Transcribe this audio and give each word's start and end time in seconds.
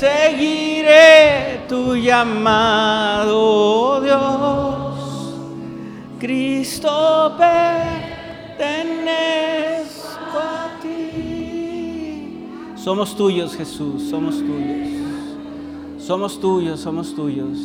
seguiré 0.00 1.60
tu 1.68 1.94
llamado, 1.94 4.00
Dios. 4.00 5.34
Cristo 6.18 7.34
pertenezco 7.38 10.38
a 10.38 10.80
ti. 10.80 12.46
Somos 12.76 13.14
tuyos, 13.14 13.54
Jesús, 13.54 14.08
somos 14.08 14.38
tuyos. 14.38 14.88
Somos 15.98 16.40
tuyos, 16.40 16.80
somos 16.80 17.14
tuyos. 17.14 17.58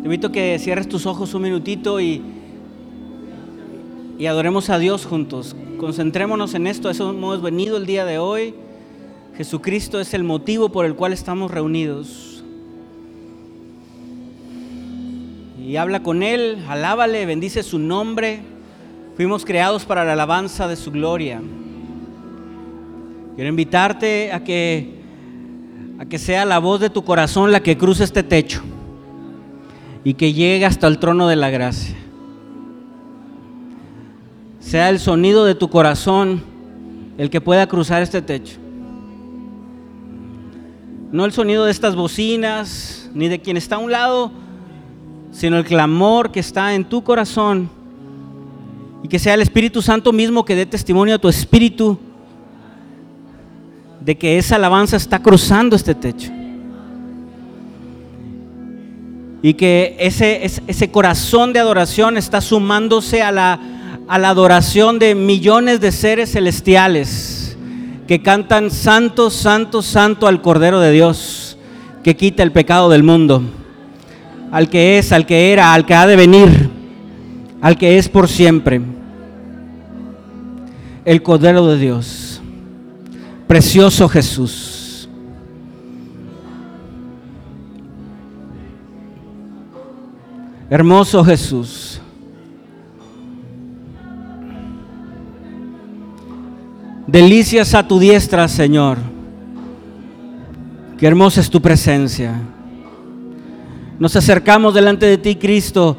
Te 0.00 0.06
invito 0.06 0.28
a 0.28 0.32
que 0.32 0.56
cierres 0.60 0.88
tus 0.88 1.06
ojos 1.06 1.34
un 1.34 1.42
minutito 1.42 2.00
y, 2.00 2.22
y 4.16 4.26
adoremos 4.26 4.70
a 4.70 4.78
Dios 4.78 5.06
juntos. 5.06 5.56
Concentrémonos 5.76 6.54
en 6.54 6.68
esto, 6.68 6.88
eso 6.88 7.10
hemos 7.10 7.42
venido 7.42 7.76
el 7.76 7.86
día 7.86 8.04
de 8.04 8.18
hoy. 8.18 8.54
Jesucristo 9.40 10.00
es 10.00 10.12
el 10.12 10.22
motivo 10.22 10.68
por 10.68 10.84
el 10.84 10.94
cual 10.94 11.14
estamos 11.14 11.50
reunidos. 11.50 12.44
Y 15.58 15.76
habla 15.76 16.02
con 16.02 16.22
Él, 16.22 16.62
alábale, 16.68 17.24
bendice 17.24 17.62
su 17.62 17.78
nombre. 17.78 18.42
Fuimos 19.16 19.46
creados 19.46 19.86
para 19.86 20.04
la 20.04 20.12
alabanza 20.12 20.68
de 20.68 20.76
su 20.76 20.90
gloria. 20.90 21.40
Quiero 23.34 23.48
invitarte 23.48 24.30
a 24.30 24.44
que 24.44 25.00
a 25.98 26.04
que 26.04 26.18
sea 26.18 26.44
la 26.44 26.58
voz 26.58 26.78
de 26.78 26.90
tu 26.90 27.02
corazón 27.02 27.50
la 27.50 27.62
que 27.62 27.78
cruce 27.78 28.04
este 28.04 28.22
techo 28.22 28.60
y 30.04 30.12
que 30.12 30.34
llegue 30.34 30.66
hasta 30.66 30.86
el 30.86 30.98
trono 30.98 31.28
de 31.28 31.36
la 31.36 31.48
gracia. 31.48 31.96
Sea 34.58 34.90
el 34.90 34.98
sonido 34.98 35.46
de 35.46 35.54
tu 35.54 35.70
corazón 35.70 36.42
el 37.16 37.30
que 37.30 37.40
pueda 37.40 37.66
cruzar 37.66 38.02
este 38.02 38.20
techo. 38.20 38.60
No 41.12 41.24
el 41.24 41.32
sonido 41.32 41.64
de 41.64 41.72
estas 41.72 41.96
bocinas, 41.96 43.10
ni 43.14 43.28
de 43.28 43.40
quien 43.40 43.56
está 43.56 43.76
a 43.76 43.78
un 43.78 43.90
lado, 43.90 44.30
sino 45.32 45.56
el 45.58 45.64
clamor 45.64 46.30
que 46.30 46.38
está 46.38 46.74
en 46.74 46.84
tu 46.84 47.02
corazón. 47.02 47.68
Y 49.02 49.08
que 49.08 49.18
sea 49.18 49.34
el 49.34 49.42
Espíritu 49.42 49.82
Santo 49.82 50.12
mismo 50.12 50.44
que 50.44 50.54
dé 50.54 50.66
testimonio 50.66 51.16
a 51.16 51.18
tu 51.18 51.28
espíritu 51.28 51.98
de 54.00 54.16
que 54.16 54.38
esa 54.38 54.56
alabanza 54.56 54.96
está 54.96 55.20
cruzando 55.20 55.74
este 55.74 55.96
techo. 55.96 56.30
Y 59.42 59.54
que 59.54 59.96
ese, 59.98 60.44
ese 60.44 60.90
corazón 60.92 61.52
de 61.52 61.58
adoración 61.58 62.18
está 62.18 62.40
sumándose 62.40 63.22
a 63.22 63.32
la, 63.32 63.58
a 64.06 64.18
la 64.18 64.28
adoración 64.28 64.98
de 65.00 65.16
millones 65.16 65.80
de 65.80 65.90
seres 65.90 66.32
celestiales 66.32 67.39
que 68.10 68.20
cantan 68.20 68.72
santo, 68.72 69.30
santo, 69.30 69.82
santo 69.82 70.26
al 70.26 70.42
Cordero 70.42 70.80
de 70.80 70.90
Dios, 70.90 71.56
que 72.02 72.16
quita 72.16 72.42
el 72.42 72.50
pecado 72.50 72.88
del 72.88 73.04
mundo, 73.04 73.40
al 74.50 74.68
que 74.68 74.98
es, 74.98 75.12
al 75.12 75.26
que 75.26 75.52
era, 75.52 75.72
al 75.72 75.86
que 75.86 75.94
ha 75.94 76.08
de 76.08 76.16
venir, 76.16 76.70
al 77.60 77.78
que 77.78 77.98
es 77.98 78.08
por 78.08 78.26
siempre, 78.26 78.80
el 81.04 81.22
Cordero 81.22 81.68
de 81.68 81.78
Dios. 81.78 82.42
Precioso 83.46 84.08
Jesús. 84.08 85.08
Hermoso 90.68 91.24
Jesús. 91.24 91.89
Delicias 97.10 97.74
a 97.74 97.88
tu 97.88 97.98
diestra, 97.98 98.46
Señor. 98.46 98.96
Qué 100.96 101.08
hermosa 101.08 101.40
es 101.40 101.50
tu 101.50 101.60
presencia. 101.60 102.40
Nos 103.98 104.14
acercamos 104.14 104.74
delante 104.74 105.06
de 105.06 105.18
ti, 105.18 105.34
Cristo, 105.34 105.96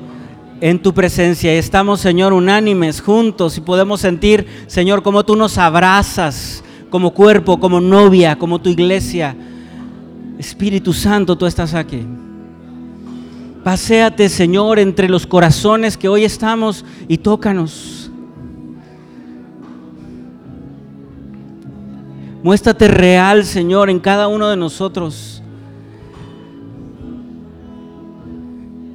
en 0.61 0.81
tu 0.81 0.93
presencia. 0.93 1.53
Y 1.53 1.57
estamos, 1.57 1.99
Señor, 1.99 2.31
unánimes, 2.31 3.01
juntos, 3.01 3.57
y 3.57 3.61
podemos 3.61 3.99
sentir, 3.99 4.47
Señor, 4.67 5.03
como 5.03 5.25
tú 5.25 5.35
nos 5.35 5.57
abrazas 5.57 6.63
como 6.89 7.11
cuerpo, 7.11 7.59
como 7.59 7.81
novia, 7.81 8.37
como 8.37 8.61
tu 8.61 8.69
iglesia. 8.69 9.35
Espíritu 10.39 10.93
Santo, 10.93 11.37
tú 11.37 11.45
estás 11.45 11.73
aquí. 11.73 12.05
Paseate, 13.65 14.29
Señor, 14.29 14.79
entre 14.79 15.09
los 15.09 15.27
corazones 15.27 15.97
que 15.97 16.07
hoy 16.07 16.23
estamos 16.23 16.85
y 17.09 17.17
tócanos. 17.17 18.00
Muéstrate 22.43 22.87
real, 22.87 23.45
Señor, 23.45 23.89
en 23.89 23.99
cada 23.99 24.27
uno 24.27 24.49
de 24.49 24.57
nosotros. 24.57 25.41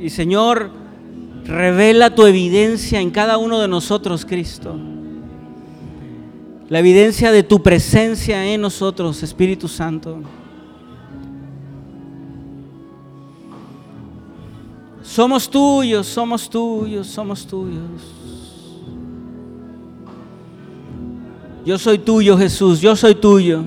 Y 0.00 0.10
Señor, 0.10 0.70
revela 1.44 2.14
tu 2.14 2.26
evidencia 2.26 3.00
en 3.00 3.10
cada 3.10 3.38
uno 3.38 3.60
de 3.60 3.68
nosotros, 3.68 4.24
Cristo 4.24 4.76
la 6.68 6.80
evidencia 6.80 7.30
de 7.30 7.42
tu 7.42 7.62
presencia 7.62 8.44
en 8.44 8.60
nosotros, 8.60 9.22
Espíritu 9.22 9.68
Santo. 9.68 10.20
Somos 15.02 15.48
tuyos, 15.48 16.06
somos 16.06 16.50
tuyos, 16.50 17.06
somos 17.06 17.46
tuyos. 17.46 18.25
Yo 21.66 21.80
soy 21.80 21.98
tuyo, 21.98 22.38
Jesús, 22.38 22.80
yo 22.80 22.94
soy 22.94 23.16
tuyo. 23.16 23.64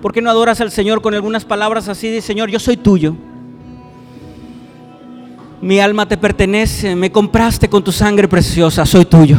¿Por 0.00 0.12
qué 0.12 0.22
no 0.22 0.30
adoras 0.30 0.60
al 0.60 0.70
Señor 0.70 1.02
con 1.02 1.14
algunas 1.14 1.44
palabras 1.44 1.88
así 1.88 2.08
de 2.08 2.22
Señor, 2.22 2.48
yo 2.48 2.60
soy 2.60 2.76
tuyo? 2.76 3.16
Mi 5.60 5.80
alma 5.80 6.06
te 6.06 6.16
pertenece, 6.16 6.94
me 6.94 7.10
compraste 7.10 7.68
con 7.68 7.82
tu 7.82 7.90
sangre 7.90 8.28
preciosa, 8.28 8.86
soy 8.86 9.04
tuyo. 9.04 9.38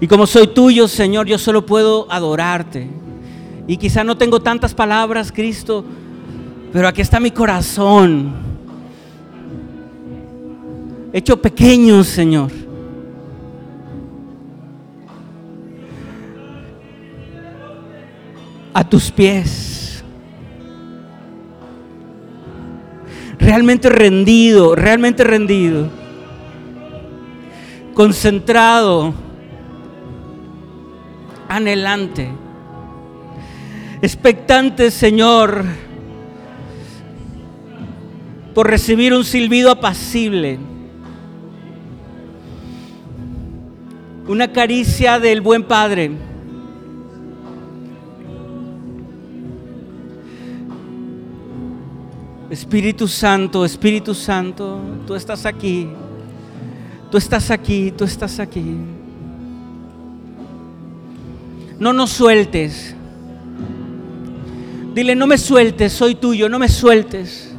Y 0.00 0.08
como 0.08 0.26
soy 0.26 0.48
tuyo, 0.48 0.88
Señor, 0.88 1.28
yo 1.28 1.38
solo 1.38 1.64
puedo 1.64 2.10
adorarte. 2.10 2.90
Y 3.68 3.76
quizá 3.76 4.02
no 4.02 4.16
tengo 4.16 4.40
tantas 4.40 4.74
palabras, 4.74 5.30
Cristo, 5.30 5.84
pero 6.72 6.88
aquí 6.88 7.00
está 7.00 7.20
mi 7.20 7.30
corazón. 7.30 8.32
Hecho 11.12 11.40
pequeño, 11.40 12.02
Señor. 12.02 12.67
A 18.78 18.88
tus 18.88 19.10
pies. 19.10 20.04
Realmente 23.40 23.88
rendido, 23.88 24.76
realmente 24.76 25.24
rendido. 25.24 25.88
Concentrado 27.92 29.12
anhelante, 31.48 32.28
expectante, 34.00 34.92
Señor, 34.92 35.64
por 38.54 38.70
recibir 38.70 39.12
un 39.12 39.24
silbido 39.24 39.72
apacible, 39.72 40.60
una 44.28 44.52
caricia 44.52 45.18
del 45.18 45.40
buen 45.40 45.64
Padre. 45.64 46.27
Espíritu 52.50 53.06
Santo, 53.08 53.64
Espíritu 53.64 54.14
Santo, 54.14 54.80
tú 55.06 55.14
estás 55.14 55.44
aquí, 55.46 55.88
tú 57.10 57.18
estás 57.18 57.50
aquí, 57.50 57.92
tú 57.96 58.04
estás 58.04 58.38
aquí 58.38 58.76
no 61.78 61.92
nos 61.92 62.10
sueltes. 62.10 62.94
Dile, 64.94 65.14
no 65.14 65.26
me 65.26 65.38
sueltes, 65.38 65.92
soy 65.92 66.14
tuyo, 66.16 66.48
no 66.48 66.58
me 66.58 66.68
sueltes. 66.68 67.54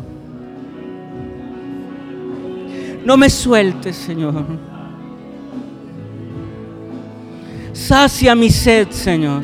No 3.06 3.16
me 3.16 3.30
sueltes, 3.30 3.96
Señor. 3.96 4.46
Sacia 7.72 8.36
mi 8.36 8.50
sed, 8.50 8.90
Señor. 8.92 9.44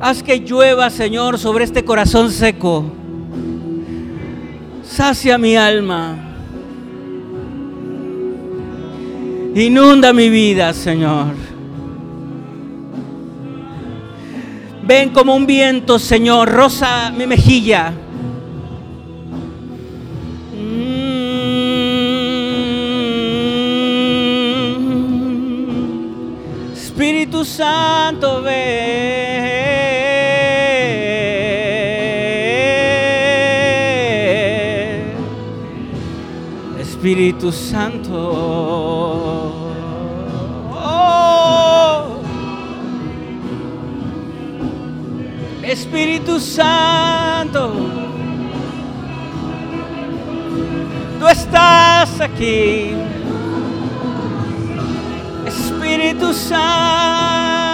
Haz 0.00 0.20
que 0.22 0.40
llueva, 0.40 0.90
Señor, 0.90 1.38
sobre 1.38 1.64
este 1.64 1.84
corazón 1.84 2.32
seco. 2.32 2.84
Sacia 4.94 5.38
mi 5.38 5.56
alma. 5.56 6.14
Inunda 9.54 10.12
mi 10.12 10.28
vida, 10.28 10.74
Señor. 10.74 11.34
Ven 14.82 15.08
como 15.08 15.34
un 15.34 15.46
viento, 15.46 15.98
Señor, 15.98 16.50
rosa 16.50 17.10
mi 17.10 17.26
mejilla. 17.26 17.94
Mm. 20.54 20.92
Espíritu 26.74 27.46
Santo, 27.46 28.42
ven. 28.42 29.21
Espíritu 37.02 37.50
Santo. 37.50 38.14
Oh. 40.70 42.22
Espíritu 45.64 46.38
Santo. 46.38 47.72
Tú 51.18 51.26
estás 51.26 52.20
aquí. 52.20 52.94
Espíritu 55.44 56.32
Santo. 56.32 57.72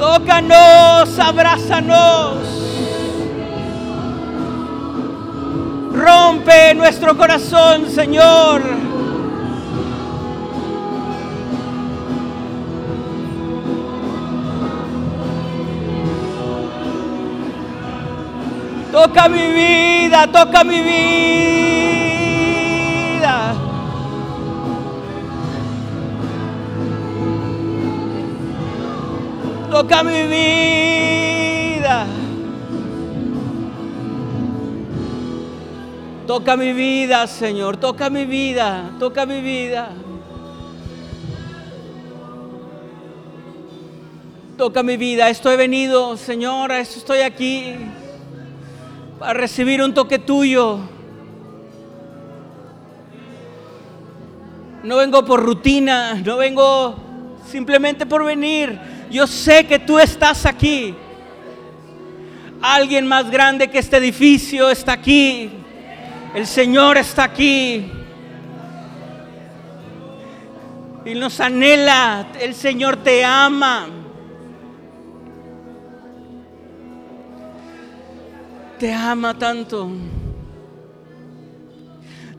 Tócanos, 0.00 1.18
abrázanos. 1.18 2.38
Rompe 5.92 6.74
nuestro 6.74 7.14
corazón, 7.18 7.86
Señor. 7.90 8.62
Toca 18.90 19.28
mi 19.28 19.52
vida, 19.52 20.26
toca 20.28 20.64
mi 20.64 20.80
vida. 20.80 21.19
Toca 29.80 30.02
mi 30.02 30.26
vida. 30.26 32.06
Toca 36.26 36.54
mi 36.54 36.74
vida, 36.74 37.26
Señor. 37.26 37.78
Toca 37.78 38.10
mi 38.10 38.26
vida. 38.26 38.90
Toca 38.98 39.24
mi 39.24 39.40
vida. 39.40 39.88
Toca 44.58 44.82
mi 44.82 44.98
vida. 44.98 45.30
Esto 45.30 45.50
he 45.50 45.56
venido, 45.56 46.14
Señor. 46.18 46.72
Estoy 46.72 47.20
aquí. 47.20 47.76
Para 49.18 49.32
recibir 49.32 49.80
un 49.82 49.94
toque 49.94 50.18
tuyo. 50.18 50.78
No 54.82 54.96
vengo 54.96 55.24
por 55.24 55.42
rutina. 55.42 56.16
No 56.22 56.36
vengo 56.36 56.96
simplemente 57.46 58.04
por 58.04 58.26
venir. 58.26 58.99
Yo 59.10 59.26
sé 59.26 59.66
que 59.66 59.78
tú 59.78 59.98
estás 59.98 60.46
aquí. 60.46 60.94
Alguien 62.62 63.06
más 63.06 63.30
grande 63.30 63.68
que 63.68 63.78
este 63.78 63.96
edificio 63.96 64.70
está 64.70 64.92
aquí. 64.92 65.50
El 66.34 66.46
Señor 66.46 66.96
está 66.96 67.24
aquí. 67.24 67.90
Y 71.04 71.14
nos 71.14 71.40
anhela. 71.40 72.28
El 72.40 72.54
Señor 72.54 72.98
te 72.98 73.24
ama. 73.24 73.88
Te 78.78 78.94
ama 78.94 79.36
tanto. 79.36 79.90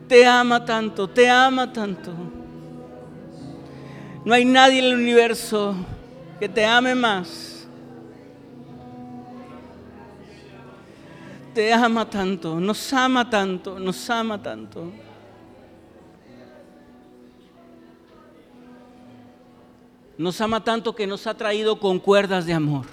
Te 0.08 0.24
ama 0.24 0.64
tanto. 0.64 1.10
Te 1.10 1.28
ama 1.28 1.70
tanto. 1.70 2.14
No 4.24 4.32
hay 4.32 4.44
nadie 4.44 4.78
en 4.78 4.84
el 4.86 4.94
universo 4.94 5.74
que 6.42 6.48
te 6.48 6.66
ame 6.66 6.92
más. 6.92 7.68
Te 11.54 11.72
ama 11.72 12.10
tanto, 12.10 12.58
nos 12.58 12.92
ama 12.92 13.30
tanto, 13.30 13.78
nos 13.78 14.10
ama 14.10 14.42
tanto. 14.42 14.90
Nos 20.18 20.40
ama 20.40 20.64
tanto 20.64 20.96
que 20.96 21.06
nos 21.06 21.28
ha 21.28 21.34
traído 21.34 21.78
con 21.78 22.00
cuerdas 22.00 22.44
de 22.44 22.54
amor. 22.54 22.86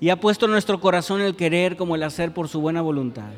Y 0.00 0.10
ha 0.10 0.18
puesto 0.18 0.46
en 0.46 0.50
nuestro 0.50 0.80
corazón 0.80 1.20
el 1.20 1.36
querer 1.36 1.76
como 1.76 1.94
el 1.94 2.02
hacer 2.02 2.34
por 2.34 2.48
su 2.48 2.60
buena 2.60 2.82
voluntad. 2.82 3.30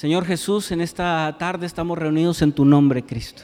Señor 0.00 0.24
Jesús, 0.24 0.72
en 0.72 0.80
esta 0.80 1.36
tarde 1.38 1.66
estamos 1.66 1.98
reunidos 1.98 2.40
en 2.40 2.52
tu 2.52 2.64
nombre, 2.64 3.02
Cristo. 3.02 3.42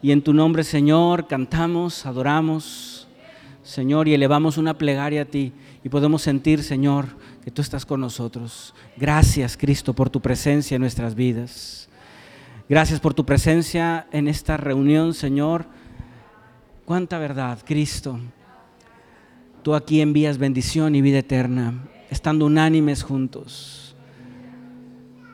Y 0.00 0.10
en 0.10 0.22
tu 0.22 0.32
nombre, 0.32 0.64
Señor, 0.64 1.26
cantamos, 1.26 2.06
adoramos, 2.06 3.06
Señor, 3.62 4.08
y 4.08 4.14
elevamos 4.14 4.56
una 4.56 4.78
plegaria 4.78 5.20
a 5.20 5.24
ti. 5.26 5.52
Y 5.84 5.90
podemos 5.90 6.22
sentir, 6.22 6.62
Señor, 6.62 7.08
que 7.44 7.50
tú 7.50 7.60
estás 7.60 7.84
con 7.84 8.00
nosotros. 8.00 8.72
Gracias, 8.96 9.58
Cristo, 9.58 9.92
por 9.92 10.08
tu 10.08 10.22
presencia 10.22 10.76
en 10.76 10.80
nuestras 10.80 11.14
vidas. 11.14 11.90
Gracias 12.66 12.98
por 12.98 13.12
tu 13.12 13.26
presencia 13.26 14.06
en 14.12 14.28
esta 14.28 14.56
reunión, 14.56 15.12
Señor. 15.12 15.66
Cuánta 16.86 17.18
verdad, 17.18 17.58
Cristo. 17.62 18.18
Tú 19.62 19.74
aquí 19.74 20.00
envías 20.00 20.38
bendición 20.38 20.94
y 20.94 21.02
vida 21.02 21.18
eterna, 21.18 21.86
estando 22.08 22.46
unánimes 22.46 23.02
juntos. 23.02 23.86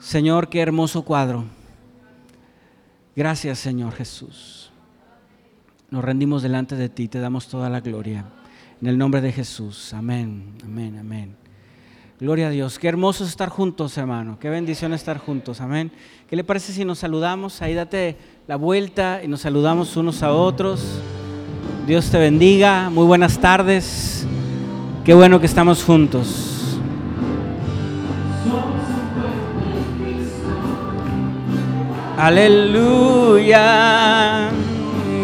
Señor, 0.02 0.48
qué 0.48 0.60
hermoso 0.60 1.02
cuadro. 1.02 1.44
Gracias, 3.14 3.60
Señor 3.60 3.92
Jesús. 3.92 4.72
Nos 5.90 6.04
rendimos 6.04 6.42
delante 6.42 6.74
de 6.74 6.88
ti, 6.88 7.06
te 7.06 7.20
damos 7.20 7.46
toda 7.46 7.70
la 7.70 7.80
gloria. 7.80 8.24
En 8.80 8.88
el 8.88 8.98
nombre 8.98 9.20
de 9.20 9.30
Jesús. 9.30 9.94
Amén, 9.94 10.54
amén, 10.64 10.98
amén. 10.98 11.36
Gloria 12.18 12.48
a 12.48 12.50
Dios. 12.50 12.80
Qué 12.80 12.88
hermoso 12.88 13.24
estar 13.24 13.48
juntos, 13.48 13.96
hermano. 13.96 14.38
Qué 14.40 14.50
bendición 14.50 14.92
estar 14.92 15.18
juntos. 15.18 15.60
Amén. 15.60 15.92
¿Qué 16.28 16.34
le 16.34 16.42
parece 16.42 16.72
si 16.72 16.84
nos 16.84 16.98
saludamos? 16.98 17.62
Ahí 17.62 17.74
date 17.74 18.16
la 18.48 18.56
vuelta 18.56 19.20
y 19.22 19.28
nos 19.28 19.42
saludamos 19.42 19.96
unos 19.96 20.24
a 20.24 20.32
otros. 20.32 20.84
Dios 21.86 22.10
te 22.10 22.18
bendiga. 22.18 22.90
Muy 22.90 23.06
buenas 23.06 23.40
tardes. 23.40 24.26
Qué 25.04 25.14
bueno 25.14 25.38
que 25.38 25.46
estamos 25.46 25.84
juntos. 25.84 26.51
Aleluya. 32.22 33.58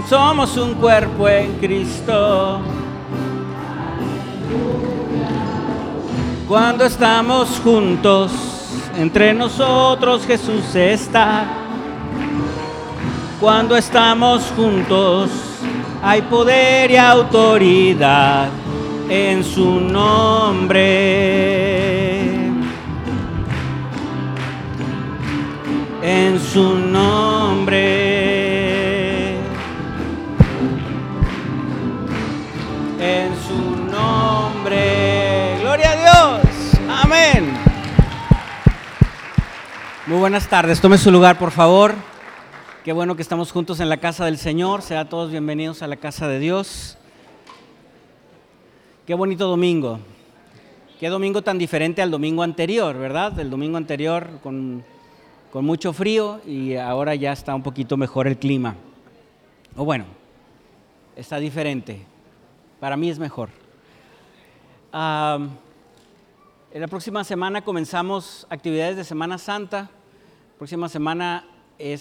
Somos 0.09 0.57
un 0.57 0.75
cuerpo 0.75 1.29
en 1.29 1.53
Cristo. 1.59 2.61
Cuando 6.49 6.85
estamos 6.85 7.61
juntos, 7.63 8.33
entre 8.97 9.33
nosotros 9.33 10.27
Jesús 10.27 10.75
está. 10.75 11.45
Cuando 13.41 13.77
estamos 13.77 14.53
juntos, 14.57 15.31
hay 16.03 16.23
poder 16.23 16.91
y 16.91 16.97
autoridad 16.97 18.49
en 19.09 19.45
su 19.45 19.79
nombre. 19.83 21.19
En 26.11 26.41
su 26.41 26.75
nombre. 26.75 27.77
En 32.99 33.37
su 33.47 33.77
nombre. 33.93 35.59
Gloria 35.61 35.91
a 35.91 35.97
Dios. 35.97 36.81
Amén. 36.89 37.53
Muy 40.07 40.19
buenas 40.19 40.49
tardes. 40.49 40.81
Tome 40.81 40.97
su 40.97 41.11
lugar, 41.11 41.39
por 41.39 41.51
favor. 41.51 41.95
Qué 42.85 42.95
bueno 42.95 43.15
que 43.15 43.21
estamos 43.21 43.53
juntos 43.53 43.79
en 43.81 43.91
la 43.91 43.99
casa 43.99 44.25
del 44.25 44.39
Señor. 44.39 44.81
Sean 44.81 45.11
todos 45.11 45.31
bienvenidos 45.31 45.83
a 45.83 45.87
la 45.89 45.97
casa 45.97 46.27
de 46.27 46.39
Dios. 46.39 46.97
Qué 49.07 49.13
bonito 49.13 49.47
domingo. 49.47 50.01
Qué 50.99 51.11
domingo 51.11 51.43
tan 51.43 51.59
diferente 51.59 52.01
al 52.01 52.11
domingo 52.11 52.43
anterior, 52.43 52.97
¿verdad? 52.97 53.39
El 53.39 53.51
domingo 53.51 53.77
anterior 53.77 54.39
con, 54.43 54.83
con 55.53 55.65
mucho 55.65 55.93
frío 55.93 56.41
y 56.47 56.77
ahora 56.77 57.15
ya 57.15 57.33
está 57.33 57.55
un 57.55 57.63
poquito 57.63 57.97
mejor 57.97 58.27
el 58.27 58.39
clima. 58.39 58.77
O 59.77 59.85
bueno, 59.85 60.05
está 61.17 61.39
diferente. 61.39 62.05
Para 62.81 62.97
mí 62.97 63.09
es 63.11 63.19
mejor. 63.19 63.51
En 64.93 65.51
la 66.81 66.89
próxima 66.89 67.25
semana 67.25 67.63
comenzamos 67.63 68.47
actividades 68.51 68.97
de 68.97 69.05
Semana 69.05 69.39
Santa. 69.39 69.91
Próxima 70.59 70.89
semana 70.89 71.45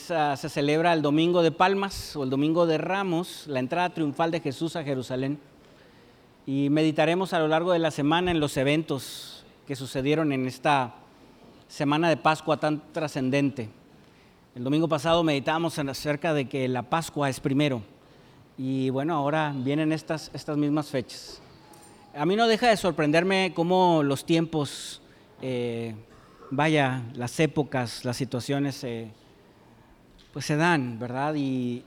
ah, 0.09 0.35
se 0.35 0.49
celebra 0.49 0.93
el 0.93 1.01
Domingo 1.01 1.41
de 1.41 1.51
Palmas 1.51 2.15
o 2.15 2.23
el 2.23 2.29
Domingo 2.29 2.65
de 2.65 2.77
Ramos, 2.77 3.45
la 3.47 3.59
entrada 3.59 3.93
triunfal 3.93 4.31
de 4.31 4.41
Jesús 4.41 4.75
a 4.75 4.83
Jerusalén. 4.83 5.39
Y 6.45 6.69
meditaremos 6.69 7.33
a 7.33 7.39
lo 7.39 7.47
largo 7.47 7.71
de 7.71 7.79
la 7.79 7.91
semana 7.91 8.31
en 8.31 8.39
los 8.39 8.57
eventos 8.57 9.45
que 9.67 9.75
sucedieron 9.75 10.31
en 10.31 10.47
esta 10.47 10.95
semana 11.67 12.09
de 12.09 12.17
Pascua 12.17 12.57
tan 12.57 12.81
trascendente. 12.93 13.69
El 14.55 14.63
domingo 14.63 14.87
pasado 14.87 15.23
meditamos 15.23 15.77
acerca 15.77 16.33
de 16.33 16.47
que 16.47 16.67
la 16.67 16.83
Pascua 16.83 17.29
es 17.29 17.39
primero. 17.39 17.81
Y 18.57 18.89
bueno, 18.89 19.15
ahora 19.15 19.53
vienen 19.55 19.91
estas, 19.91 20.31
estas 20.33 20.57
mismas 20.57 20.87
fechas. 20.87 21.41
A 22.15 22.25
mí 22.25 22.35
no 22.35 22.47
deja 22.47 22.69
de 22.69 22.77
sorprenderme 22.77 23.53
cómo 23.53 24.01
los 24.01 24.25
tiempos, 24.25 25.01
eh, 25.41 25.93
vaya, 26.49 27.03
las 27.13 27.39
épocas, 27.39 28.03
las 28.03 28.17
situaciones, 28.17 28.85
pues 30.33 30.45
se 30.45 30.55
dan, 30.55 30.97
¿verdad? 30.97 31.35
Y, 31.35 31.83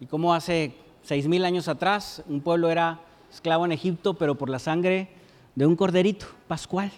y 0.00 0.06
cómo 0.06 0.34
hace 0.34 0.76
seis 1.02 1.26
mil 1.26 1.44
años 1.44 1.66
atrás 1.66 2.22
un 2.28 2.40
pueblo 2.40 2.70
era 2.70 3.00
esclavo 3.32 3.64
en 3.64 3.72
Egipto, 3.72 4.14
pero 4.14 4.36
por 4.36 4.48
la 4.48 4.60
sangre 4.60 5.08
de 5.56 5.66
un 5.66 5.74
corderito 5.74 6.26
pascual 6.46 6.92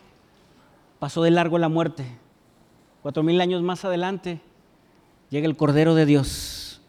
pasó 0.98 1.22
de 1.22 1.30
largo 1.30 1.58
la 1.58 1.68
muerte. 1.68 2.04
Cuatro 3.02 3.22
mil 3.22 3.40
años 3.40 3.62
más 3.62 3.84
adelante 3.84 4.40
llega 5.30 5.46
el 5.46 5.56
Cordero 5.56 5.94
de 5.94 6.06
Dios, 6.06 6.80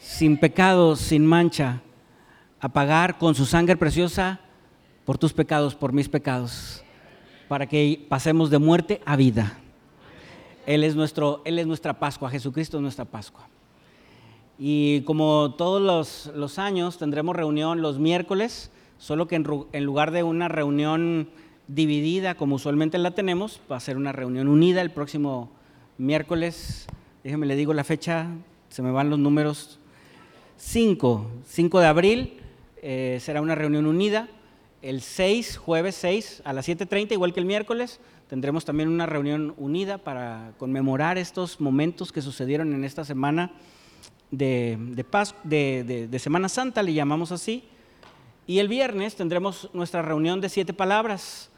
sin 0.00 0.38
pecado, 0.38 0.96
sin 0.96 1.26
mancha, 1.26 1.82
a 2.60 2.68
pagar 2.68 3.18
con 3.18 3.34
su 3.34 3.44
sangre 3.46 3.76
preciosa 3.76 4.40
por 5.04 5.18
tus 5.18 5.32
pecados, 5.32 5.74
por 5.74 5.92
mis 5.92 6.08
pecados, 6.08 6.82
para 7.48 7.66
que 7.66 8.06
pasemos 8.08 8.50
de 8.50 8.58
muerte 8.58 9.00
a 9.04 9.16
vida. 9.16 9.58
Él 10.66 10.82
es, 10.82 10.96
nuestro, 10.96 11.42
Él 11.44 11.58
es 11.58 11.66
nuestra 11.66 11.98
Pascua, 11.98 12.30
Jesucristo 12.30 12.78
es 12.78 12.82
nuestra 12.82 13.04
Pascua. 13.04 13.48
Y 14.58 15.02
como 15.02 15.54
todos 15.58 16.32
los, 16.34 16.58
años 16.58 16.96
tendremos 16.96 17.36
reunión 17.36 17.82
los 17.82 17.98
miércoles, 17.98 18.70
solo 18.98 19.26
que 19.26 19.34
en 19.36 19.84
lugar 19.84 20.10
de 20.10 20.22
una 20.22 20.48
reunión 20.48 21.28
dividida 21.68 22.36
como 22.36 22.56
usualmente 22.56 22.98
la 22.98 23.12
tenemos, 23.12 23.60
va 23.70 23.76
a 23.76 23.80
ser 23.80 23.96
una 23.96 24.12
reunión 24.12 24.48
unida 24.48 24.82
el 24.82 24.90
próximo 24.90 25.50
miércoles, 25.98 26.86
déjeme 27.22 27.46
le 27.46 27.56
digo 27.56 27.72
la 27.74 27.84
fecha, 27.84 28.28
se 28.68 28.82
me 28.82 28.90
van 28.90 29.10
los 29.10 29.18
números, 29.18 29.78
5, 30.56 31.30
5 31.46 31.80
de 31.80 31.86
abril, 31.86 32.40
eh, 32.82 33.18
será 33.20 33.40
una 33.40 33.54
reunión 33.54 33.86
unida. 33.86 34.28
El 34.82 35.00
6, 35.00 35.56
jueves 35.56 35.94
6, 35.94 36.42
a 36.44 36.52
las 36.52 36.68
7.30, 36.68 37.12
igual 37.12 37.32
que 37.32 37.40
el 37.40 37.46
miércoles, 37.46 38.00
tendremos 38.28 38.66
también 38.66 38.90
una 38.90 39.06
reunión 39.06 39.54
unida 39.56 39.96
para 39.96 40.52
conmemorar 40.58 41.16
estos 41.16 41.60
momentos 41.60 42.12
que 42.12 42.20
sucedieron 42.20 42.74
en 42.74 42.84
esta 42.84 43.04
semana 43.04 43.52
de, 44.30 44.76
de, 45.44 46.08
de, 46.08 46.18
Semana 46.18 46.48
Santa, 46.48 46.82
le 46.82 46.92
llamamos 46.92 47.32
así. 47.32 47.64
Y 48.46 48.58
el 48.58 48.68
viernes 48.68 49.16
tendremos 49.16 49.70
nuestra 49.72 50.02
reunión 50.02 50.40
de 50.42 50.50
siete 50.50 50.74
palabras. 50.74 51.50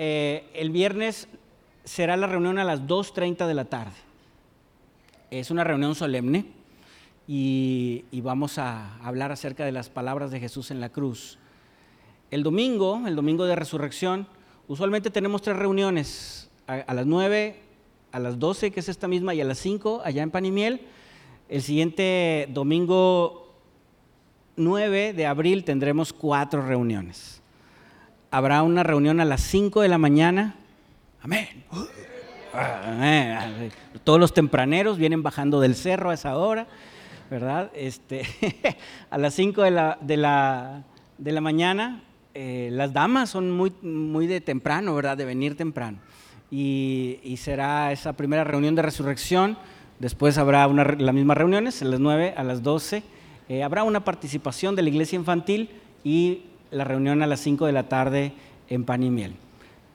Eh, 0.00 0.48
el 0.54 0.70
viernes 0.70 1.26
será 1.82 2.16
la 2.16 2.28
reunión 2.28 2.56
a 2.60 2.64
las 2.64 2.82
2.30 2.82 3.48
de 3.48 3.54
la 3.54 3.64
tarde. 3.64 3.96
Es 5.32 5.50
una 5.50 5.64
reunión 5.64 5.96
solemne 5.96 6.46
y, 7.26 8.04
vamos 8.22 8.58
a 8.58 8.96
hablar 9.04 9.32
acerca 9.32 9.64
de 9.64 9.72
las 9.72 9.88
palabras 9.90 10.30
de 10.30 10.38
Jesús 10.38 10.70
en 10.70 10.80
la 10.80 10.90
cruz. 10.90 11.36
El 12.30 12.44
domingo, 12.44 13.02
el 13.08 13.16
domingo 13.16 13.44
de 13.44 13.56
resurrección, 13.56 14.28
usualmente 14.68 15.10
tenemos 15.10 15.42
tres 15.42 15.56
reuniones, 15.56 16.48
a, 16.68 16.94
las 16.94 17.04
9, 17.04 17.56
a 18.12 18.20
las 18.20 18.38
12, 18.38 18.70
que 18.70 18.78
es 18.78 18.88
esta 18.88 19.08
misma, 19.08 19.34
y 19.34 19.40
a 19.40 19.44
las 19.44 19.58
5, 19.58 20.02
allá 20.04 20.22
en 20.22 20.30
Panimiel. 20.30 20.80
El 21.48 21.62
siguiente 21.62 22.48
domingo 22.52 23.52
9 24.54 25.12
de 25.12 25.26
abril 25.26 25.64
tendremos 25.64 26.12
cuatro 26.12 26.64
reuniones. 26.64 27.42
Habrá 28.30 28.62
una 28.62 28.82
reunión 28.82 29.20
a 29.20 29.24
las 29.24 29.40
5 29.42 29.80
de 29.82 29.88
la 29.88 29.98
mañana. 29.98 30.56
Amén. 31.22 31.64
Todos 34.04 34.20
los 34.20 34.34
tempraneros 34.34 34.98
vienen 34.98 35.22
bajando 35.22 35.60
del 35.60 35.74
cerro 35.74 36.10
a 36.10 36.14
esa 36.14 36.36
hora. 36.36 36.66
¿verdad? 37.30 37.70
Este, 37.74 38.22
a 39.10 39.18
las 39.18 39.34
5 39.34 39.62
de 39.62 39.70
la, 39.70 39.98
de 40.00 40.16
la, 40.16 40.84
de 41.18 41.32
la 41.32 41.40
mañana, 41.40 42.02
eh, 42.34 42.70
las 42.72 42.92
damas 42.92 43.30
son 43.30 43.50
muy, 43.50 43.72
muy 43.82 44.26
de 44.26 44.40
temprano, 44.40 44.94
¿verdad? 44.94 45.16
De 45.16 45.24
venir 45.24 45.56
temprano. 45.56 45.98
Y, 46.50 47.20
y 47.22 47.36
será 47.36 47.92
esa 47.92 48.14
primera 48.14 48.44
reunión 48.44 48.74
de 48.74 48.82
resurrección. 48.82 49.58
Después 49.98 50.38
habrá 50.38 50.66
una, 50.68 50.84
las 50.84 51.14
mismas 51.14 51.36
reuniones, 51.36 51.82
a 51.82 51.84
las 51.84 52.00
9, 52.00 52.34
a 52.36 52.44
las 52.44 52.62
12. 52.62 53.02
Eh, 53.48 53.62
habrá 53.62 53.82
una 53.82 54.04
participación 54.04 54.74
de 54.76 54.82
la 54.82 54.88
iglesia 54.88 55.16
infantil 55.16 55.70
y 56.04 56.42
la 56.70 56.84
reunión 56.84 57.22
a 57.22 57.26
las 57.26 57.40
5 57.40 57.66
de 57.66 57.72
la 57.72 57.88
tarde 57.88 58.32
en 58.68 58.84
Pan 58.84 59.02
y 59.02 59.10
Miel. 59.10 59.34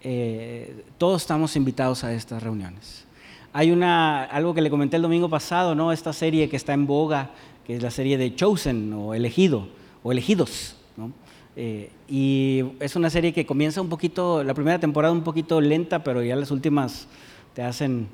Eh, 0.01 0.83
todos 0.97 1.21
estamos 1.21 1.55
invitados 1.55 2.03
a 2.03 2.13
estas 2.13 2.43
reuniones. 2.43 3.05
Hay 3.53 3.71
una, 3.71 4.23
algo 4.23 4.53
que 4.53 4.61
le 4.61 4.69
comenté 4.69 4.97
el 4.97 5.03
domingo 5.03 5.29
pasado, 5.29 5.75
¿no? 5.75 5.91
Esta 5.91 6.11
serie 6.11 6.49
que 6.49 6.55
está 6.55 6.73
en 6.73 6.87
boga, 6.87 7.29
que 7.65 7.75
es 7.75 7.83
la 7.83 7.91
serie 7.91 8.17
de 8.17 8.35
Chosen 8.35 8.91
o 8.93 9.13
Elegido 9.13 9.67
o 10.01 10.11
Elegidos, 10.11 10.75
¿no? 10.97 11.11
Eh, 11.55 11.91
y 12.09 12.63
es 12.79 12.95
una 12.95 13.11
serie 13.11 13.31
que 13.31 13.45
comienza 13.45 13.79
un 13.79 13.89
poquito, 13.89 14.43
la 14.43 14.55
primera 14.55 14.79
temporada 14.79 15.13
un 15.13 15.23
poquito 15.23 15.61
lenta, 15.61 16.03
pero 16.03 16.23
ya 16.23 16.35
las 16.35 16.49
últimas 16.49 17.07
te 17.53 17.61
hacen 17.61 18.07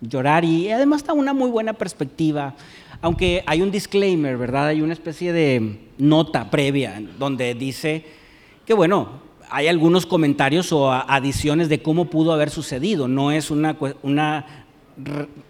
llorar 0.00 0.44
y 0.44 0.70
además 0.70 1.02
está 1.02 1.12
una 1.12 1.34
muy 1.34 1.50
buena 1.50 1.74
perspectiva, 1.74 2.54
aunque 3.02 3.44
hay 3.46 3.60
un 3.60 3.70
disclaimer, 3.70 4.38
¿verdad? 4.38 4.68
Hay 4.68 4.80
una 4.80 4.94
especie 4.94 5.32
de 5.32 5.85
nota 5.98 6.50
previa 6.50 7.02
donde 7.18 7.54
dice 7.54 8.04
que 8.64 8.74
bueno, 8.74 9.26
hay 9.50 9.68
algunos 9.68 10.06
comentarios 10.06 10.72
o 10.72 10.92
adiciones 10.92 11.68
de 11.68 11.82
cómo 11.82 12.06
pudo 12.06 12.32
haber 12.32 12.50
sucedido. 12.50 13.08
No 13.08 13.30
es 13.30 13.50
una, 13.50 13.76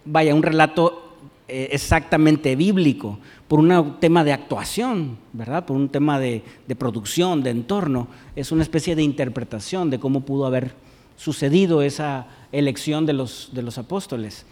vaya, 0.05 0.35
un 0.35 0.43
relato 0.43 1.15
eh, 1.49 1.69
exactamente 1.73 2.57
bíblico, 2.57 3.19
por 3.49 3.61
un 3.61 3.97
tema 4.01 4.25
de 4.25 4.33
actuación, 4.33 5.17
¿verdad? 5.33 5.65
Por 5.65 5.77
un 5.77 5.89
tema 5.89 6.19
de, 6.19 6.43
producción, 6.77 7.43
de 7.43 7.51
entorno. 7.51 8.09
Es 8.35 8.53
una 8.53 8.63
especie 8.63 8.97
de 8.97 9.03
interpretación 9.03 9.89
de 9.89 10.01
cómo 10.01 10.23
pudo 10.23 10.47
haber 10.47 10.75
sucedido 11.17 11.83
esa 11.83 12.27
elección 12.53 13.07
de 13.07 13.13
los, 13.13 13.51
de 13.53 13.63
los 13.63 13.79
apóstoles. 13.79 14.45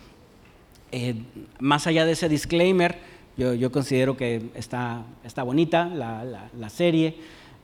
Eh, 0.92 1.16
más 1.58 1.86
allá 1.86 2.06
de 2.06 2.12
ese 2.12 2.28
disclaimer, 2.28 2.98
yo, 3.36 3.72
considero 3.72 4.16
que 4.16 4.50
está, 4.54 5.02
está 5.24 5.42
bonita 5.42 5.86
la 5.86 6.70
serie. 6.70 7.16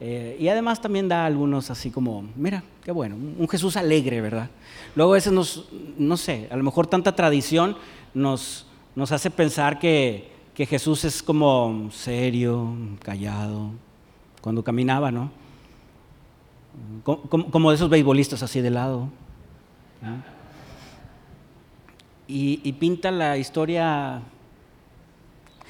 Eh, 0.02 0.38
y 0.40 0.48
además 0.48 0.80
también 0.80 1.08
da 1.08 1.26
algunos 1.26 1.70
así 1.70 1.90
como, 1.90 2.24
mira, 2.34 2.64
qué 2.82 2.90
bueno, 2.90 3.16
un 3.16 3.46
Jesús 3.48 3.76
alegre, 3.76 4.22
¿verdad? 4.22 4.48
Luego 4.96 5.12
a 5.12 5.16
veces 5.16 5.30
nos, 5.30 5.68
no 5.98 6.16
sé, 6.16 6.48
a 6.50 6.56
lo 6.56 6.64
mejor 6.64 6.86
tanta 6.86 7.14
tradición 7.14 7.76
nos, 8.14 8.66
nos 8.96 9.12
hace 9.12 9.30
pensar 9.30 9.78
que, 9.78 10.30
que 10.54 10.64
Jesús 10.64 11.04
es 11.04 11.22
como 11.22 11.90
serio, 11.92 12.74
callado, 13.02 13.72
cuando 14.40 14.64
caminaba, 14.64 15.12
¿no? 15.12 15.30
Como, 17.04 17.50
como 17.50 17.70
de 17.70 17.76
esos 17.76 17.90
beisbolistas 17.90 18.42
así 18.42 18.62
de 18.62 18.70
lado. 18.70 19.10
Y 22.26 22.72
pinta 22.74 23.10
la 23.10 23.36
historia 23.36 24.22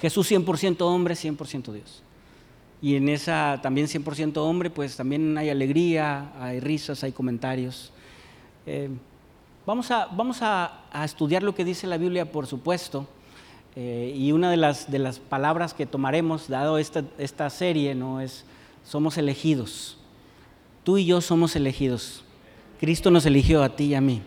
Jesús 0.00 0.30
100% 0.30 0.80
hombre, 0.83 1.14
100% 1.14 1.73
Dios 1.73 2.02
y 2.83 2.97
en 2.97 3.09
esa 3.09 3.61
también 3.62 3.87
100% 3.87 4.38
hombre, 4.38 4.71
pues 4.71 4.97
también 4.97 5.37
hay 5.37 5.50
alegría, 5.50 6.33
hay 6.40 6.61
risas, 6.61 7.04
hay 7.04 7.12
comentarios. 7.12 7.92
Eh, 8.66 8.88
vamos 9.66 9.90
a, 9.90 10.07
vamos 10.07 10.38
a, 10.40 10.85
estudiar 11.04 11.42
lo 11.42 11.54
que 11.54 11.64
dice 11.64 11.87
la 11.87 11.99
Biblia, 11.99 12.33
por 12.33 12.47
supuesto, 12.47 13.07
eh, 13.76 14.14
y 14.16 14.33
una 14.33 14.50
de 14.50 14.57
las, 14.57 14.90
de 14.90 14.99
las 14.99 15.19
palabras 15.19 15.75
que 15.75 15.87
tomaremos, 15.87 16.49
dado 16.49 16.78
esta, 16.78 17.04
esta 17.19 17.50
serie, 17.50 17.95
¿no? 17.95 18.21
es 18.21 18.45
somos 18.85 19.19
elegidos. 19.19 19.99
Tú 20.83 20.97
y 20.97 21.04
yo 21.04 21.21
somos 21.21 21.54
elegidos. 21.57 22.25
Cristo 22.80 23.11
nos 23.11 23.26
eligió 23.26 23.62
a 23.62 23.76
ti 23.76 23.85
y 23.85 23.95
a 23.95 24.00
mí. 24.00 24.23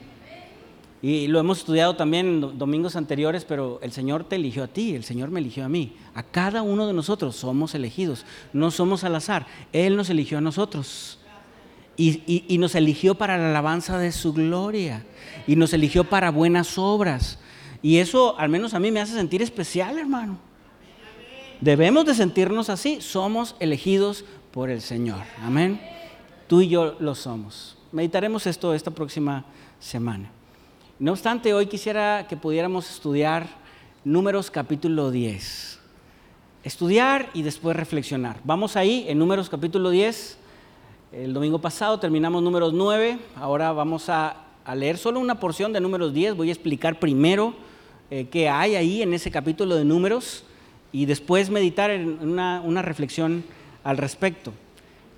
Y 1.03 1.27
lo 1.27 1.37
hemos 1.37 1.57
estudiado 1.57 1.97
también 1.97 2.57
domingos 2.57 2.95
anteriores, 2.95 3.43
pero 3.43 3.77
el 3.83 3.91
Señor 3.91 4.23
te 4.23 4.37
eligió 4.37 4.63
a 4.63 4.67
ti, 4.67 4.95
el 4.95 5.03
Señor 5.03 5.31
me 5.31 5.41
eligió 5.41 5.65
a 5.65 5.69
mí. 5.69 5.97
A 6.15 6.23
cada 6.23 6.61
uno 6.61 6.87
de 6.87 6.93
nosotros 6.93 7.35
somos 7.35 7.75
elegidos, 7.75 8.25
no 8.53 8.71
somos 8.71 9.03
al 9.03 9.15
azar. 9.15 9.45
Él 9.73 9.97
nos 9.97 10.09
eligió 10.09 10.37
a 10.37 10.41
nosotros. 10.41 11.19
Y, 11.97 12.57
nos 12.57 12.73
eligió 12.75 13.15
para 13.15 13.37
la 13.37 13.49
alabanza 13.49 13.97
de 13.97 14.13
su 14.13 14.31
gloria. 14.31 15.05
Y 15.45 15.57
nos 15.57 15.73
eligió 15.73 16.05
para 16.05 16.31
buenas 16.31 16.77
obras. 16.77 17.37
Y 17.81 17.97
eso 17.97 18.39
al 18.39 18.47
menos 18.47 18.73
a 18.73 18.79
mí 18.79 18.89
me 18.89 19.01
hace 19.01 19.13
sentir 19.13 19.41
especial, 19.41 19.97
hermano. 19.97 20.37
Debemos 21.59 22.05
de 22.05 22.15
sentirnos 22.15 22.69
así. 22.69 23.01
Somos 23.01 23.57
elegidos 23.59 24.23
por 24.51 24.69
el 24.69 24.79
Señor. 24.79 25.23
Amén. 25.41 25.81
Tú 26.47 26.61
y 26.61 26.69
yo 26.69 26.95
lo 27.01 27.13
somos. 27.13 27.77
Meditaremos 27.91 28.47
esto 28.47 28.73
esta 28.73 28.91
próxima 28.91 29.43
semana. 29.81 30.31
No 31.03 31.11
obstante, 31.11 31.53
hoy 31.53 31.65
quisiera 31.65 32.27
que 32.29 32.37
pudiéramos 32.37 32.89
estudiar 32.89 33.45
Números 34.05 34.49
capítulo 34.49 35.11
10. 35.11 35.77
Estudiar 36.63 37.29
y 37.33 37.41
después 37.41 37.75
reflexionar. 37.75 38.39
Vamos 38.45 38.77
ahí 38.77 39.03
en 39.09 39.19
Números 39.19 39.49
capítulo 39.49 39.89
10. 39.89 40.37
El 41.11 41.33
domingo 41.33 41.59
pasado 41.59 41.99
terminamos 41.99 42.41
números 42.41 42.71
9. 42.71 43.19
Ahora 43.35 43.73
vamos 43.73 44.07
a, 44.07 44.45
leer 44.75 44.97
solo 44.97 45.19
una 45.19 45.41
porción 45.41 45.73
de 45.73 45.81
números 45.81 46.13
10. 46.13 46.37
Voy 46.37 46.47
a 46.47 46.53
explicar 46.53 46.97
primero 46.99 47.53
eh, 48.09 48.29
qué 48.31 48.47
hay 48.47 48.75
ahí 48.75 49.01
en 49.01 49.13
ese 49.13 49.29
capítulo 49.29 49.75
de 49.75 49.83
números 49.83 50.45
y 50.93 51.03
después 51.03 51.49
meditar 51.49 51.91
en 51.91 52.17
una, 52.21 52.61
una 52.61 52.81
reflexión 52.81 53.43
al 53.83 53.97
respecto. 53.97 54.53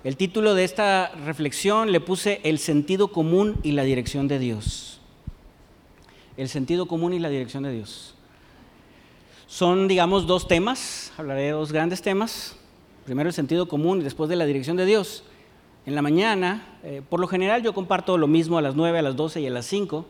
El 0.02 0.16
título 0.16 0.56
de 0.56 0.64
esta 0.64 1.12
reflexión 1.24 1.92
le 1.92 2.00
puse 2.00 2.40
El 2.42 2.58
sentido 2.58 3.12
común 3.12 3.54
y 3.62 3.70
la 3.70 3.84
dirección 3.84 4.26
de 4.26 4.40
Dios. 4.40 4.95
El 6.36 6.48
sentido 6.48 6.86
común 6.86 7.14
y 7.14 7.18
la 7.18 7.28
dirección 7.28 7.62
de 7.62 7.72
Dios. 7.72 8.14
Son, 9.46 9.88
digamos, 9.88 10.26
dos 10.26 10.48
temas, 10.48 11.12
hablaré 11.16 11.42
de 11.42 11.50
dos 11.52 11.72
grandes 11.72 12.02
temas. 12.02 12.56
Primero 13.04 13.28
el 13.28 13.34
sentido 13.34 13.68
común 13.68 14.00
y 14.00 14.04
después 14.04 14.28
de 14.28 14.36
la 14.36 14.44
dirección 14.44 14.76
de 14.76 14.84
Dios. 14.84 15.24
En 15.86 15.94
la 15.94 16.02
mañana, 16.02 16.78
eh, 16.82 17.00
por 17.08 17.20
lo 17.20 17.28
general 17.28 17.62
yo 17.62 17.72
comparto 17.72 18.18
lo 18.18 18.26
mismo 18.26 18.58
a 18.58 18.62
las 18.62 18.74
9, 18.74 18.98
a 18.98 19.02
las 19.02 19.14
12 19.14 19.40
y 19.40 19.46
a 19.46 19.50
las 19.50 19.66
5. 19.66 20.04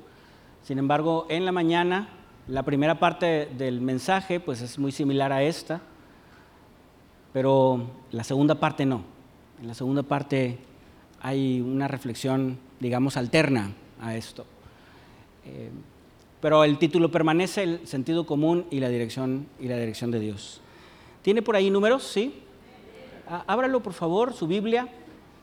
Sin 0.62 0.78
embargo, 0.78 1.26
en 1.28 1.44
la 1.44 1.52
mañana, 1.52 2.08
la 2.48 2.62
primera 2.62 2.98
parte 2.98 3.50
del 3.58 3.80
mensaje 3.80 4.40
pues 4.40 4.62
es 4.62 4.78
muy 4.78 4.90
similar 4.90 5.32
a 5.32 5.42
esta, 5.42 5.82
pero 7.32 7.90
la 8.10 8.24
segunda 8.24 8.54
parte 8.54 8.86
no. 8.86 9.02
En 9.60 9.68
la 9.68 9.74
segunda 9.74 10.02
parte 10.02 10.58
hay 11.20 11.60
una 11.60 11.88
reflexión, 11.88 12.58
digamos, 12.80 13.16
alterna 13.16 13.72
a 14.00 14.16
esto. 14.16 14.46
Eh, 15.44 15.70
pero 16.46 16.62
el 16.62 16.78
título 16.78 17.10
permanece, 17.10 17.64
el 17.64 17.88
sentido 17.88 18.24
común 18.24 18.66
y 18.70 18.78
la 18.78 18.88
dirección, 18.88 19.48
y 19.58 19.66
la 19.66 19.78
dirección 19.78 20.12
de 20.12 20.20
Dios. 20.20 20.60
¿Tiene 21.22 21.42
por 21.42 21.56
ahí 21.56 21.70
números? 21.70 22.04
¿Sí? 22.04 22.40
Ábralo, 23.48 23.82
por 23.82 23.94
favor, 23.94 24.32
su 24.32 24.46
Biblia. 24.46 24.86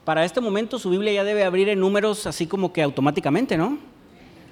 Para 0.06 0.24
este 0.24 0.40
momento 0.40 0.80
su 0.80 0.90
Biblia 0.90 1.12
ya 1.12 1.26
debe 1.26 1.44
abrir 1.44 1.68
en 1.68 1.82
números 1.82 2.26
así 2.26 2.48
como 2.48 2.72
que 2.72 2.82
automáticamente, 2.82 3.58
¿no? 3.58 3.80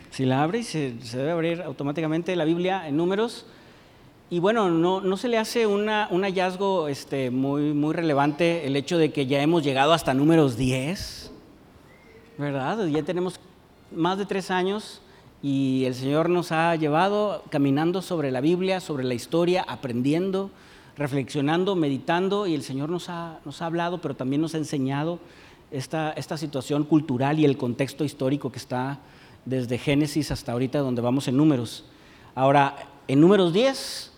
Si 0.09 0.25
la 0.25 0.43
abre, 0.43 0.63
se, 0.63 1.01
se 1.01 1.19
debe 1.19 1.31
abrir 1.31 1.61
automáticamente 1.61 2.35
la 2.35 2.43
Biblia 2.43 2.85
en 2.85 2.97
números. 2.97 3.45
Y 4.29 4.39
bueno, 4.39 4.69
no, 4.69 4.99
no 4.99 5.15
se 5.15 5.29
le 5.29 5.37
hace 5.37 5.67
una, 5.67 6.09
un 6.11 6.23
hallazgo 6.23 6.89
este, 6.89 7.31
muy, 7.31 7.71
muy 7.71 7.93
relevante 7.93 8.67
el 8.67 8.75
hecho 8.75 8.97
de 8.97 9.13
que 9.13 9.25
ya 9.25 9.41
hemos 9.41 9.63
llegado 9.63 9.93
hasta 9.93 10.13
números 10.13 10.57
10, 10.57 11.31
¿verdad? 12.37 12.87
Ya 12.87 13.03
tenemos 13.03 13.39
más 13.95 14.17
de 14.17 14.25
tres 14.25 14.51
años 14.51 15.01
y 15.43 15.85
el 15.85 15.95
Señor 15.95 16.29
nos 16.29 16.51
ha 16.51 16.75
llevado 16.75 17.43
caminando 17.49 18.01
sobre 18.01 18.31
la 18.31 18.41
Biblia, 18.41 18.79
sobre 18.79 19.03
la 19.03 19.13
historia, 19.13 19.65
aprendiendo, 19.67 20.51
reflexionando, 20.97 21.75
meditando, 21.75 22.45
y 22.45 22.53
el 22.53 22.63
Señor 22.63 22.89
nos 22.89 23.09
ha, 23.09 23.39
nos 23.43 23.61
ha 23.61 23.65
hablado, 23.65 24.01
pero 24.01 24.15
también 24.15 24.41
nos 24.41 24.53
ha 24.53 24.59
enseñado 24.59 25.19
esta, 25.71 26.11
esta 26.11 26.37
situación 26.37 26.83
cultural 26.83 27.39
y 27.39 27.45
el 27.45 27.57
contexto 27.57 28.03
histórico 28.03 28.51
que 28.51 28.59
está 28.59 28.99
desde 29.45 29.77
Génesis 29.77 30.31
hasta 30.31 30.51
ahorita, 30.51 30.79
donde 30.79 31.01
vamos 31.01 31.27
en 31.27 31.37
números. 31.37 31.85
Ahora, 32.35 32.75
en 33.07 33.19
números 33.19 33.51
10 33.51 34.11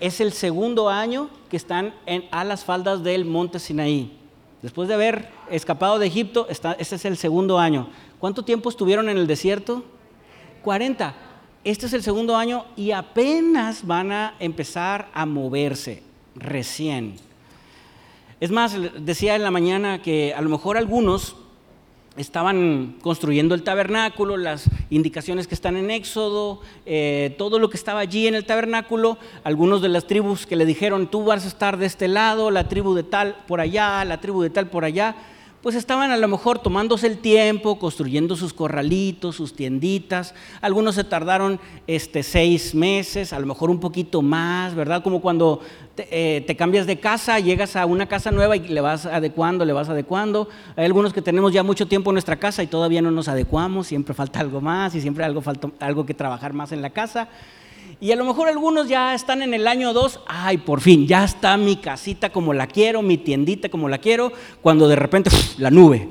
es 0.00 0.20
el 0.20 0.32
segundo 0.32 0.88
año 0.88 1.30
que 1.48 1.56
están 1.56 1.94
en, 2.06 2.24
a 2.32 2.42
las 2.42 2.64
faldas 2.64 3.04
del 3.04 3.24
monte 3.24 3.60
Sinaí. 3.60 4.18
Después 4.62 4.88
de 4.88 4.94
haber 4.94 5.28
escapado 5.50 5.98
de 5.98 6.06
Egipto, 6.06 6.46
está, 6.48 6.72
ese 6.72 6.96
es 6.96 7.04
el 7.04 7.16
segundo 7.16 7.58
año. 7.58 7.88
¿Cuánto 8.22 8.44
tiempo 8.44 8.70
estuvieron 8.70 9.08
en 9.08 9.18
el 9.18 9.26
desierto? 9.26 9.82
40. 10.62 11.12
Este 11.64 11.86
es 11.86 11.92
el 11.92 12.04
segundo 12.04 12.36
año 12.36 12.66
y 12.76 12.92
apenas 12.92 13.84
van 13.84 14.12
a 14.12 14.36
empezar 14.38 15.08
a 15.12 15.26
moverse, 15.26 16.04
recién. 16.36 17.16
Es 18.38 18.52
más, 18.52 18.76
decía 19.00 19.34
en 19.34 19.42
la 19.42 19.50
mañana 19.50 20.02
que 20.02 20.32
a 20.34 20.40
lo 20.40 20.50
mejor 20.50 20.76
algunos 20.76 21.34
estaban 22.16 22.96
construyendo 23.02 23.56
el 23.56 23.64
tabernáculo, 23.64 24.36
las 24.36 24.70
indicaciones 24.90 25.48
que 25.48 25.56
están 25.56 25.76
en 25.76 25.90
Éxodo, 25.90 26.60
eh, 26.86 27.34
todo 27.38 27.58
lo 27.58 27.70
que 27.70 27.76
estaba 27.76 27.98
allí 27.98 28.28
en 28.28 28.36
el 28.36 28.44
tabernáculo, 28.44 29.18
algunos 29.42 29.82
de 29.82 29.88
las 29.88 30.06
tribus 30.06 30.46
que 30.46 30.54
le 30.54 30.64
dijeron, 30.64 31.08
tú 31.08 31.24
vas 31.24 31.44
a 31.44 31.48
estar 31.48 31.76
de 31.76 31.86
este 31.86 32.06
lado, 32.06 32.52
la 32.52 32.68
tribu 32.68 32.94
de 32.94 33.02
tal 33.02 33.34
por 33.48 33.60
allá, 33.60 34.04
la 34.04 34.20
tribu 34.20 34.42
de 34.42 34.50
tal 34.50 34.68
por 34.68 34.84
allá, 34.84 35.16
pues 35.62 35.76
estaban 35.76 36.10
a 36.10 36.16
lo 36.16 36.26
mejor 36.26 36.58
tomándose 36.58 37.06
el 37.06 37.18
tiempo, 37.18 37.78
construyendo 37.78 38.34
sus 38.34 38.52
corralitos, 38.52 39.36
sus 39.36 39.54
tienditas. 39.54 40.34
Algunos 40.60 40.96
se 40.96 41.04
tardaron 41.04 41.60
este, 41.86 42.24
seis 42.24 42.74
meses, 42.74 43.32
a 43.32 43.38
lo 43.38 43.46
mejor 43.46 43.70
un 43.70 43.78
poquito 43.78 44.22
más, 44.22 44.74
¿verdad? 44.74 45.04
Como 45.04 45.20
cuando 45.20 45.60
te, 45.94 46.08
eh, 46.10 46.56
cambias 46.56 46.86
de 46.86 46.98
casa, 46.98 47.38
llegas 47.38 47.76
a 47.76 47.86
una 47.86 48.06
casa 48.06 48.32
nueva 48.32 48.56
y 48.56 48.66
le 48.66 48.80
vas 48.80 49.06
adecuando, 49.06 49.64
le 49.64 49.72
vas 49.72 49.88
adecuando. 49.88 50.48
Hay 50.74 50.84
algunos 50.84 51.12
que 51.12 51.22
tenemos 51.22 51.52
ya 51.52 51.62
mucho 51.62 51.86
tiempo 51.86 52.10
en 52.10 52.14
nuestra 52.14 52.36
casa 52.36 52.64
y 52.64 52.66
todavía 52.66 53.00
no 53.00 53.12
nos 53.12 53.28
adecuamos, 53.28 53.86
siempre 53.86 54.14
falta 54.14 54.40
algo 54.40 54.60
más 54.60 54.96
y 54.96 55.00
siempre 55.00 55.24
algo, 55.24 55.42
falta, 55.42 55.70
algo 55.78 56.04
que 56.04 56.14
trabajar 56.14 56.52
más 56.54 56.72
en 56.72 56.82
la 56.82 56.90
casa. 56.90 57.28
Y 58.02 58.10
a 58.10 58.16
lo 58.16 58.24
mejor 58.24 58.48
algunos 58.48 58.88
ya 58.88 59.14
están 59.14 59.42
en 59.42 59.54
el 59.54 59.68
año 59.68 59.92
2, 59.92 60.22
ay, 60.26 60.58
por 60.58 60.80
fin, 60.80 61.06
ya 61.06 61.22
está 61.22 61.56
mi 61.56 61.76
casita 61.76 62.30
como 62.30 62.52
la 62.52 62.66
quiero, 62.66 63.00
mi 63.00 63.16
tiendita 63.16 63.68
como 63.68 63.88
la 63.88 63.98
quiero, 63.98 64.32
cuando 64.60 64.88
de 64.88 64.96
repente 64.96 65.30
la 65.58 65.70
nube. 65.70 66.08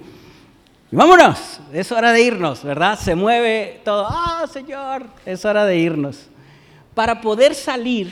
Y 0.90 0.96
vámonos, 0.96 1.60
es 1.74 1.92
hora 1.92 2.14
de 2.14 2.22
irnos, 2.22 2.64
¿verdad? 2.64 2.98
Se 2.98 3.14
mueve 3.14 3.82
todo, 3.84 4.08
ah, 4.08 4.46
Señor, 4.50 5.04
es 5.26 5.44
hora 5.44 5.66
de 5.66 5.80
irnos. 5.80 6.30
Para 6.96 7.20
poder 7.20 7.54
salir 7.54 8.10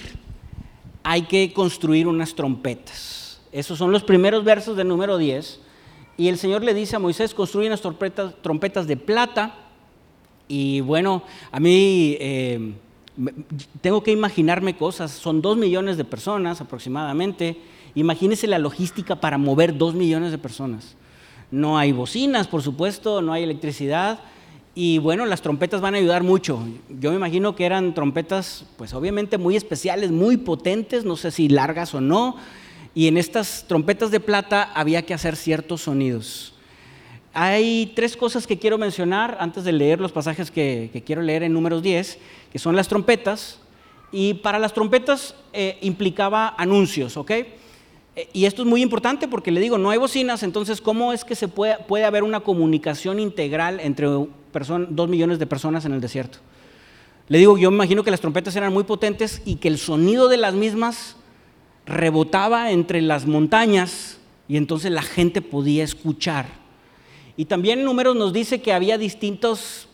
hay 1.02 1.22
que 1.22 1.54
construir 1.54 2.06
unas 2.06 2.36
trompetas. 2.36 3.39
Esos 3.50 3.78
son 3.78 3.94
los 3.94 4.04
primeros 4.04 4.44
versos 4.44 4.76
del 4.76 4.89
número 4.89 5.18
10. 5.18 5.58
Y 6.18 6.28
el 6.28 6.38
Señor 6.38 6.65
le 6.65 6.74
dice 6.74 6.98
a 6.98 7.00
Moisés, 7.00 7.34
construye 7.34 7.68
unas 7.68 7.80
trompetas, 7.80 8.34
trompetas 8.42 8.88
de 8.88 8.98
plata. 8.98 9.56
Y 10.50 10.82
bueno, 10.82 11.24
a 11.50 11.62
mí... 11.62 12.18
Eh, 12.20 12.74
tengo 13.82 14.04
que 14.04 14.12
imaginarme 14.12 14.78
cosas, 14.78 15.12
son 15.12 15.41
dos 15.41 15.58
millones 15.58 15.98
de 15.98 16.06
personas 16.06 16.62
aproximadamente, 16.62 17.58
imagínese 17.95 18.48
la 18.48 18.60
logística 18.60 19.15
para 19.15 19.38
mover 19.38 19.78
dos 19.78 19.93
millones 19.93 20.32
de 20.32 20.38
personas. 20.38 20.95
No 21.52 21.78
hay 21.78 21.91
bocinas, 21.91 22.48
por 22.48 22.62
supuesto, 22.62 23.22
no 23.22 23.34
hay 23.34 23.43
electricidad 23.43 24.19
y 24.76 25.00
bueno, 25.00 25.26
las 25.26 25.41
trompetas 25.41 25.82
van 25.82 25.95
a 25.95 25.98
ayudar 25.98 26.24
mucho. 26.24 26.60
Yo 27.00 27.10
me 27.10 27.17
imagino 27.17 27.56
que 27.56 27.65
eran 27.65 27.93
trompetas, 27.93 28.65
pues 28.78 28.93
obviamente 28.93 29.38
muy 29.38 29.56
especiales, 29.56 30.12
muy 30.12 30.38
potentes, 30.38 31.06
no 31.06 31.17
sé 31.17 31.32
si 31.32 31.50
largas 31.50 31.93
o 31.95 32.02
no, 32.02 32.38
y 32.93 33.08
en 33.08 33.17
estas 33.17 33.65
trompetas 33.67 34.12
de 34.12 34.19
plata 34.19 34.72
había 34.74 35.02
que 35.02 35.13
hacer 35.13 35.36
ciertos 35.36 35.82
sonidos. 35.82 36.54
Hay 37.34 37.92
tres 37.96 38.18
cosas 38.18 38.48
que 38.48 38.58
quiero 38.58 38.78
mencionar 38.78 39.38
antes 39.39 39.63
de 39.63 39.72
leer 39.72 40.00
los 40.00 40.12
pasajes 40.12 40.50
que, 40.50 41.04
quiero 41.06 41.22
leer 41.22 41.44
en 41.44 41.54
números 41.54 41.84
10, 41.84 42.18
que 42.52 42.60
son 42.60 42.76
las 42.76 42.88
trompetas. 42.88 43.60
Y 44.12 44.36
para 44.36 44.58
las 44.58 44.74
trompetas 44.74 45.36
eh, 45.54 45.78
implicaba 45.82 46.56
anuncios, 46.58 47.15
¿ok? 47.15 47.32
Eh, 47.32 48.30
y 48.34 48.46
esto 48.46 48.63
es 48.63 48.68
muy 48.68 48.82
importante 48.82 49.28
porque 49.28 49.52
le 49.52 49.62
digo, 49.62 49.78
no 49.78 49.92
hay 49.92 50.00
bocinas, 50.00 50.42
entonces 50.42 50.82
¿cómo 50.82 51.13
es 51.13 51.24
que 51.24 51.36
se 51.36 51.48
puede, 51.48 51.78
puede 51.88 52.06
haber 52.06 52.24
una 52.24 52.39
comunicación 52.39 53.20
integral 53.20 53.80
entre 53.80 54.08
dos 54.08 55.10
millones 55.10 55.38
de 55.38 55.46
personas 55.46 55.86
en 55.86 55.94
el 55.94 56.02
desierto? 56.02 56.39
Le 57.28 57.38
digo, 57.38 57.60
yo 57.60 57.70
me 57.70 57.76
imagino 57.76 58.04
que 58.04 58.10
las 58.10 58.22
trompetas 58.22 58.56
eran 58.56 58.74
muy 58.74 58.84
potentes 58.84 59.44
y 59.46 59.58
que 59.58 59.68
el 59.68 59.78
sonido 59.78 60.28
de 60.30 60.38
las 60.38 60.56
mismas 60.56 61.15
rebotaba 61.86 62.72
entre 62.72 63.04
las 63.04 63.28
montañas 63.28 64.18
y 64.48 64.58
entonces 64.58 64.92
la 64.92 65.04
gente 65.04 65.44
podía 65.44 65.84
escuchar 65.84 66.48
y 67.39 67.45
también 67.45 67.86
Números 67.86 68.17
nos 68.17 68.34
dice 68.34 68.60
que 68.60 68.73
había 68.73 68.97
distintos, 68.97 69.88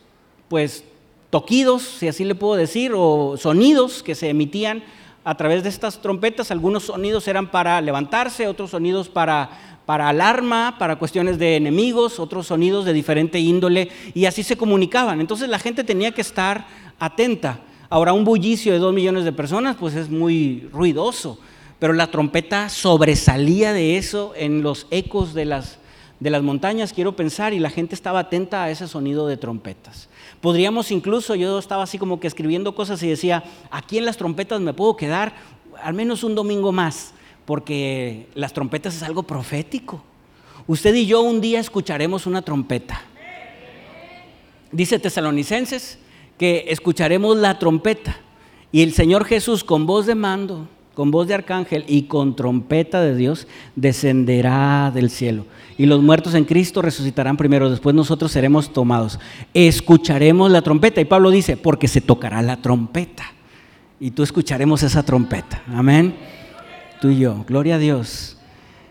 pues, 0.50 0.84
toquidos, 1.30 1.84
si 1.84 2.08
así 2.08 2.24
le 2.24 2.34
puedo 2.34 2.56
decir, 2.56 2.92
o 2.96 3.38
sonidos 3.38 4.02
que 4.02 4.16
se 4.16 4.30
emitían 4.30 4.84
a 5.24 5.38
través 5.38 5.62
de 5.62 5.70
estas 5.70 6.02
trompetas. 6.02 6.50
Algunos 6.50 6.86
sonidos 6.86 7.28
eran 7.28 7.52
para 7.52 7.80
levantarse, 7.82 8.48
otros 8.48 8.72
sonidos 8.72 9.10
para, 9.10 9.80
para 9.86 10.10
alarma, 10.10 10.78
para 10.80 10.96
cuestiones 10.96 11.38
de 11.38 11.56
enemigos, 11.56 12.20
otros 12.20 12.48
sonidos 12.48 12.84
de 12.84 12.94
diferente 12.94 13.38
índole, 13.38 13.92
y 14.16 14.26
así 14.26 14.42
se 14.42 14.58
comunicaban. 14.58 15.22
Entonces 15.22 15.48
la 15.48 15.60
gente 15.60 15.84
tenía 15.84 16.14
que 16.14 16.22
estar 16.22 16.66
atenta. 16.98 17.60
Ahora, 17.92 18.14
un 18.14 18.24
bullicio 18.26 18.74
de 18.74 18.80
dos 18.80 18.92
millones 18.92 19.24
de 19.24 19.32
personas, 19.32 19.76
pues 19.80 19.94
es 19.94 20.10
muy 20.10 20.68
ruidoso, 20.74 21.38
pero 21.78 21.94
la 21.94 22.10
trompeta 22.10 22.70
sobresalía 22.70 23.72
de 23.72 23.98
eso 23.98 24.34
en 24.36 24.64
los 24.64 24.88
ecos 24.90 25.36
de 25.36 25.46
las 25.46 25.78
de 26.20 26.30
las 26.30 26.44
montañas, 26.44 26.94
quiero 26.94 27.16
pensar, 27.16 27.54
y 27.54 27.60
la 27.60 27.70
gente 27.70 27.96
estaba 27.96 28.20
atenta 28.20 28.64
a 28.64 28.70
ese 28.70 28.88
sonido 28.88 29.28
de 29.28 29.38
trompetas. 29.38 30.10
Podríamos 30.42 30.92
incluso, 30.92 31.36
yo 31.36 31.60
estaba 31.60 31.84
así 31.84 31.98
como 31.98 32.20
que 32.20 32.28
escribiendo 32.28 32.76
cosas 32.76 33.02
y 33.04 33.08
decía, 33.10 33.44
aquí 33.72 33.98
en 33.98 34.06
las 34.06 34.18
trompetas 34.18 34.62
me 34.62 34.74
puedo 34.74 34.96
quedar 34.96 35.34
al 35.82 35.94
menos 35.94 36.24
un 36.24 36.36
domingo 36.36 36.72
más, 36.72 37.14
porque 37.46 38.28
las 38.34 38.54
trompetas 38.54 38.96
es 38.96 39.04
algo 39.04 39.24
profético. 39.24 40.04
Usted 40.68 40.96
y 40.96 41.06
yo 41.06 41.22
un 41.22 41.42
día 41.42 41.60
escucharemos 41.60 42.26
una 42.26 42.42
trompeta. 42.42 43.02
Dice 44.72 45.00
Tesalonicenses 45.00 46.00
que 46.38 46.66
escucharemos 46.68 47.38
la 47.38 47.60
trompeta 47.60 48.18
y 48.72 48.82
el 48.82 48.94
Señor 48.94 49.26
Jesús 49.26 49.64
con 49.64 49.86
voz 49.86 50.06
de 50.06 50.16
mando, 50.16 50.68
con 50.96 51.12
voz 51.12 51.28
de 51.28 51.36
arcángel 51.36 51.86
y 51.88 52.04
con 52.04 52.36
trompeta 52.36 53.02
de 53.02 53.16
Dios 53.16 53.48
descenderá 53.76 54.92
del 54.92 55.12
cielo. 55.12 55.46
Y 55.78 55.86
los 55.86 56.02
muertos 56.02 56.34
en 56.34 56.46
Cristo 56.46 56.82
resucitarán 56.82 57.38
primero, 57.38 57.70
después 57.70 57.94
nosotros 57.94 58.32
seremos 58.32 58.72
tomados. 58.72 59.20
Escucharemos 59.54 60.50
la 60.50 60.62
trompeta. 60.62 61.02
Y 61.02 61.06
Pablo 61.06 61.30
dice, 61.30 61.58
porque 61.58 61.88
se 61.88 62.02
tocará 62.02 62.42
la 62.42 62.62
trompeta. 62.62 63.26
Y 64.00 64.12
tú 64.12 64.24
escucharemos 64.24 64.84
esa 64.84 65.04
trompeta. 65.04 65.62
Amén. 65.68 66.16
Tú 67.02 67.10
y 67.10 67.20
yo. 67.20 67.44
Gloria 67.46 67.76
a 67.76 67.80
Dios. 67.80 68.38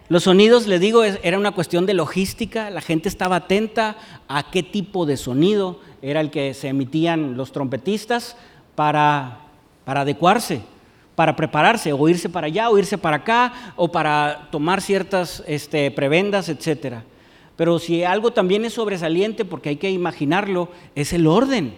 Los 0.09 0.25
sonidos, 0.25 0.67
les 0.67 0.81
digo, 0.81 1.03
era 1.03 1.39
una 1.39 1.53
cuestión 1.53 1.87
de 1.87 1.95
logística. 1.95 2.69
La 2.69 2.83
gente 2.83 3.09
estaba 3.09 3.37
atenta 3.37 3.97
a 4.29 4.51
qué 4.51 4.63
tipo 4.63 5.07
de 5.07 5.17
sonido 5.17 5.81
era 6.03 6.21
el 6.21 6.31
que 6.31 6.53
se 6.53 6.69
emitían 6.69 7.39
los 7.39 7.51
trompetistas 7.51 8.37
para, 8.75 9.39
para 9.87 10.03
adecuarse, 10.03 10.61
para 11.15 11.37
prepararse, 11.37 11.93
o 11.93 12.09
irse 12.09 12.29
para 12.29 12.47
allá, 12.47 12.71
o 12.71 12.79
irse 12.79 12.99
para 12.99 13.19
acá, 13.19 13.73
o 13.77 13.91
para 13.91 14.49
tomar 14.51 14.81
ciertas 14.81 15.43
este, 15.47 15.91
prebendas, 15.91 16.49
etc. 16.49 16.99
Pero 17.57 17.79
si 17.79 18.03
algo 18.03 18.33
también 18.33 18.65
es 18.65 18.75
sobresaliente, 18.75 19.45
porque 19.45 19.71
hay 19.71 19.77
que 19.77 19.91
imaginarlo, 19.91 20.71
es 20.95 21.13
el 21.13 21.27
orden. 21.27 21.77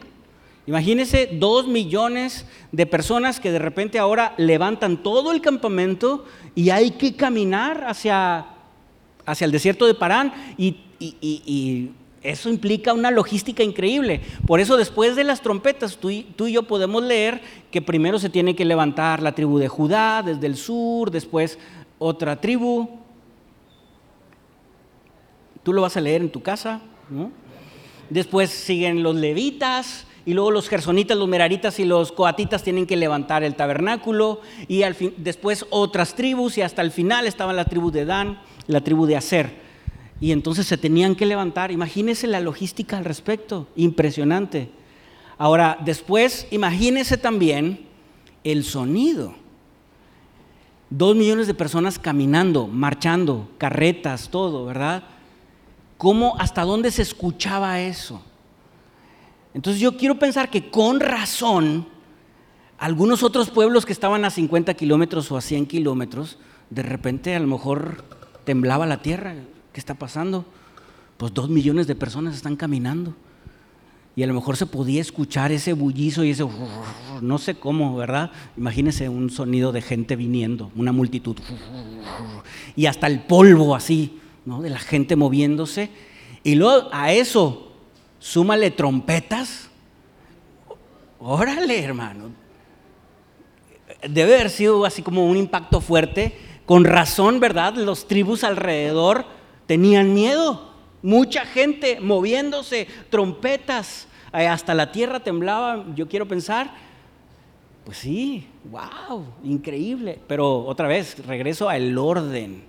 Imagínense 0.66 1.28
dos 1.32 1.68
millones 1.68 2.44
de 2.72 2.86
personas 2.86 3.38
que 3.38 3.52
de 3.52 3.60
repente 3.60 3.98
ahora 3.98 4.34
levantan 4.36 5.02
todo 5.02 5.30
el 5.30 5.40
campamento 5.40 6.24
y 6.56 6.70
hay 6.70 6.92
que 6.92 7.14
caminar 7.14 7.84
hacia, 7.86 8.46
hacia 9.24 9.44
el 9.44 9.52
desierto 9.52 9.86
de 9.86 9.94
Parán 9.94 10.32
y, 10.56 10.78
y, 10.98 11.92
eso 12.30 12.48
implica 12.48 12.92
una 12.92 13.10
logística 13.10 13.62
increíble. 13.62 14.20
Por 14.46 14.60
eso 14.60 14.76
después 14.76 15.16
de 15.16 15.24
las 15.24 15.40
trompetas, 15.40 15.96
tú 15.96 16.10
y, 16.10 16.26
yo 16.36 16.62
podemos 16.64 17.02
leer 17.02 17.40
que 17.70 17.82
primero 17.82 18.18
se 18.18 18.30
tiene 18.30 18.56
que 18.56 18.64
levantar 18.64 19.22
la 19.22 19.32
tribu 19.32 19.58
de 19.58 19.68
Judá 19.68 20.22
desde 20.22 20.46
el 20.46 20.56
sur, 20.56 21.10
después 21.10 21.58
otra 21.98 22.40
tribu. 22.40 22.88
Tú 25.62 25.72
lo 25.72 25.82
vas 25.82 25.96
a 25.96 26.00
leer 26.00 26.22
en 26.22 26.30
tu 26.30 26.42
casa. 26.42 26.80
Después 28.10 28.50
siguen 28.50 29.02
los 29.02 29.16
levitas, 29.16 30.06
y 30.26 30.34
luego 30.34 30.50
los 30.50 30.68
gersonitas, 30.68 31.16
los 31.16 31.28
meraritas 31.28 31.78
y 31.78 31.84
los 31.84 32.10
coatitas 32.10 32.64
tienen 32.64 32.86
que 32.86 32.96
levantar 32.96 33.44
el 33.44 33.54
tabernáculo 33.54 34.40
y 34.66 34.82
al 34.82 34.96
fin, 34.96 35.14
después 35.18 35.64
otras 35.70 36.14
tribus 36.14 36.58
y 36.58 36.62
hasta 36.62 36.82
el 36.82 36.90
final 36.90 37.28
estaba 37.28 37.52
la 37.52 37.64
tribu 37.64 37.92
de 37.92 38.04
Dan, 38.04 38.40
la 38.66 38.80
tribu 38.80 39.06
de 39.06 39.16
Aser. 39.16 39.65
Y 40.20 40.32
entonces 40.32 40.66
se 40.66 40.78
tenían 40.78 41.14
que 41.14 41.26
levantar. 41.26 41.70
Imagínense 41.70 42.26
la 42.26 42.40
logística 42.40 42.96
al 42.96 43.04
respecto, 43.04 43.68
impresionante. 43.76 44.70
Ahora, 45.38 45.78
después, 45.84 46.46
imagínense 46.50 47.18
también 47.18 47.86
el 48.44 48.64
sonido. 48.64 49.34
Dos 50.88 51.16
millones 51.16 51.46
de 51.46 51.54
personas 51.54 51.98
caminando, 51.98 52.66
marchando, 52.66 53.48
carretas, 53.58 54.30
todo, 54.30 54.64
¿verdad? 54.64 55.02
¿Cómo, 55.98 56.36
hasta 56.38 56.62
dónde 56.62 56.90
se 56.90 57.02
escuchaba 57.02 57.80
eso? 57.80 58.22
Entonces 59.52 59.80
yo 59.80 59.96
quiero 59.96 60.18
pensar 60.18 60.50
que 60.50 60.70
con 60.70 61.00
razón, 61.00 61.86
algunos 62.78 63.22
otros 63.22 63.50
pueblos 63.50 63.84
que 63.84 63.92
estaban 63.92 64.24
a 64.24 64.30
50 64.30 64.74
kilómetros 64.74 65.30
o 65.32 65.36
a 65.36 65.40
100 65.40 65.66
kilómetros, 65.66 66.38
de 66.70 66.82
repente 66.82 67.34
a 67.34 67.40
lo 67.40 67.46
mejor 67.46 68.04
temblaba 68.44 68.86
la 68.86 69.02
tierra. 69.02 69.34
¿Qué 69.76 69.80
está 69.80 69.92
pasando? 69.92 70.46
Pues 71.18 71.34
dos 71.34 71.50
millones 71.50 71.86
de 71.86 71.94
personas 71.94 72.34
están 72.34 72.56
caminando. 72.56 73.14
Y 74.16 74.22
a 74.22 74.26
lo 74.26 74.32
mejor 74.32 74.56
se 74.56 74.64
podía 74.64 75.02
escuchar 75.02 75.52
ese 75.52 75.74
bullizo 75.74 76.24
y 76.24 76.30
ese, 76.30 76.46
no 77.20 77.36
sé 77.36 77.56
cómo, 77.56 77.94
¿verdad? 77.94 78.30
Imagínense 78.56 79.10
un 79.10 79.28
sonido 79.28 79.72
de 79.72 79.82
gente 79.82 80.16
viniendo, 80.16 80.70
una 80.76 80.92
multitud. 80.92 81.36
Y 82.74 82.86
hasta 82.86 83.06
el 83.06 83.20
polvo 83.20 83.76
así, 83.76 84.18
¿no? 84.46 84.62
De 84.62 84.70
la 84.70 84.78
gente 84.78 85.14
moviéndose. 85.14 85.90
Y 86.42 86.54
luego 86.54 86.88
a 86.90 87.12
eso 87.12 87.70
súmale 88.18 88.70
trompetas. 88.70 89.68
Órale, 91.18 91.84
hermano. 91.84 92.30
Debe 94.08 94.36
haber 94.36 94.48
sido 94.48 94.86
así 94.86 95.02
como 95.02 95.26
un 95.26 95.36
impacto 95.36 95.82
fuerte. 95.82 96.34
Con 96.64 96.84
razón, 96.84 97.40
¿verdad? 97.40 97.74
Los 97.74 98.08
tribus 98.08 98.42
alrededor 98.42 99.35
tenían 99.66 100.14
miedo. 100.14 100.70
Mucha 101.02 101.44
gente 101.44 102.00
moviéndose, 102.00 102.88
trompetas, 103.10 104.08
eh, 104.32 104.46
hasta 104.46 104.74
la 104.74 104.90
tierra 104.92 105.20
temblaba, 105.20 105.84
yo 105.94 106.08
quiero 106.08 106.26
pensar. 106.26 106.72
Pues 107.84 107.98
sí, 107.98 108.46
wow, 108.70 109.24
increíble. 109.44 110.18
Pero 110.26 110.64
otra 110.64 110.88
vez, 110.88 111.24
regreso 111.26 111.68
al 111.68 111.96
orden. 111.96 112.64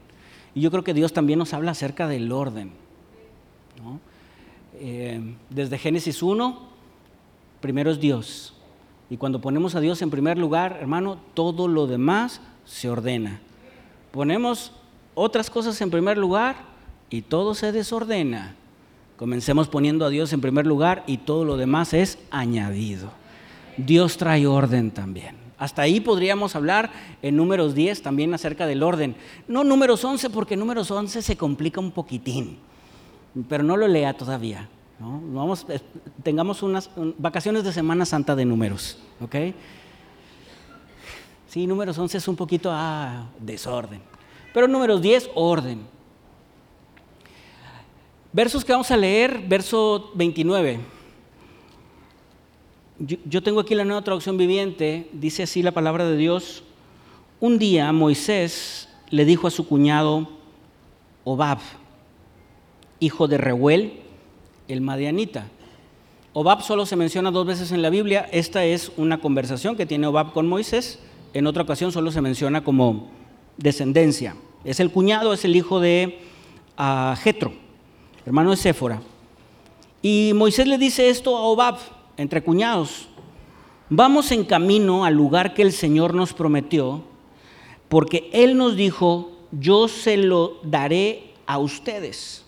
Y 0.53 0.61
yo 0.61 0.69
creo 0.69 0.83
que 0.83 0.93
Dios 0.93 1.13
también 1.13 1.39
nos 1.39 1.53
habla 1.53 1.71
acerca 1.71 2.07
del 2.07 2.31
orden. 2.31 2.71
¿no? 3.83 3.99
Eh, 4.75 5.35
desde 5.49 5.77
Génesis 5.77 6.21
1, 6.21 6.59
primero 7.61 7.89
es 7.89 7.99
Dios. 7.99 8.53
Y 9.09 9.17
cuando 9.17 9.41
ponemos 9.41 9.73
a 9.75 9.79
Dios 9.79 10.01
en 10.01 10.09
primer 10.09 10.37
lugar, 10.37 10.77
hermano, 10.79 11.17
todo 11.33 11.67
lo 11.67 11.87
demás 11.87 12.41
se 12.65 12.89
ordena. 12.89 13.39
Ponemos 14.11 14.71
otras 15.15 15.49
cosas 15.49 15.79
en 15.81 15.89
primer 15.89 16.17
lugar 16.17 16.57
y 17.09 17.21
todo 17.21 17.55
se 17.55 17.71
desordena. 17.71 18.55
Comencemos 19.17 19.67
poniendo 19.67 20.05
a 20.05 20.09
Dios 20.09 20.31
en 20.33 20.41
primer 20.41 20.67
lugar 20.67 21.03
y 21.07 21.17
todo 21.17 21.43
lo 21.45 21.57
demás 21.57 21.93
es 21.93 22.19
añadido. 22.29 23.11
Dios 23.77 24.17
trae 24.17 24.45
orden 24.45 24.91
también. 24.91 25.35
Hasta 25.57 25.81
ahí 25.81 25.99
podríamos 25.99 26.55
hablar 26.55 26.91
en 27.21 27.35
números 27.35 27.73
10 27.73 28.03
también 28.03 28.33
acerca 28.33 28.67
del 28.67 28.83
orden. 28.83 29.15
No 29.47 29.63
números 29.63 30.03
11 30.03 30.29
porque 30.29 30.55
números 30.55 30.91
11 30.91 31.21
se 31.21 31.35
complica 31.35 31.79
un 31.79 31.91
poquitín 31.91 32.57
pero 33.49 33.63
no 33.63 33.77
lo 33.77 33.87
lea 33.87 34.13
todavía. 34.13 34.67
¿no? 34.99 35.21
Vamos, 35.33 35.65
tengamos 36.23 36.63
unas 36.63 36.89
vacaciones 37.17 37.63
de 37.63 37.71
Semana 37.71 38.05
Santa 38.05 38.35
de 38.35 38.45
números, 38.45 38.97
¿ok? 39.21 39.35
Sí, 41.47 41.67
números 41.67 41.97
11 41.97 42.17
es 42.17 42.27
un 42.27 42.35
poquito 42.35 42.69
ah, 42.71 43.27
desorden, 43.39 44.01
pero 44.53 44.67
números 44.67 45.01
10, 45.01 45.31
orden. 45.35 45.96
Versos 48.37 48.63
que 48.63 48.71
vamos 48.71 48.91
a 48.91 48.97
leer, 48.97 49.45
verso 49.47 50.11
29. 50.13 50.77
Yo, 53.25 53.41
tengo 53.41 53.59
aquí 53.59 53.73
la 53.73 53.83
nueva 53.83 54.03
traducción 54.03 54.37
viviente, 54.37 55.09
dice 55.11 55.41
así 55.41 55.63
la 55.63 55.71
palabra 55.71 56.07
de 56.07 56.15
Dios. 56.17 56.61
Un 57.39 57.57
día 57.57 57.91
Moisés 57.91 58.89
le 59.09 59.25
dijo 59.25 59.47
a 59.47 59.49
su 59.49 59.67
cuñado 59.67 60.29
Obab, 61.23 61.57
hijo 62.99 63.27
de 63.27 63.39
Reuel, 63.39 64.01
el 64.67 64.81
madianita. 64.81 65.47
Obab 66.33 66.61
solo 66.61 66.85
se 66.85 66.95
menciona 66.95 67.31
dos 67.31 67.47
veces 67.47 67.71
en 67.71 67.81
la 67.81 67.89
Biblia. 67.89 68.29
Esta 68.31 68.63
es 68.65 68.91
una 68.97 69.19
conversación 69.19 69.75
que 69.75 69.87
tiene 69.87 70.05
Obab 70.05 70.31
con 70.33 70.47
Moisés. 70.47 70.99
En 71.33 71.47
otra 71.47 71.63
ocasión 71.63 71.91
solo 71.91 72.11
se 72.11 72.21
menciona 72.21 72.63
como 72.63 73.09
descendencia. 73.57 74.35
Es 74.63 74.79
el 74.79 74.91
cuñado, 74.91 75.33
es 75.33 75.43
el 75.43 75.55
hijo 75.55 75.79
de 75.79 76.19
uh, 76.77 77.15
Jetro, 77.15 77.65
hermano 78.27 78.51
de 78.51 78.57
Séfora. 78.57 79.01
Y 80.03 80.33
Moisés 80.35 80.67
le 80.67 80.77
dice 80.77 81.09
esto 81.09 81.35
a 81.35 81.41
Obab, 81.41 81.79
entre 82.15 82.43
cuñados. 82.43 83.09
Vamos 83.89 84.31
en 84.31 84.43
camino 84.43 85.03
al 85.03 85.15
lugar 85.15 85.55
que 85.55 85.63
el 85.63 85.71
Señor 85.71 86.13
nos 86.13 86.33
prometió, 86.33 87.01
porque 87.89 88.29
Él 88.31 88.55
nos 88.55 88.75
dijo, 88.75 89.31
yo 89.51 89.87
se 89.87 90.17
lo 90.17 90.59
daré 90.61 91.33
a 91.47 91.57
ustedes 91.57 92.43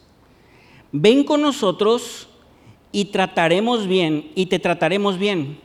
ven 0.92 1.24
con 1.24 1.42
nosotros 1.42 2.28
y 2.92 3.06
trataremos 3.06 3.88
bien, 3.88 4.32
y 4.36 4.48
te 4.48 4.60
trataremos 4.60 5.18
bien, 5.18 5.60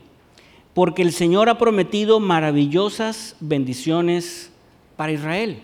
porque 0.75 1.03
el 1.03 1.13
Señor 1.13 1.49
ha 1.49 1.59
prometido 1.59 2.21
maravillosas 2.21 3.37
bendiciones 3.41 4.53
para 4.97 5.13
Israel. 5.13 5.63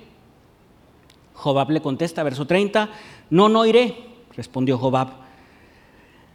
Jobab 1.35 1.71
le 1.71 1.83
contesta, 1.83 2.23
verso 2.23 2.47
30, 2.47 2.91
no, 3.29 3.49
no 3.49 3.67
iré, 3.67 3.97
respondió 4.37 4.79
Jobab. 4.79 5.09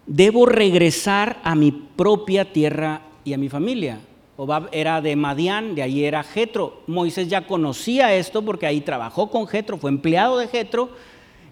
Debo 0.06 0.46
regresar 0.46 1.40
a 1.44 1.56
mi 1.56 1.72
propia 1.72 2.52
tierra 2.52 3.02
y 3.24 3.34
a 3.34 3.38
mi 3.38 3.50
familia. 3.50 4.00
Jobab 4.38 4.70
era 4.72 5.02
de 5.02 5.16
Madián, 5.16 5.76
de 5.76 5.82
ahí 5.82 6.04
era 6.04 6.24
Jetro. 6.24 6.84
Moisés 6.88 7.28
ya 7.28 7.48
conocía 7.48 8.14
esto 8.14 8.44
porque 8.44 8.68
ahí 8.68 8.82
trabajó 8.82 9.32
con 9.32 9.48
Jetro, 9.48 9.78
fue 9.78 9.90
empleado 9.90 10.38
de 10.38 10.48
Jetro 10.48 10.90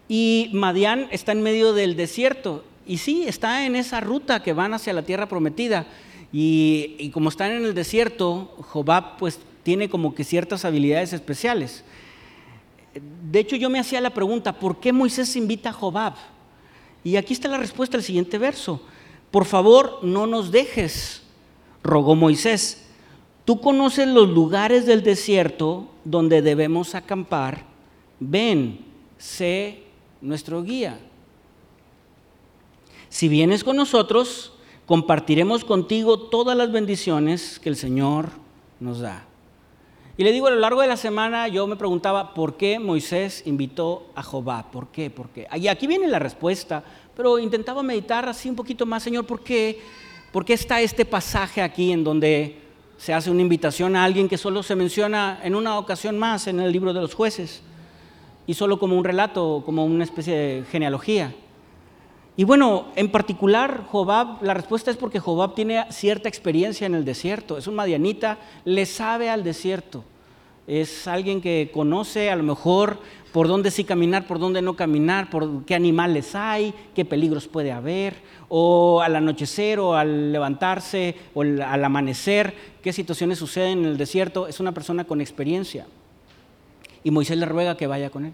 y 0.08 0.50
Madián 0.54 1.08
está 1.12 1.32
en 1.32 1.42
medio 1.42 1.74
del 1.74 1.96
desierto. 1.96 2.64
Y 2.86 2.98
sí, 2.98 3.24
está 3.26 3.66
en 3.66 3.76
esa 3.76 4.02
ruta 4.02 4.44
que 4.44 4.54
van 4.54 4.74
hacia 4.74 4.94
la 4.94 5.04
tierra 5.04 5.28
prometida. 5.28 5.86
Y, 6.32 7.10
como 7.14 7.30
están 7.30 7.52
en 7.52 7.64
el 7.64 7.74
desierto, 7.74 8.56
Jobab 8.70 9.18
pues 9.18 9.40
tiene 9.62 9.88
como 9.88 10.14
que 10.14 10.24
ciertas 10.24 10.66
habilidades 10.66 11.14
especiales. 11.14 11.84
De 13.32 13.40
hecho, 13.40 13.56
yo 13.56 13.70
me 13.70 13.80
hacía 13.80 14.02
la 14.02 14.10
pregunta, 14.10 14.60
¿por 14.60 14.80
qué 14.80 14.92
Moisés 14.92 15.36
invita 15.36 15.70
a 15.70 15.74
Jobab? 15.74 16.16
Y 17.04 17.18
aquí 17.18 17.34
está 17.34 17.48
la 17.48 17.58
respuesta 17.58 17.98
del 17.98 18.06
siguiente 18.06 18.38
verso. 18.38 18.82
Por 19.32 19.46
favor, 19.46 20.00
no 20.04 20.28
nos 20.28 20.52
dejes 20.52 21.24
rogó 21.84 22.16
Moisés, 22.16 22.86
tú 23.46 23.60
conoces 23.60 24.08
los 24.08 24.30
lugares 24.30 24.86
del 24.86 25.04
desierto 25.04 25.90
donde 26.06 26.42
debemos 26.42 26.96
acampar, 26.96 27.66
ven, 28.20 28.80
sé 29.18 29.84
nuestro 30.22 30.64
guía. 30.64 31.00
Si 33.10 33.28
vienes 33.28 33.64
con 33.64 33.76
nosotros, 33.76 34.54
compartiremos 34.86 35.66
contigo 35.66 36.18
todas 36.18 36.58
las 36.58 36.72
bendiciones 36.72 37.60
que 37.60 37.70
el 37.70 37.76
Señor 37.76 38.30
nos 38.80 39.00
da. 39.00 39.28
Y 40.16 40.24
le 40.24 40.32
digo, 40.32 40.46
a 40.46 40.52
lo 40.52 40.58
largo 40.58 40.82
de 40.82 40.88
la 40.88 40.96
semana 40.96 41.48
yo 41.48 41.66
me 41.66 41.76
preguntaba 41.76 42.36
por 42.36 42.56
qué 42.56 42.78
Moisés 42.78 43.42
invitó 43.48 44.12
a 44.14 44.22
Jobá, 44.22 44.70
por 44.72 44.90
qué, 44.90 45.10
por 45.10 45.30
qué. 45.30 45.48
Y 45.56 45.68
aquí 45.68 45.88
viene 45.88 46.08
la 46.08 46.20
respuesta, 46.20 46.84
pero 47.16 47.40
intentaba 47.40 47.82
meditar 47.82 48.30
así 48.30 48.48
un 48.48 48.56
poquito 48.56 48.86
más, 48.86 49.02
Señor, 49.02 49.26
¿por 49.26 49.44
qué? 49.44 49.82
¿Por 50.32 50.46
qué 50.46 50.54
está 50.54 50.82
este 50.82 51.04
pasaje 51.06 51.64
aquí 51.64 51.92
en 51.92 52.04
donde 52.04 52.60
se 52.98 53.12
hace 53.12 53.32
una 53.32 53.42
invitación 53.42 53.96
a 53.96 54.04
alguien 54.04 54.30
que 54.30 54.38
solo 54.38 54.62
se 54.62 54.76
menciona 54.76 55.40
en 55.44 55.56
una 55.56 55.80
ocasión 55.80 56.20
más 56.20 56.46
en 56.46 56.60
el 56.60 56.72
libro 56.72 56.94
de 56.94 57.02
los 57.02 57.16
jueces? 57.16 57.64
Y 58.46 58.54
solo 58.54 58.78
como 58.78 58.96
un 58.96 59.04
relato, 59.04 59.64
como 59.66 59.84
una 59.84 60.04
especie 60.04 60.36
de 60.36 60.64
genealogía. 60.66 61.34
Y 62.36 62.46
bueno, 62.46 62.88
en 62.96 63.12
particular, 63.12 63.84
Jobab, 63.92 64.42
la 64.42 64.56
respuesta 64.56 64.90
es 64.90 64.98
porque 64.98 65.20
Jobab 65.20 65.54
tiene 65.54 65.86
cierta 65.92 66.30
experiencia 66.30 66.88
en 66.88 66.96
el 66.96 67.06
desierto. 67.06 67.58
Es 67.58 67.68
un 67.68 67.76
madianita, 67.76 68.40
le 68.66 68.88
sabe 68.88 69.30
al 69.30 69.44
desierto. 69.44 70.04
Es 70.66 71.08
alguien 71.08 71.42
que 71.42 71.70
conoce 71.72 72.32
a 72.32 72.36
lo 72.36 72.44
mejor 72.44 73.00
por 73.34 73.48
dónde 73.48 73.70
sí 73.70 73.84
caminar, 73.84 74.26
por 74.26 74.40
dónde 74.40 74.62
no 74.62 74.76
caminar, 74.76 75.30
por 75.30 75.66
qué 75.66 75.76
animales 75.76 76.34
hay, 76.34 76.74
qué 76.96 77.06
peligros 77.06 77.48
puede 77.48 77.72
haber, 77.72 78.16
o 78.50 79.02
al 79.02 79.16
anochecer 79.16 79.80
o 79.80 79.96
al 79.96 80.32
levantarse 80.32 81.16
o 81.34 81.42
al 81.42 81.84
amanecer, 81.84 82.56
qué 82.82 82.94
situaciones 82.94 83.38
suceden 83.38 83.80
en 83.80 83.86
el 83.86 83.98
desierto. 83.98 84.48
Es 84.48 84.60
una 84.60 84.72
persona 84.72 85.04
con 85.04 85.22
experiencia. 85.22 85.86
Y 87.04 87.12
Moisés 87.12 87.38
le 87.38 87.46
ruega 87.46 87.78
que 87.78 87.86
vaya 87.86 88.10
con 88.10 88.26
él. 88.26 88.34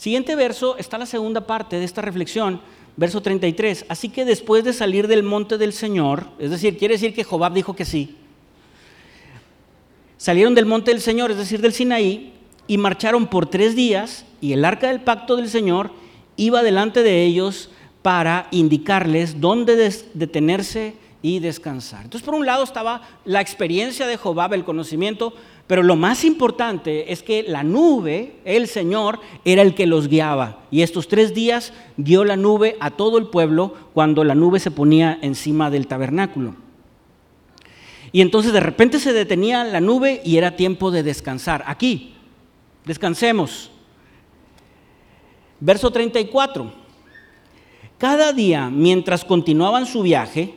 Siguiente 0.00 0.34
verso 0.34 0.78
está 0.78 0.96
la 0.96 1.04
segunda 1.04 1.42
parte 1.42 1.78
de 1.78 1.84
esta 1.84 2.00
reflexión, 2.00 2.62
verso 2.96 3.20
33. 3.20 3.84
Así 3.86 4.08
que 4.08 4.24
después 4.24 4.64
de 4.64 4.72
salir 4.72 5.06
del 5.08 5.22
monte 5.22 5.58
del 5.58 5.74
Señor, 5.74 6.28
es 6.38 6.50
decir, 6.50 6.78
quiere 6.78 6.94
decir 6.94 7.12
que 7.12 7.22
Jobab 7.22 7.52
dijo 7.52 7.76
que 7.76 7.84
sí, 7.84 8.16
salieron 10.16 10.54
del 10.54 10.64
monte 10.64 10.90
del 10.90 11.02
Señor, 11.02 11.30
es 11.30 11.36
decir, 11.36 11.60
del 11.60 11.74
Sinaí, 11.74 12.32
y 12.66 12.78
marcharon 12.78 13.26
por 13.26 13.50
tres 13.50 13.76
días, 13.76 14.24
y 14.40 14.54
el 14.54 14.64
arca 14.64 14.88
del 14.88 15.02
pacto 15.02 15.36
del 15.36 15.50
Señor 15.50 15.90
iba 16.36 16.62
delante 16.62 17.02
de 17.02 17.22
ellos 17.22 17.68
para 18.00 18.48
indicarles 18.52 19.38
dónde 19.38 19.76
detenerse 20.14 20.94
y 21.20 21.40
descansar. 21.40 22.04
Entonces, 22.04 22.24
por 22.24 22.34
un 22.34 22.46
lado 22.46 22.64
estaba 22.64 23.02
la 23.26 23.42
experiencia 23.42 24.06
de 24.06 24.16
Jobab, 24.16 24.54
el 24.54 24.64
conocimiento, 24.64 25.34
pero 25.70 25.84
lo 25.84 25.94
más 25.94 26.24
importante 26.24 27.12
es 27.12 27.22
que 27.22 27.44
la 27.44 27.62
nube, 27.62 28.40
el 28.44 28.66
Señor, 28.66 29.20
era 29.44 29.62
el 29.62 29.76
que 29.76 29.86
los 29.86 30.08
guiaba. 30.08 30.64
Y 30.72 30.82
estos 30.82 31.06
tres 31.06 31.32
días 31.32 31.72
guió 31.96 32.24
la 32.24 32.34
nube 32.34 32.76
a 32.80 32.90
todo 32.90 33.18
el 33.18 33.28
pueblo 33.28 33.76
cuando 33.94 34.24
la 34.24 34.34
nube 34.34 34.58
se 34.58 34.72
ponía 34.72 35.16
encima 35.22 35.70
del 35.70 35.86
tabernáculo. 35.86 36.56
Y 38.10 38.20
entonces 38.20 38.52
de 38.52 38.58
repente 38.58 38.98
se 38.98 39.12
detenía 39.12 39.62
la 39.62 39.80
nube 39.80 40.20
y 40.24 40.38
era 40.38 40.56
tiempo 40.56 40.90
de 40.90 41.04
descansar. 41.04 41.62
Aquí, 41.68 42.14
descansemos. 42.84 43.70
Verso 45.60 45.92
34. 45.92 46.72
Cada 47.96 48.32
día, 48.32 48.70
mientras 48.70 49.24
continuaban 49.24 49.86
su 49.86 50.02
viaje, 50.02 50.52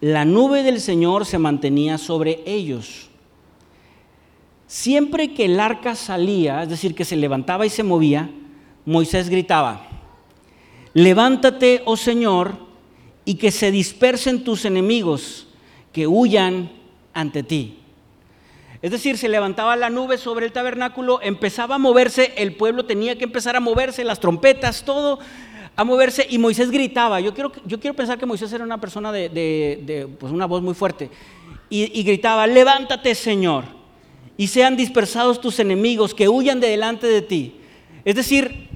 la 0.00 0.24
nube 0.24 0.64
del 0.64 0.80
Señor 0.80 1.26
se 1.26 1.38
mantenía 1.38 1.96
sobre 1.96 2.42
ellos 2.44 3.07
Siempre 4.68 5.32
que 5.32 5.46
el 5.46 5.58
arca 5.60 5.94
salía, 5.94 6.62
es 6.62 6.68
decir, 6.68 6.94
que 6.94 7.06
se 7.06 7.16
levantaba 7.16 7.64
y 7.64 7.70
se 7.70 7.82
movía, 7.82 8.28
Moisés 8.84 9.30
gritaba, 9.30 9.86
levántate, 10.92 11.80
oh 11.86 11.96
Señor, 11.96 12.52
y 13.24 13.36
que 13.36 13.50
se 13.50 13.70
dispersen 13.70 14.44
tus 14.44 14.66
enemigos, 14.66 15.48
que 15.90 16.06
huyan 16.06 16.70
ante 17.14 17.42
ti. 17.42 17.78
Es 18.82 18.90
decir, 18.90 19.16
se 19.16 19.30
levantaba 19.30 19.74
la 19.74 19.88
nube 19.88 20.18
sobre 20.18 20.44
el 20.44 20.52
tabernáculo, 20.52 21.20
empezaba 21.22 21.76
a 21.76 21.78
moverse, 21.78 22.34
el 22.36 22.54
pueblo 22.54 22.84
tenía 22.84 23.16
que 23.16 23.24
empezar 23.24 23.56
a 23.56 23.60
moverse, 23.60 24.04
las 24.04 24.20
trompetas, 24.20 24.84
todo 24.84 25.18
a 25.76 25.84
moverse, 25.84 26.26
y 26.28 26.36
Moisés 26.36 26.70
gritaba. 26.70 27.20
Yo 27.20 27.32
quiero, 27.32 27.52
yo 27.64 27.80
quiero 27.80 27.96
pensar 27.96 28.18
que 28.18 28.26
Moisés 28.26 28.52
era 28.52 28.64
una 28.64 28.78
persona 28.78 29.12
de, 29.12 30.08
pues 30.20 30.30
una 30.30 30.44
voz 30.44 30.60
muy 30.60 30.74
fuerte, 30.74 31.08
y 31.70 32.02
gritaba, 32.02 32.46
levántate 32.46 33.14
Señor 33.14 33.77
y 34.38 34.46
sean 34.46 34.76
dispersados 34.76 35.40
tus 35.40 35.58
enemigos, 35.58 36.14
que 36.14 36.28
huyan 36.28 36.60
de 36.60 36.68
delante 36.68 37.08
de 37.08 37.20
ti. 37.20 37.56
Es 38.04 38.14
decir, 38.14 38.68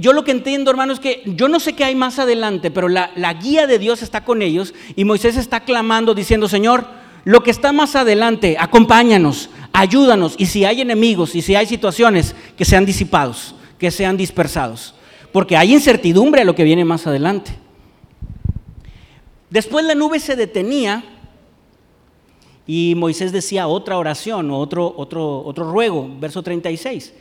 yo 0.00 0.12
lo 0.12 0.24
que 0.24 0.32
entiendo, 0.32 0.70
hermano, 0.70 0.92
es 0.92 1.00
que 1.00 1.22
yo 1.24 1.48
no 1.48 1.60
sé 1.60 1.74
qué 1.74 1.84
hay 1.84 1.94
más 1.94 2.18
adelante, 2.18 2.72
pero 2.72 2.88
la, 2.88 3.12
la, 3.14 3.32
guía 3.32 3.68
de 3.68 3.78
Dios 3.78 4.02
está 4.02 4.24
con 4.24 4.42
ellos 4.42 4.74
y 4.96 5.04
Moisés 5.04 5.36
está 5.36 5.60
clamando 5.60 6.12
diciendo, 6.12 6.48
Señor, 6.48 6.86
lo 7.24 7.44
que 7.44 7.52
está 7.52 7.72
más 7.72 7.94
adelante, 7.94 8.56
acompáñanos, 8.58 9.48
ayúdanos, 9.72 10.34
y 10.38 10.46
si 10.46 10.64
hay 10.64 10.80
enemigos 10.80 11.36
y 11.36 11.42
si 11.42 11.54
hay 11.54 11.66
situaciones, 11.66 12.34
que 12.56 12.64
sean 12.64 12.84
disipados, 12.84 13.54
que 13.78 13.92
sean 13.92 14.16
dispersados, 14.16 14.94
porque 15.32 15.56
hay 15.56 15.72
incertidumbre 15.72 16.42
a 16.42 16.44
lo 16.44 16.56
que 16.56 16.64
viene 16.64 16.84
más 16.84 17.06
adelante. 17.06 17.52
Después 19.50 19.84
la 19.84 19.94
nube 19.94 20.18
se 20.18 20.34
detenía 20.34 21.04
y 22.66 22.94
Moisés 22.96 23.32
decía 23.32 23.68
otra 23.68 23.96
oración 23.96 24.50
o 24.50 24.58
otro, 24.58 24.92
otro, 24.96 25.44
otro 25.44 25.70
ruego, 25.70 26.08
verso 26.18 26.42
36. 26.42 27.12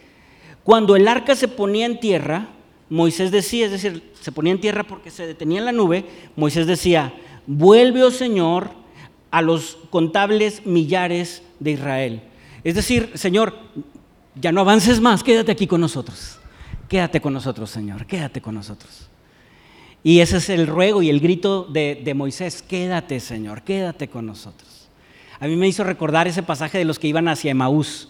Cuando 0.64 0.96
el 0.96 1.08
arca 1.08 1.36
se 1.36 1.48
ponía 1.48 1.86
en 1.86 2.00
tierra, 2.00 2.50
Moisés 2.90 3.32
decía, 3.32 3.66
es 3.66 3.72
decir, 3.72 4.12
se 4.20 4.32
ponía 4.32 4.54
en 4.54 4.62
tierra 4.62 4.84
porque 4.84 5.12
se 5.12 5.28
detenía 5.28 5.60
en 5.60 5.66
la 5.66 5.72
nube, 5.72 6.06
Moisés 6.36 6.66
decía, 6.66 7.14
vuelve, 7.46 8.04
oh 8.04 8.12
Señor, 8.12 8.70
a 9.30 9.42
los 9.42 9.78
contables 9.90 10.66
millares 10.66 11.44
de 11.60 11.72
Israel. 11.72 12.22
Es 12.64 12.74
decir, 12.74 13.12
Señor, 13.14 13.54
ya 14.34 14.52
no 14.52 14.62
avances 14.62 15.00
más, 15.00 15.24
quédate 15.24 15.52
aquí 15.52 15.68
con 15.68 15.82
nosotros. 15.82 16.40
Quédate 16.90 17.22
con 17.22 17.34
nosotros, 17.34 17.70
Señor, 17.70 18.06
quédate 18.06 18.42
con 18.42 18.56
nosotros. 18.56 19.08
Y 20.04 20.20
ese 20.20 20.38
es 20.38 20.50
el 20.50 20.68
ruego 20.68 21.02
y 21.02 21.10
el 21.10 21.20
grito 21.20 21.64
de, 21.64 22.02
de 22.04 22.14
Moisés, 22.14 22.62
quédate, 22.62 23.20
Señor, 23.20 23.64
quédate 23.64 24.08
con 24.08 24.26
nosotros. 24.26 24.75
A 25.40 25.48
mí 25.48 25.56
me 25.56 25.68
hizo 25.68 25.84
recordar 25.84 26.28
ese 26.28 26.44
pasaje 26.44 26.78
de 26.78 26.86
los 26.86 27.00
que 27.00 27.08
iban 27.08 27.28
hacia 27.28 27.52
Emaús, 27.52 28.10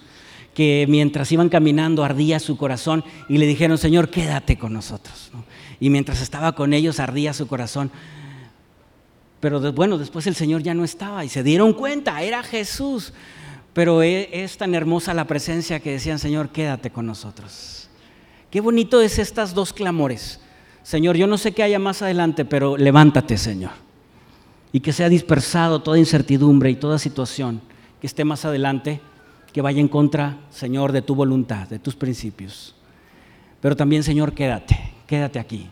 que 0.53 0.85
mientras 0.87 1.31
iban 1.31 1.49
caminando 1.49 2.03
ardía 2.03 2.39
su 2.39 2.57
corazón 2.57 3.03
y 3.27 3.37
le 3.37 3.45
dijeron, 3.45 3.77
Señor, 3.77 4.09
quédate 4.09 4.57
con 4.57 4.73
nosotros. 4.73 5.31
Y 5.79 5.89
mientras 5.89 6.21
estaba 6.21 6.53
con 6.53 6.73
ellos 6.73 6.99
ardía 6.99 7.33
su 7.33 7.47
corazón. 7.47 7.91
Pero 9.41 9.73
bueno, 9.73 9.97
después 9.97 10.27
el 10.27 10.35
Señor 10.35 10.63
ya 10.63 10.73
no 10.73 10.83
estaba 10.83 11.25
y 11.25 11.29
se 11.29 11.43
dieron 11.43 11.73
cuenta, 11.73 12.21
era 12.21 12.41
Jesús. 12.41 13.11
Pero 13.73 14.01
e, 14.01 14.29
es 14.31 14.57
tan 14.57 14.73
hermosa 14.73 15.13
la 15.13 15.25
presencia 15.25 15.81
que 15.81 15.91
decían, 15.91 16.19
Señor, 16.19 16.49
quédate 16.49 16.89
con 16.89 17.05
nosotros. 17.05 17.89
Qué 18.49 18.61
bonito 18.61 19.01
es 19.01 19.19
estas 19.19 19.53
dos 19.53 19.73
clamores. 19.73 20.39
Señor, 20.83 21.17
yo 21.17 21.27
no 21.27 21.37
sé 21.37 21.51
qué 21.51 21.63
haya 21.63 21.79
más 21.79 22.01
adelante, 22.01 22.45
pero 22.45 22.77
levántate, 22.77 23.37
Señor 23.37 23.84
y 24.75 24.81
que 24.81 24.91
sea 24.91 25.07
dispersado 25.07 25.81
toda 25.81 25.97
incertidumbre 25.97 26.69
y 26.69 26.75
toda 26.75 26.99
situación 26.99 27.61
que 28.01 28.07
esté 28.07 28.25
más 28.25 28.43
adelante, 28.43 28.99
que 29.53 29.61
vaya 29.61 29.79
en 29.79 29.87
contra, 29.87 30.37
Señor, 30.49 30.91
de 30.91 31.01
tu 31.01 31.15
voluntad, 31.15 31.69
de 31.69 31.79
tus 31.79 31.95
principios. 31.95 32.75
Pero 33.61 33.77
también, 33.77 34.03
Señor, 34.03 34.33
quédate, 34.33 34.77
quédate 35.07 35.39
aquí, 35.39 35.69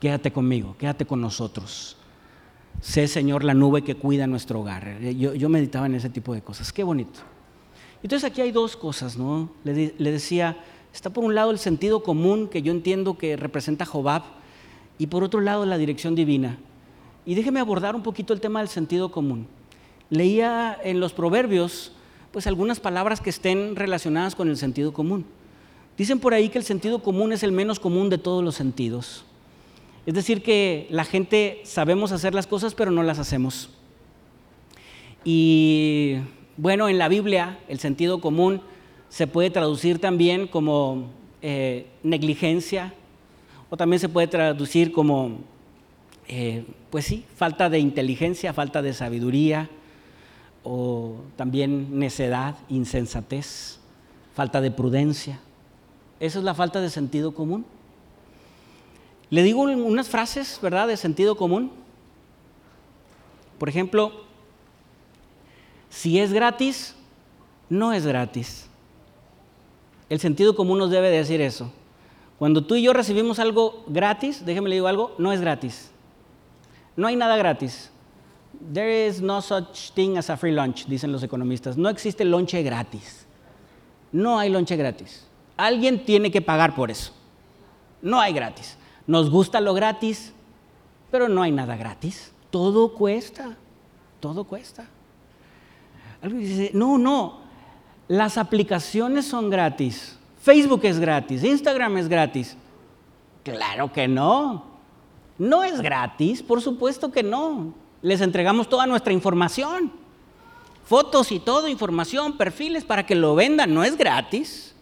quédate 0.00 0.32
conmigo, 0.32 0.74
quédate 0.76 1.06
con 1.06 1.20
nosotros. 1.20 1.96
Sé, 2.80 3.06
Señor, 3.06 3.44
la 3.44 3.54
nube 3.54 3.82
que 3.82 3.94
cuida 3.94 4.26
nuestro 4.26 4.62
hogar. 4.62 4.98
Yo, 4.98 5.48
meditaba 5.48 5.86
en 5.86 5.94
ese 5.94 6.10
tipo 6.10 6.34
de 6.34 6.42
cosas. 6.42 6.72
Qué 6.72 6.82
bonito. 6.82 7.20
Entonces 8.02 8.28
aquí 8.28 8.40
hay 8.40 8.50
dos 8.50 8.76
cosas, 8.76 9.16
¿no? 9.16 9.48
Le, 9.62 9.94
le, 9.96 10.10
decía, 10.10 10.56
está 10.92 11.10
por 11.10 11.22
un 11.22 11.36
lado 11.36 11.52
el 11.52 11.60
sentido 11.60 12.02
común 12.02 12.48
que 12.48 12.62
yo 12.62 12.72
entiendo 12.72 13.16
que 13.16 13.36
representa 13.36 13.86
Jobab 13.86 14.24
y 14.98 15.06
por 15.06 15.22
otro 15.22 15.40
lado 15.40 15.64
la 15.66 15.78
dirección 15.78 16.16
divina. 16.16 16.58
Y 17.26 17.34
déjeme 17.34 17.60
abordar 17.60 17.94
un 17.94 18.02
poquito 18.02 18.32
el 18.32 18.40
tema 18.40 18.60
del 18.60 18.68
sentido 18.68 19.10
común. 19.10 19.46
Leía 20.08 20.78
en 20.82 21.00
los 21.00 21.12
proverbios 21.12 21.92
pues 22.32 22.46
algunas 22.46 22.80
palabras 22.80 23.20
que 23.20 23.30
estén 23.30 23.76
relacionadas 23.76 24.34
con 24.34 24.48
el 24.48 24.56
sentido 24.56 24.92
común. 24.92 25.24
Dicen 25.98 26.20
por 26.20 26.32
ahí 26.32 26.48
que 26.48 26.58
el 26.58 26.64
sentido 26.64 27.02
común 27.02 27.32
es 27.32 27.42
el 27.42 27.52
menos 27.52 27.78
común 27.78 28.08
de 28.08 28.18
todos 28.18 28.42
los 28.42 28.54
sentidos. 28.54 29.24
Es 30.06 30.14
decir, 30.14 30.42
que 30.42 30.86
la 30.90 31.04
gente 31.04 31.60
sabemos 31.64 32.12
hacer 32.12 32.34
las 32.34 32.46
cosas, 32.46 32.74
pero 32.74 32.90
no 32.90 33.02
las 33.02 33.18
hacemos. 33.18 33.70
Y 35.24 36.16
bueno, 36.56 36.88
en 36.88 36.98
la 36.98 37.08
Biblia 37.08 37.58
el 37.68 37.78
sentido 37.78 38.20
común 38.20 38.62
se 39.08 39.26
puede 39.26 39.50
traducir 39.50 39.98
también 39.98 40.46
como 40.46 41.10
eh, 41.42 41.86
negligencia, 42.02 42.94
o 43.68 43.76
también 43.76 44.00
se 44.00 44.08
puede 44.08 44.26
traducir 44.26 44.92
como 44.92 45.40
eh, 46.32 46.64
pues 46.90 47.06
sí, 47.06 47.24
falta 47.34 47.68
de 47.68 47.80
inteligencia, 47.80 48.52
falta 48.52 48.82
de 48.82 48.94
sabiduría, 48.94 49.68
o 50.62 51.16
también 51.34 51.98
necedad, 51.98 52.54
insensatez, 52.68 53.80
falta 54.32 54.60
de 54.60 54.70
prudencia. 54.70 55.40
Esa 56.20 56.38
es 56.38 56.44
la 56.44 56.54
falta 56.54 56.80
de 56.80 56.88
sentido 56.88 57.34
común. 57.34 57.66
Le 59.28 59.42
digo 59.42 59.62
unas 59.62 60.08
frases, 60.08 60.60
¿verdad?, 60.62 60.86
de 60.86 60.96
sentido 60.96 61.36
común. 61.36 61.72
Por 63.58 63.68
ejemplo, 63.68 64.12
si 65.88 66.20
es 66.20 66.32
gratis, 66.32 66.94
no 67.68 67.92
es 67.92 68.06
gratis. 68.06 68.68
El 70.08 70.20
sentido 70.20 70.54
común 70.54 70.78
nos 70.78 70.90
debe 70.90 71.10
decir 71.10 71.40
eso. 71.40 71.72
Cuando 72.38 72.64
tú 72.64 72.76
y 72.76 72.82
yo 72.82 72.92
recibimos 72.92 73.40
algo 73.40 73.82
gratis, 73.88 74.46
déjeme 74.46 74.68
le 74.68 74.76
digo 74.76 74.86
algo, 74.86 75.16
no 75.18 75.32
es 75.32 75.40
gratis. 75.40 75.90
No 76.96 77.06
hay 77.06 77.16
nada 77.16 77.36
gratis. 77.36 77.90
There 78.72 79.06
is 79.06 79.20
no 79.20 79.40
such 79.40 79.92
thing 79.94 80.18
as 80.18 80.28
a 80.28 80.36
free 80.36 80.52
lunch, 80.52 80.86
dicen 80.86 81.12
los 81.12 81.22
economistas. 81.22 81.76
No 81.76 81.88
existe 81.88 82.24
lonche 82.24 82.62
gratis. 82.62 83.26
No 84.12 84.38
hay 84.38 84.50
lonche 84.50 84.76
gratis. 84.76 85.26
Alguien 85.56 86.04
tiene 86.04 86.30
que 86.30 86.40
pagar 86.40 86.74
por 86.74 86.90
eso. 86.90 87.12
No 88.02 88.20
hay 88.20 88.32
gratis. 88.32 88.76
Nos 89.06 89.30
gusta 89.30 89.60
lo 89.60 89.74
gratis, 89.74 90.32
pero 91.10 91.28
no 91.28 91.42
hay 91.42 91.52
nada 91.52 91.76
gratis. 91.76 92.32
Todo 92.50 92.94
cuesta. 92.94 93.56
Todo 94.20 94.44
cuesta. 94.44 94.86
Alguien 96.22 96.40
dice, 96.40 96.70
no, 96.74 96.98
no, 96.98 97.40
las 98.08 98.36
aplicaciones 98.36 99.26
son 99.26 99.48
gratis. 99.48 100.18
Facebook 100.42 100.80
es 100.84 100.98
gratis, 100.98 101.44
Instagram 101.44 101.96
es 101.98 102.08
gratis. 102.08 102.56
Claro 103.44 103.92
que 103.92 104.08
no. 104.08 104.69
No 105.40 105.64
es 105.64 105.80
gratis, 105.80 106.42
por 106.42 106.60
supuesto 106.60 107.10
que 107.10 107.22
no. 107.22 107.72
Les 108.02 108.20
entregamos 108.20 108.68
toda 108.68 108.86
nuestra 108.86 109.14
información. 109.14 109.90
Fotos 110.84 111.32
y 111.32 111.40
todo, 111.40 111.66
información, 111.66 112.36
perfiles 112.36 112.84
para 112.84 113.06
que 113.06 113.14
lo 113.14 113.34
vendan. 113.34 113.72
No 113.72 113.82
es 113.82 113.96
gratis. 113.96 114.74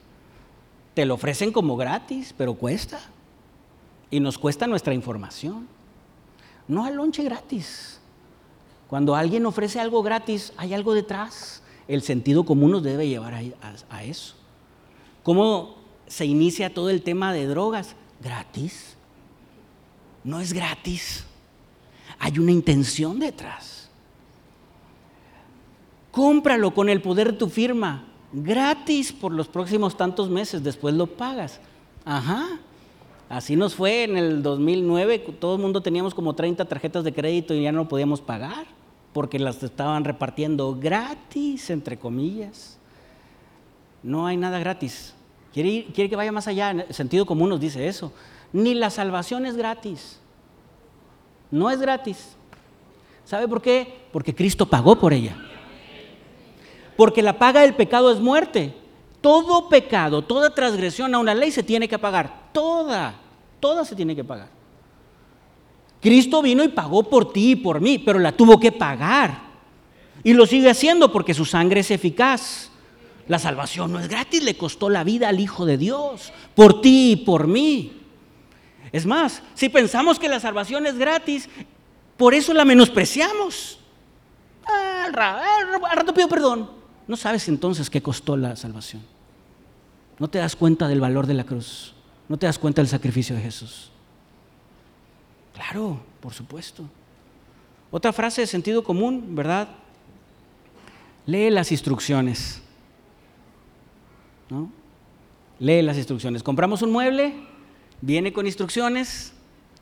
Te 0.95 1.07
lo 1.07 1.15
ofrecen 1.15 1.53
como 1.53 1.77
gratis, 1.77 2.35
pero 2.37 2.55
cuesta. 2.55 2.99
Y 4.11 4.19
nos 4.19 4.37
cuesta 4.37 4.67
nuestra 4.67 4.93
información. 4.95 5.69
No 6.67 6.85
hay 6.85 6.93
lonche 6.93 7.23
gratis. 7.23 8.01
Cuando 8.89 9.15
alguien 9.15 9.47
ofrece 9.47 9.79
algo 9.79 10.03
gratis, 10.03 10.53
hay 10.57 10.75
algo 10.75 10.93
detrás. 10.93 11.63
El 11.87 12.03
sentido 12.03 12.45
común 12.45 12.73
nos 12.73 12.83
debe 12.83 13.07
llevar 13.07 13.33
a, 13.91 14.03
eso. 14.03 14.35
¿Cómo 15.23 15.77
se 16.09 16.27
inicia 16.27 16.75
todo 16.75 16.91
el 16.91 17.03
tema 17.03 17.33
de 17.33 17.47
drogas? 17.47 17.95
Gratis. 18.21 18.98
No 20.29 20.41
es 20.41 20.53
gratis. 20.53 21.25
Hay 22.19 22.39
una 22.39 22.53
intención 22.53 23.19
detrás. 23.19 23.89
Cómpralo 26.11 26.75
con 26.75 26.91
el 26.91 27.01
poder 27.01 27.33
de 27.33 27.39
tu 27.39 27.49
firma. 27.49 28.05
Gratis 28.35 29.11
por 29.11 29.33
los 29.33 29.49
próximos 29.49 29.97
tantos 29.97 30.29
meses. 30.29 30.63
Después 30.63 30.95
lo 30.95 31.07
pagas. 31.07 31.61
Ajá. 32.05 32.61
Así 33.31 33.57
nos 33.57 33.75
fue 33.75 34.05
en 34.05 34.19
el 34.19 34.43
2009. 34.43 35.19
Todo 35.41 35.57
el 35.57 35.63
mundo 35.63 35.81
teníamos 35.81 36.15
como 36.15 36.35
30 36.35 36.63
tarjetas 36.67 37.05
de 37.05 37.15
crédito 37.15 37.55
y 37.55 37.63
ya 37.63 37.73
no 37.73 37.89
podíamos 37.89 38.21
pagar 38.21 38.67
porque 39.15 39.39
las 39.39 39.63
estaban 39.63 40.05
repartiendo 40.05 40.79
gratis, 40.79 41.71
entre 41.71 41.99
comillas. 41.99 42.77
No 44.03 44.27
hay 44.27 44.37
nada 44.37 44.59
gratis. 44.59 45.15
Quiere, 45.55 45.87
quiere 45.95 46.11
que 46.11 46.17
vaya 46.17 46.33
más 46.33 46.49
allá. 46.49 46.73
El 46.73 46.93
sentido 46.93 47.25
común 47.25 47.49
nos 47.49 47.61
dice 47.61 47.89
eso. 47.89 48.13
Ni 48.53 48.75
la 48.75 48.91
salvación 48.91 49.47
es 49.47 49.57
gratis. 49.57 50.19
No 51.51 51.71
es 51.71 51.81
gratis. 51.81 52.37
¿Sabe 53.25 53.47
por 53.47 53.61
qué? 53.61 54.07
Porque 54.13 54.35
Cristo 54.35 54.67
pagó 54.67 54.99
por 54.99 55.13
ella. 55.13 55.37
Porque 56.97 57.23
la 57.23 57.39
paga 57.39 57.61
del 57.61 57.75
pecado 57.75 58.11
es 58.11 58.21
muerte. 58.21 58.75
Todo 59.21 59.69
pecado, 59.69 60.23
toda 60.23 60.55
transgresión 60.55 61.15
a 61.15 61.19
una 61.19 61.35
ley 61.35 61.51
se 61.51 61.63
tiene 61.63 61.89
que 61.89 61.99
pagar. 61.99 62.51
Toda, 62.53 63.15
toda 63.61 63.85
se 63.85 63.95
tiene 63.95 64.17
que 64.17 64.25
pagar. 64.25 64.49
Cristo 66.01 66.41
vino 66.43 66.63
y 66.63 66.69
pagó 66.69 67.03
por 67.03 67.33
ti 67.33 67.53
y 67.53 67.57
por 67.57 67.81
mí, 67.81 67.99
pero 67.99 68.19
la 68.19 68.33
tuvo 68.33 68.59
que 68.59 68.73
pagar. 68.73 69.43
Y 70.23 70.33
lo 70.33 70.47
sigue 70.47 70.71
haciendo 70.71 71.13
porque 71.13 71.35
su 71.35 71.45
sangre 71.45 71.81
es 71.81 71.91
eficaz. 71.91 72.71
La 73.27 73.39
salvación 73.39 73.93
no 73.93 74.01
es 74.01 74.09
gratis, 74.09 74.43
le 74.43 74.57
costó 74.57 74.89
la 74.89 75.05
vida 75.05 75.29
al 75.29 75.39
Hijo 75.39 75.67
de 75.67 75.77
Dios, 75.77 76.33
por 76.55 76.81
ti 76.81 77.13
y 77.13 77.17
por 77.17 77.47
mí. 77.47 77.98
Es 78.93 79.07
más, 79.07 79.43
si 79.55 79.69
pensamos 79.69 80.19
que 80.19 80.29
la 80.29 80.41
salvación 80.41 80.87
es 80.87 80.97
gratis, 80.97 81.49
por 82.17 82.35
eso 82.35 82.55
la 82.55 82.65
menospreciamos. 82.65 83.79
Al 84.67 85.13
rato 85.13 86.15
pido 86.15 86.29
perdón. 86.29 86.71
No 87.07 87.17
sabes 87.17 87.49
entonces 87.49 87.89
qué 87.89 88.03
costó 88.03 88.37
la 88.37 88.57
salvación. 88.57 89.03
No 90.19 90.29
te 90.29 90.39
das 90.39 90.57
cuenta 90.57 90.89
del 90.89 91.01
valor 91.01 91.27
de 91.27 91.35
la 91.35 91.45
cruz. 91.45 91.95
No 92.29 92.37
te 92.37 92.47
das 92.47 92.59
cuenta 92.59 92.83
del 92.83 92.89
sacrificio 92.89 93.35
de 93.35 93.43
Jesús. 93.43 93.91
Claro, 95.55 96.01
por 96.21 96.35
supuesto. 96.35 96.85
Otra 97.91 98.13
frase 98.13 98.43
de 98.43 98.47
sentido 98.47 98.85
común, 98.85 99.35
¿verdad? 99.35 99.69
Lee 101.25 101.51
las 101.51 101.73
instrucciones. 101.73 102.61
¿No? 104.51 104.71
Lee 105.59 105.83
las 105.83 105.97
instrucciones. 105.97 106.43
Compramos 106.43 106.83
un 106.83 106.93
mueble, 106.93 107.35
viene 108.01 108.33
con 108.33 108.47
instrucciones, 108.47 109.33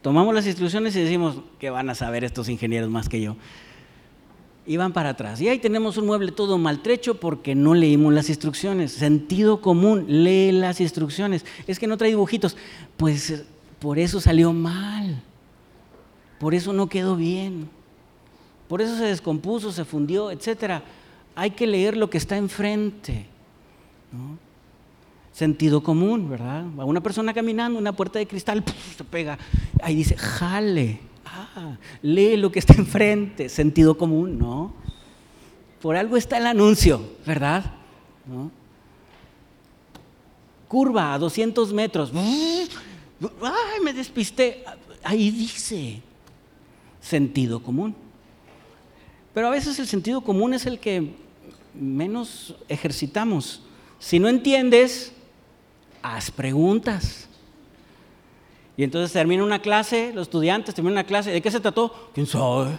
tomamos 0.02 0.34
las 0.34 0.46
instrucciones 0.46 0.94
y 0.96 1.00
decimos, 1.00 1.38
que 1.58 1.70
van 1.70 1.90
a 1.90 1.94
saber 1.94 2.24
estos 2.24 2.48
ingenieros 2.48 2.90
más 2.90 3.08
que 3.08 3.20
yo? 3.20 3.36
Y 4.66 4.76
van 4.76 4.92
para 4.92 5.10
atrás. 5.10 5.40
Y 5.40 5.48
ahí 5.48 5.58
tenemos 5.58 5.96
un 5.96 6.06
mueble 6.06 6.32
todo 6.32 6.58
maltrecho 6.58 7.20
porque 7.20 7.54
no 7.54 7.74
leímos 7.74 8.12
las 8.12 8.28
instrucciones. 8.28 8.90
Sentido 8.92 9.60
común, 9.60 10.06
lee 10.08 10.50
las 10.50 10.80
instrucciones. 10.80 11.44
Es 11.68 11.78
que 11.78 11.86
no 11.86 11.96
trae 11.96 12.10
dibujitos. 12.10 12.56
Pues 12.96 13.44
por 13.78 13.98
eso 13.98 14.20
salió 14.20 14.52
mal. 14.52 15.22
Por 16.40 16.52
eso 16.52 16.72
no 16.72 16.88
quedó 16.88 17.14
bien. 17.14 17.68
Por 18.68 18.82
eso 18.82 18.96
se 18.96 19.04
descompuso, 19.04 19.70
se 19.70 19.84
fundió, 19.84 20.32
etc. 20.32 20.82
Hay 21.36 21.50
que 21.52 21.66
leer 21.66 21.96
lo 21.96 22.10
que 22.10 22.18
está 22.18 22.36
enfrente. 22.36 23.26
Sentido 25.36 25.82
común, 25.82 26.30
¿verdad? 26.30 26.64
A 26.78 26.86
una 26.86 27.02
persona 27.02 27.34
caminando, 27.34 27.78
una 27.78 27.92
puerta 27.92 28.18
de 28.18 28.26
cristal, 28.26 28.64
se 28.96 29.04
pega. 29.04 29.38
Ahí 29.82 29.94
dice, 29.94 30.16
jale. 30.16 30.98
Ah, 31.26 31.76
lee 32.00 32.38
lo 32.38 32.50
que 32.50 32.58
está 32.58 32.72
enfrente. 32.72 33.50
Sentido 33.50 33.98
común, 33.98 34.38
¿no? 34.38 34.72
Por 35.82 35.94
algo 35.94 36.16
está 36.16 36.38
el 36.38 36.46
anuncio, 36.46 37.02
¿verdad? 37.26 37.70
Curva 40.68 41.12
a 41.12 41.18
200 41.18 41.70
metros. 41.74 42.12
Ay, 42.14 43.84
me 43.84 43.92
despisté. 43.92 44.64
Ahí 45.04 45.30
dice 45.30 46.00
sentido 46.98 47.62
común. 47.62 47.94
Pero 49.34 49.48
a 49.48 49.50
veces 49.50 49.78
el 49.80 49.86
sentido 49.86 50.22
común 50.22 50.54
es 50.54 50.64
el 50.64 50.78
que 50.78 51.12
menos 51.74 52.54
ejercitamos. 52.70 53.60
Si 53.98 54.18
no 54.18 54.30
entiendes, 54.30 55.12
haz 56.14 56.30
preguntas. 56.30 57.28
Y 58.76 58.84
entonces 58.84 59.12
termina 59.12 59.42
una 59.42 59.60
clase, 59.60 60.12
los 60.14 60.22
estudiantes 60.22 60.74
terminan 60.74 60.94
una 60.94 61.04
clase, 61.04 61.30
¿de 61.30 61.40
qué 61.40 61.50
se 61.50 61.60
trató? 61.60 62.10
¿Quién 62.12 62.26
sabe? 62.26 62.78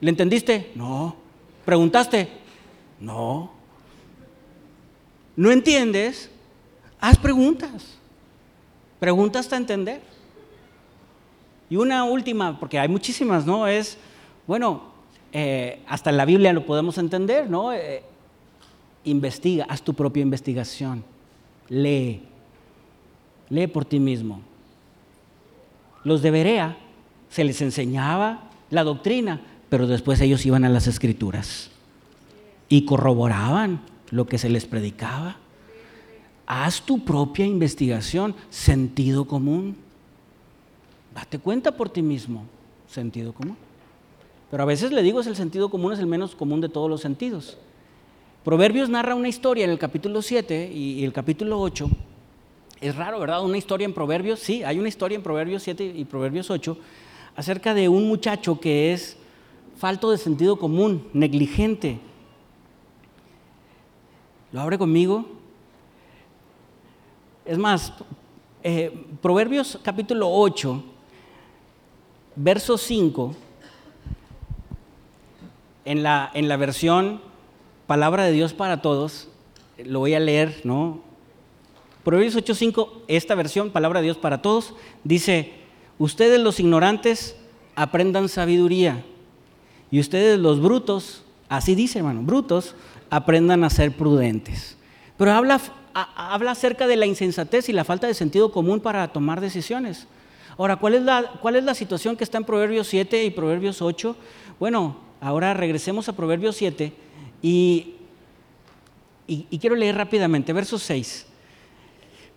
¿Le 0.00 0.10
entendiste? 0.10 0.72
No. 0.74 1.16
¿Preguntaste? 1.64 2.28
No. 3.00 3.50
¿No 5.34 5.50
entiendes? 5.50 6.30
Haz 7.00 7.16
preguntas. 7.16 7.98
Pregunta 9.00 9.38
hasta 9.38 9.56
entender. 9.56 10.02
Y 11.70 11.76
una 11.76 12.04
última, 12.04 12.58
porque 12.58 12.78
hay 12.78 12.88
muchísimas, 12.88 13.46
¿no? 13.46 13.66
Es, 13.66 13.98
bueno, 14.46 14.82
eh, 15.32 15.82
hasta 15.86 16.10
en 16.10 16.16
la 16.16 16.24
Biblia 16.24 16.52
lo 16.52 16.66
podemos 16.66 16.98
entender, 16.98 17.48
¿no? 17.48 17.72
Eh, 17.72 18.02
investiga, 19.04 19.66
haz 19.68 19.82
tu 19.82 19.94
propia 19.94 20.22
investigación, 20.22 21.04
lee, 21.68 22.22
lee 23.50 23.66
por 23.66 23.84
ti 23.84 23.98
mismo. 24.00 24.40
Los 26.04 26.22
de 26.22 26.30
Berea 26.30 26.76
se 27.30 27.44
les 27.44 27.60
enseñaba 27.60 28.50
la 28.70 28.84
doctrina, 28.84 29.40
pero 29.68 29.86
después 29.86 30.20
ellos 30.20 30.44
iban 30.46 30.64
a 30.64 30.68
las 30.68 30.86
escrituras 30.86 31.70
y 32.68 32.84
corroboraban 32.84 33.80
lo 34.10 34.26
que 34.26 34.38
se 34.38 34.48
les 34.48 34.66
predicaba. 34.66 35.36
Haz 36.46 36.82
tu 36.82 37.04
propia 37.04 37.44
investigación, 37.44 38.34
sentido 38.48 39.26
común. 39.26 39.76
Date 41.14 41.38
cuenta 41.38 41.76
por 41.76 41.90
ti 41.90 42.00
mismo, 42.00 42.44
sentido 42.86 43.32
común. 43.32 43.56
Pero 44.50 44.62
a 44.62 44.66
veces 44.66 44.92
le 44.92 45.02
digo 45.02 45.20
es 45.20 45.26
el 45.26 45.36
sentido 45.36 45.68
común, 45.68 45.92
es 45.92 45.98
el 45.98 46.06
menos 46.06 46.34
común 46.34 46.60
de 46.60 46.68
todos 46.68 46.88
los 46.88 47.02
sentidos. 47.02 47.58
Proverbios 48.44 48.88
narra 48.88 49.14
una 49.14 49.28
historia 49.28 49.64
en 49.64 49.70
el 49.70 49.78
capítulo 49.78 50.22
7 50.22 50.72
y, 50.72 51.04
el 51.04 51.12
capítulo 51.12 51.60
8. 51.60 51.90
Es 52.80 52.94
raro, 52.94 53.18
¿verdad? 53.18 53.42
Una 53.44 53.58
historia 53.58 53.84
en 53.84 53.92
Proverbios, 53.92 54.38
sí, 54.38 54.62
hay 54.62 54.78
una 54.78 54.88
historia 54.88 55.16
en 55.16 55.22
Proverbios 55.22 55.64
7 55.64 55.94
y 55.96 56.04
Proverbios 56.04 56.48
8 56.48 56.78
acerca 57.34 57.74
de 57.74 57.88
un 57.88 58.06
muchacho 58.06 58.60
que 58.60 58.92
es 58.92 59.16
falto 59.76 60.12
de 60.12 60.18
sentido 60.18 60.58
común, 60.58 61.08
negligente. 61.12 61.98
¿Lo 64.52 64.60
abre 64.60 64.78
conmigo? 64.78 65.26
Es 67.44 67.58
más, 67.58 67.92
eh, 68.62 69.06
Proverbios 69.20 69.80
capítulo 69.82 70.30
8, 70.30 70.84
verso 72.36 72.78
5, 72.78 73.34
en 75.84 76.02
la, 76.04 76.30
en 76.32 76.48
la 76.48 76.56
versión 76.56 77.20
Palabra 77.88 78.24
de 78.24 78.32
Dios 78.32 78.52
para 78.52 78.82
Todos, 78.82 79.28
lo 79.84 80.00
voy 80.00 80.14
a 80.14 80.20
leer, 80.20 80.60
¿no? 80.62 81.07
Proverbios 82.08 82.36
8:5, 82.36 83.02
esta 83.06 83.34
versión, 83.34 83.68
Palabra 83.68 84.00
de 84.00 84.04
Dios 84.04 84.16
para 84.16 84.40
Todos, 84.40 84.72
dice, 85.04 85.52
ustedes 85.98 86.40
los 86.40 86.58
ignorantes 86.58 87.36
aprendan 87.74 88.30
sabiduría 88.30 89.04
y 89.90 90.00
ustedes 90.00 90.38
los 90.38 90.58
brutos, 90.58 91.22
así 91.50 91.74
dice 91.74 91.98
hermano, 91.98 92.22
brutos, 92.22 92.74
aprendan 93.10 93.62
a 93.62 93.68
ser 93.68 93.94
prudentes. 93.94 94.78
Pero 95.18 95.32
habla, 95.32 95.60
habla 95.92 96.52
acerca 96.52 96.86
de 96.86 96.96
la 96.96 97.04
insensatez 97.04 97.68
y 97.68 97.74
la 97.74 97.84
falta 97.84 98.06
de 98.06 98.14
sentido 98.14 98.52
común 98.52 98.80
para 98.80 99.08
tomar 99.08 99.42
decisiones. 99.42 100.06
Ahora, 100.56 100.76
¿cuál 100.76 100.94
es, 100.94 101.02
la, 101.02 101.32
¿cuál 101.42 101.56
es 101.56 101.64
la 101.64 101.74
situación 101.74 102.16
que 102.16 102.24
está 102.24 102.38
en 102.38 102.44
Proverbios 102.44 102.86
7 102.86 103.22
y 103.22 103.30
Proverbios 103.30 103.82
8? 103.82 104.16
Bueno, 104.58 104.96
ahora 105.20 105.52
regresemos 105.52 106.08
a 106.08 106.16
Proverbios 106.16 106.56
7 106.56 106.90
y, 107.42 107.96
y, 109.26 109.58
quiero 109.58 109.76
leer 109.76 109.96
rápidamente, 109.96 110.54
verso 110.54 110.78
6. 110.78 111.27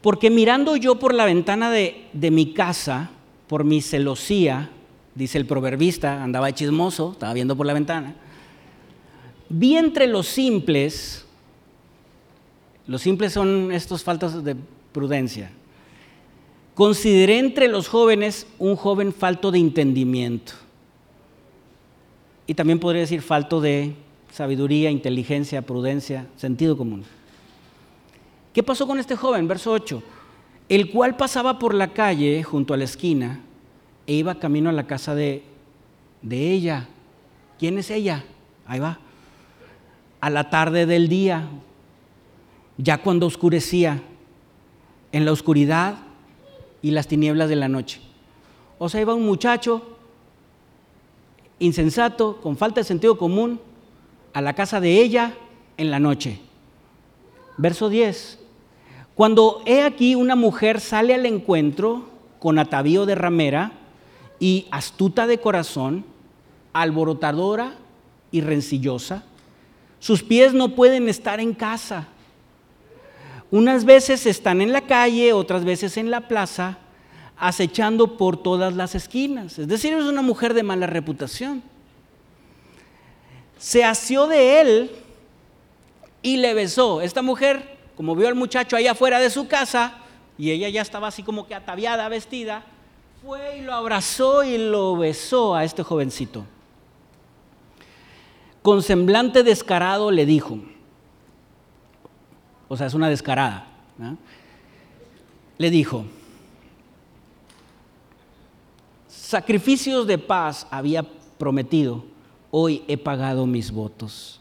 Porque 0.01 0.29
mirando 0.29 0.75
yo 0.75 0.97
por 0.97 1.13
la 1.13 1.25
ventana 1.25 1.69
de, 1.69 2.07
de 2.13 2.31
mi 2.31 2.53
casa, 2.53 3.11
por 3.47 3.63
mi 3.63 3.81
celosía, 3.81 4.69
dice 5.15 5.37
el 5.37 5.45
proverbista, 5.45 6.23
andaba 6.23 6.53
chismoso, 6.53 7.11
estaba 7.11 7.33
viendo 7.33 7.55
por 7.55 7.65
la 7.65 7.73
ventana, 7.73 8.15
vi 9.49 9.77
entre 9.77 10.07
los 10.07 10.27
simples, 10.27 11.25
los 12.87 13.01
simples 13.01 13.33
son 13.33 13.71
estos 13.71 14.03
faltas 14.03 14.43
de 14.43 14.55
prudencia, 14.91 15.51
consideré 16.73 17.39
entre 17.39 17.67
los 17.67 17.87
jóvenes 17.87 18.47
un 18.57 18.75
joven 18.75 19.13
falto 19.13 19.51
de 19.51 19.59
entendimiento. 19.59 20.53
Y 22.47 22.53
también 22.53 22.79
podría 22.79 23.01
decir 23.01 23.21
falto 23.21 23.61
de 23.61 23.93
sabiduría, 24.31 24.89
inteligencia, 24.89 25.61
prudencia, 25.61 26.27
sentido 26.37 26.75
común. 26.75 27.03
¿Qué 28.53 28.63
pasó 28.63 28.85
con 28.85 28.99
este 28.99 29.15
joven? 29.15 29.47
Verso 29.47 29.71
8. 29.71 30.01
El 30.67 30.91
cual 30.91 31.15
pasaba 31.15 31.59
por 31.59 31.73
la 31.73 31.93
calle 31.93 32.43
junto 32.43 32.73
a 32.73 32.77
la 32.77 32.83
esquina 32.83 33.39
e 34.07 34.13
iba 34.13 34.39
camino 34.39 34.69
a 34.69 34.73
la 34.73 34.87
casa 34.87 35.15
de, 35.15 35.43
de 36.21 36.51
ella. 36.51 36.87
¿Quién 37.59 37.77
es 37.77 37.89
ella? 37.91 38.23
Ahí 38.65 38.79
va. 38.79 38.99
A 40.19 40.29
la 40.29 40.49
tarde 40.49 40.85
del 40.85 41.07
día, 41.07 41.47
ya 42.77 42.99
cuando 42.99 43.25
oscurecía, 43.25 44.01
en 45.11 45.25
la 45.25 45.31
oscuridad 45.31 45.97
y 46.81 46.91
las 46.91 47.07
tinieblas 47.07 47.49
de 47.49 47.55
la 47.55 47.67
noche. 47.67 48.01
O 48.79 48.89
sea, 48.89 49.01
iba 49.01 49.13
un 49.13 49.25
muchacho 49.25 49.97
insensato, 51.59 52.41
con 52.41 52.57
falta 52.57 52.81
de 52.81 52.85
sentido 52.85 53.17
común, 53.17 53.59
a 54.33 54.41
la 54.41 54.53
casa 54.53 54.79
de 54.79 55.01
ella 55.01 55.35
en 55.77 55.91
la 55.91 55.99
noche. 55.99 56.39
Verso 57.57 57.89
10. 57.89 58.39
Cuando 59.15 59.61
he 59.65 59.83
aquí 59.83 60.15
una 60.15 60.35
mujer 60.35 60.79
sale 60.79 61.13
al 61.13 61.25
encuentro 61.25 62.09
con 62.39 62.59
atavío 62.59 63.05
de 63.05 63.15
ramera 63.15 63.71
y 64.39 64.67
astuta 64.71 65.27
de 65.27 65.39
corazón, 65.39 66.05
alborotadora 66.73 67.75
y 68.31 68.41
rencillosa, 68.41 69.23
sus 69.99 70.23
pies 70.23 70.53
no 70.53 70.75
pueden 70.75 71.07
estar 71.09 71.39
en 71.39 71.53
casa. 71.53 72.07
Unas 73.51 73.85
veces 73.85 74.25
están 74.25 74.61
en 74.61 74.71
la 74.71 74.81
calle, 74.81 75.33
otras 75.33 75.65
veces 75.65 75.97
en 75.97 76.09
la 76.09 76.27
plaza, 76.27 76.79
acechando 77.37 78.17
por 78.17 78.41
todas 78.41 78.73
las 78.75 78.95
esquinas. 78.95 79.59
Es 79.59 79.67
decir, 79.67 79.93
es 79.93 80.05
una 80.05 80.21
mujer 80.21 80.53
de 80.53 80.63
mala 80.63 80.87
reputación. 80.87 81.61
Se 83.57 83.83
asió 83.83 84.27
de 84.27 84.61
él 84.61 84.91
y 86.23 86.37
le 86.37 86.53
besó. 86.53 87.01
Esta 87.01 87.21
mujer, 87.21 87.70
como 87.95 88.15
vio 88.15 88.27
al 88.27 88.35
muchacho 88.35 88.75
ahí 88.75 88.87
afuera 88.87 89.19
de 89.19 89.29
su 89.29 89.47
casa, 89.47 89.97
y 90.37 90.51
ella 90.51 90.69
ya 90.69 90.81
estaba 90.81 91.07
así 91.07 91.23
como 91.23 91.47
que 91.47 91.55
ataviada, 91.55 92.07
vestida, 92.09 92.63
fue 93.23 93.57
y 93.57 93.61
lo 93.61 93.73
abrazó 93.73 94.43
y 94.43 94.57
lo 94.57 94.95
besó 94.97 95.55
a 95.55 95.63
este 95.63 95.83
jovencito. 95.83 96.45
Con 98.61 98.81
semblante 98.81 99.43
descarado 99.43 100.11
le 100.11 100.25
dijo, 100.25 100.59
o 102.67 102.77
sea, 102.77 102.87
es 102.87 102.93
una 102.93 103.09
descarada, 103.09 103.67
le 105.57 105.69
dijo, 105.69 106.05
sacrificios 109.07 110.07
de 110.07 110.17
paz 110.17 110.67
había 110.71 111.03
prometido, 111.37 112.03
hoy 112.49 112.83
he 112.87 112.97
pagado 112.97 113.45
mis 113.45 113.71
votos. 113.71 114.39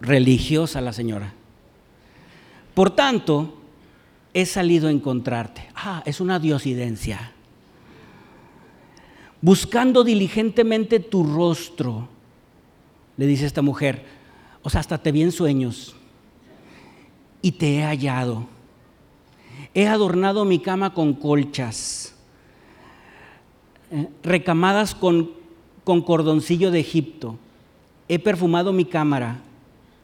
Religiosa 0.00 0.80
la 0.80 0.92
señora. 0.92 1.34
Por 2.74 2.90
tanto, 2.90 3.58
he 4.34 4.46
salido 4.46 4.88
a 4.88 4.90
encontrarte. 4.90 5.68
Ah, 5.74 6.02
es 6.06 6.20
una 6.20 6.38
diosidencia. 6.38 7.32
Buscando 9.40 10.04
diligentemente 10.04 11.00
tu 11.00 11.24
rostro, 11.24 12.08
le 13.16 13.26
dice 13.26 13.46
esta 13.46 13.62
mujer. 13.62 14.04
O 14.62 14.70
sea, 14.70 14.80
hasta 14.80 14.98
te 14.98 15.12
vi 15.12 15.22
en 15.22 15.32
sueños 15.32 15.94
y 17.42 17.52
te 17.52 17.76
he 17.76 17.82
hallado. 17.82 18.46
He 19.74 19.86
adornado 19.88 20.44
mi 20.44 20.60
cama 20.60 20.94
con 20.94 21.14
colchas 21.14 22.14
eh, 23.90 24.08
recamadas 24.22 24.94
con, 24.94 25.32
con 25.84 26.02
cordoncillo 26.02 26.70
de 26.70 26.80
Egipto. 26.80 27.36
He 28.08 28.18
perfumado 28.18 28.72
mi 28.72 28.84
cámara 28.84 29.40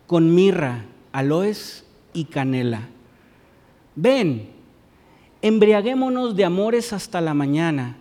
con 0.06 0.34
mirra, 0.34 0.84
aloes 1.12 1.84
y 2.18 2.24
canela. 2.24 2.88
Ven, 3.94 4.48
embriaguémonos 5.40 6.34
de 6.34 6.44
amores 6.44 6.92
hasta 6.92 7.20
la 7.20 7.32
mañana, 7.32 7.96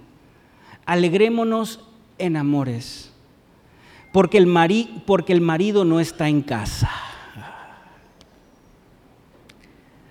alegrémonos 0.86 1.80
en 2.18 2.36
amores, 2.36 3.12
porque 4.12 4.40
el, 4.40 4.48
porque 5.06 5.34
el 5.34 5.42
marido 5.42 5.86
no 5.86 6.00
está 6.00 6.30
en 6.30 6.42
casa. 6.42 6.90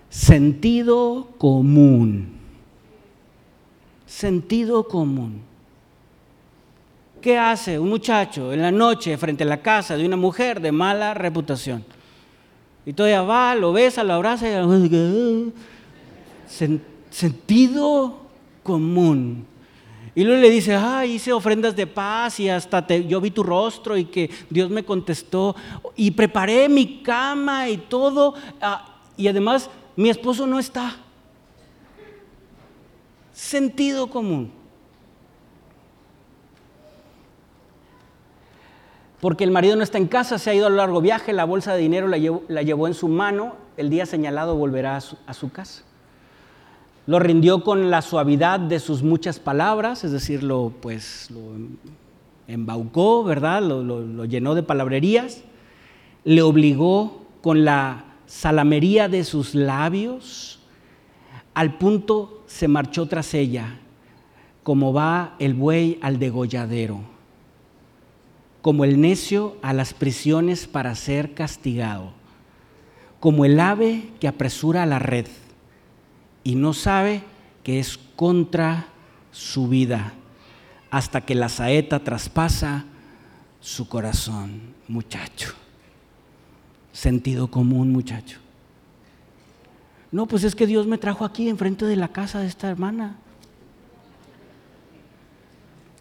Sentido 0.09 1.29
común. 1.37 2.37
Sentido 4.05 4.87
común. 4.87 5.41
¿Qué 7.21 7.37
hace 7.37 7.77
un 7.77 7.89
muchacho 7.89 8.53
en 8.53 8.61
la 8.61 8.71
noche 8.71 9.17
frente 9.17 9.43
a 9.43 9.47
la 9.47 9.61
casa 9.61 9.97
de 9.97 10.05
una 10.05 10.15
mujer 10.15 10.61
de 10.61 10.71
mala 10.71 11.13
reputación? 11.13 11.96
Y 12.87 12.93
todavía 12.93 13.21
va, 13.21 13.53
lo 13.53 13.73
besa, 13.73 14.01
lo 14.01 14.13
abraza 14.13 14.47
y 14.47 15.53
sentido 17.09 18.17
común. 18.63 19.45
Y 20.15 20.23
luego 20.23 20.41
le 20.41 20.49
dice, 20.49 20.73
ay, 20.73 21.15
hice 21.15 21.33
ofrendas 21.33 21.75
de 21.75 21.85
paz 21.85 22.39
y 22.39 22.47
hasta 22.47 22.87
yo 22.87 23.19
vi 23.19 23.29
tu 23.29 23.43
rostro 23.43 23.97
y 23.97 24.05
que 24.05 24.29
Dios 24.49 24.69
me 24.69 24.85
contestó 24.85 25.53
y 25.97 26.11
preparé 26.11 26.69
mi 26.69 27.03
cama 27.03 27.67
y 27.67 27.75
todo. 27.75 28.35
Ah, 28.61 29.01
y 29.17 29.27
además 29.27 29.69
mi 29.97 30.09
esposo 30.09 30.47
no 30.47 30.57
está. 30.57 30.95
Sentido 33.33 34.07
común. 34.07 34.49
Porque 39.19 39.43
el 39.43 39.51
marido 39.51 39.75
no 39.75 39.83
está 39.83 39.97
en 39.97 40.07
casa, 40.07 40.37
se 40.37 40.49
ha 40.49 40.53
ido 40.53 40.67
a 40.67 40.69
largo 40.69 41.01
viaje, 41.01 41.33
la 41.33 41.45
bolsa 41.45 41.73
de 41.73 41.81
dinero 41.81 42.07
la 42.07 42.17
llevó, 42.17 42.87
en 42.87 42.93
su 42.93 43.07
mano, 43.07 43.55
el 43.75 43.89
día 43.89 44.05
señalado 44.05 44.55
volverá 44.55 44.97
a 44.97 45.33
su, 45.33 45.51
casa. 45.51 45.83
Lo 47.07 47.17
rindió 47.19 47.63
con 47.63 47.89
la 47.89 48.01
suavidad 48.01 48.59
de 48.59 48.79
sus 48.79 49.01
muchas 49.01 49.39
palabras, 49.39 50.03
es 50.03 50.11
decir, 50.11 50.43
lo, 50.43 50.71
pues, 50.81 51.31
lo 51.31 51.39
embaucó, 52.47 53.23
¿verdad? 53.23 53.63
Lo, 53.63 53.81
lo 53.81 54.25
llenó 54.25 54.53
de 54.53 54.61
palabrerías, 54.61 55.41
le 56.23 56.43
obligó 56.43 57.25
con 57.41 57.65
la 57.65 58.05
salamería 58.27 59.09
de 59.09 59.23
sus 59.23 59.55
labios, 59.55 60.59
al 61.55 61.79
punto 61.79 62.43
se 62.45 62.67
marchó 62.67 63.07
tras 63.07 63.33
ella, 63.33 63.79
como 64.61 64.93
va 64.93 65.35
el 65.39 65.55
buey 65.55 65.97
al 66.03 66.19
degolladero 66.19 67.16
como 68.67 68.83
el 68.83 68.99
necio 68.99 69.55
a 69.61 69.71
las 69.71 69.93
prisiones 69.93 70.67
para 70.67 70.93
ser 70.93 71.33
castigado, 71.33 72.11
como 73.21 73.45
el 73.45 73.61
ave 73.61 74.09
que 74.19 74.27
apresura 74.27 74.83
a 74.83 74.85
la 74.85 74.99
red 74.99 75.25
y 76.43 76.55
no 76.55 76.73
sabe 76.73 77.23
que 77.63 77.79
es 77.79 77.97
contra 78.17 78.87
su 79.31 79.69
vida, 79.69 80.11
hasta 80.91 81.21
que 81.21 81.33
la 81.33 81.47
saeta 81.47 82.03
traspasa 82.03 82.83
su 83.61 83.87
corazón, 83.87 84.59
muchacho. 84.89 85.53
Sentido 86.91 87.49
común, 87.49 87.93
muchacho. 87.93 88.39
No, 90.11 90.25
pues 90.25 90.43
es 90.43 90.55
que 90.55 90.67
Dios 90.67 90.87
me 90.87 90.97
trajo 90.97 91.23
aquí 91.23 91.47
enfrente 91.47 91.85
de 91.85 91.95
la 91.95 92.09
casa 92.09 92.41
de 92.41 92.47
esta 92.47 92.69
hermana. 92.69 93.15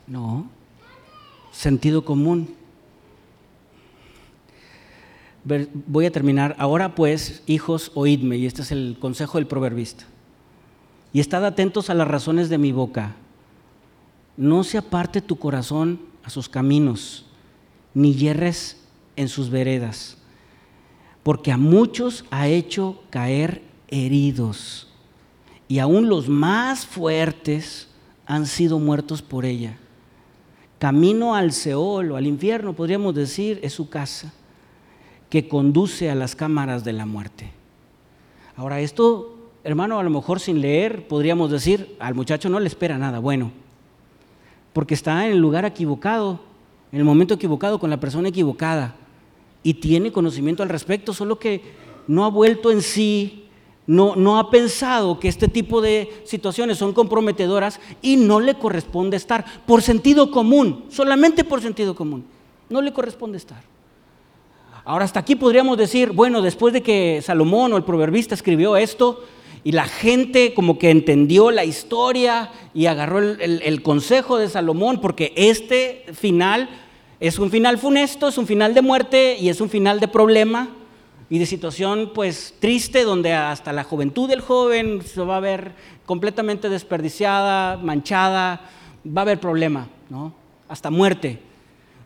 No, 0.08 0.50
sentido 1.56 2.04
común. 2.04 2.54
Voy 5.86 6.06
a 6.06 6.10
terminar. 6.10 6.54
Ahora 6.58 6.94
pues, 6.94 7.42
hijos, 7.46 7.92
oídme, 7.94 8.36
y 8.36 8.46
este 8.46 8.62
es 8.62 8.72
el 8.72 8.96
consejo 9.00 9.38
del 9.38 9.46
proverbista. 9.46 10.04
Y 11.12 11.20
estad 11.20 11.44
atentos 11.46 11.88
a 11.88 11.94
las 11.94 12.08
razones 12.08 12.48
de 12.48 12.58
mi 12.58 12.72
boca. 12.72 13.14
No 14.36 14.64
se 14.64 14.76
aparte 14.76 15.22
tu 15.22 15.36
corazón 15.36 16.00
a 16.24 16.30
sus 16.30 16.48
caminos, 16.48 17.24
ni 17.94 18.14
hierres 18.14 18.82
en 19.14 19.28
sus 19.28 19.48
veredas, 19.48 20.18
porque 21.22 21.52
a 21.52 21.56
muchos 21.56 22.26
ha 22.30 22.48
hecho 22.48 23.02
caer 23.08 23.62
heridos, 23.88 24.88
y 25.68 25.78
aún 25.78 26.08
los 26.08 26.28
más 26.28 26.84
fuertes 26.84 27.88
han 28.26 28.44
sido 28.44 28.78
muertos 28.78 29.22
por 29.22 29.46
ella. 29.46 29.78
Camino 30.78 31.34
al 31.34 31.52
Seol 31.52 32.12
o 32.12 32.16
al 32.16 32.26
infierno, 32.26 32.74
podríamos 32.74 33.14
decir, 33.14 33.58
es 33.62 33.72
su 33.72 33.88
casa, 33.88 34.32
que 35.30 35.48
conduce 35.48 36.10
a 36.10 36.14
las 36.14 36.36
cámaras 36.36 36.84
de 36.84 36.92
la 36.92 37.06
muerte. 37.06 37.50
Ahora, 38.56 38.80
esto, 38.80 39.36
hermano, 39.64 39.98
a 39.98 40.02
lo 40.02 40.10
mejor 40.10 40.38
sin 40.38 40.60
leer, 40.60 41.08
podríamos 41.08 41.50
decir, 41.50 41.96
al 41.98 42.14
muchacho 42.14 42.48
no 42.48 42.60
le 42.60 42.68
espera 42.68 42.98
nada 42.98 43.18
bueno, 43.18 43.52
porque 44.72 44.94
está 44.94 45.24
en 45.26 45.32
el 45.32 45.38
lugar 45.38 45.64
equivocado, 45.64 46.40
en 46.92 46.98
el 46.98 47.04
momento 47.04 47.34
equivocado, 47.34 47.78
con 47.78 47.90
la 47.90 47.98
persona 47.98 48.28
equivocada, 48.28 48.96
y 49.62 49.74
tiene 49.74 50.12
conocimiento 50.12 50.62
al 50.62 50.68
respecto, 50.68 51.12
solo 51.12 51.38
que 51.38 51.62
no 52.06 52.24
ha 52.24 52.28
vuelto 52.28 52.70
en 52.70 52.82
sí 52.82 53.45
no, 53.86 54.38
ha 54.38 54.50
pensado 54.50 55.20
que 55.20 55.28
este 55.28 55.48
tipo 55.48 55.80
de 55.80 56.22
situaciones 56.24 56.78
son 56.78 56.92
comprometedoras 56.92 57.80
y 58.02 58.16
no 58.16 58.40
le 58.40 58.54
corresponde 58.54 59.16
estar 59.16 59.44
por 59.64 59.82
sentido 59.82 60.30
común, 60.30 60.86
solamente 60.88 61.44
por 61.44 61.62
sentido 61.62 61.94
común. 61.94 62.24
No 62.68 62.82
le 62.82 62.92
corresponde 62.92 63.38
estar. 63.38 63.62
Ahora, 64.84 65.04
hasta 65.04 65.20
aquí 65.20 65.36
podríamos 65.36 65.78
decir, 65.78 66.12
bueno, 66.12 66.42
después 66.42 66.72
de 66.72 66.82
que 66.82 67.20
Salomón 67.22 67.72
o 67.72 67.76
el 67.76 67.84
proverbista 67.84 68.34
escribió 68.34 68.76
esto 68.76 69.24
y 69.62 69.72
la 69.72 69.86
gente 69.86 70.54
como 70.54 70.78
que 70.78 70.90
entendió 70.90 71.50
la 71.50 71.64
historia 71.64 72.50
y 72.74 72.86
agarró 72.86 73.18
el 73.20 73.82
consejo 73.82 74.38
de 74.38 74.48
Salomón, 74.48 75.00
porque 75.00 75.32
este 75.36 76.06
final 76.12 76.68
es 77.18 77.38
un 77.38 77.50
final 77.50 77.78
funesto, 77.78 78.28
es 78.28 78.38
un 78.38 78.46
final 78.46 78.74
de 78.74 78.82
muerte 78.82 79.36
y 79.40 79.48
es 79.48 79.60
un 79.60 79.70
final 79.70 80.00
de 80.00 80.08
problema 80.08 80.70
y 81.28 81.38
de 81.38 81.46
situación 81.46 82.12
pues 82.14 82.54
triste 82.58 83.04
donde 83.04 83.32
hasta 83.32 83.72
la 83.72 83.84
juventud 83.84 84.28
del 84.28 84.40
joven 84.40 85.02
se 85.02 85.20
va 85.22 85.38
a 85.38 85.40
ver 85.40 85.72
completamente 86.04 86.68
desperdiciada, 86.68 87.76
manchada, 87.76 88.70
va 89.06 89.20
a 89.20 89.22
haber 89.22 89.40
problema, 89.40 89.88
¿no? 90.08 90.32
Hasta 90.68 90.90
muerte. 90.90 91.40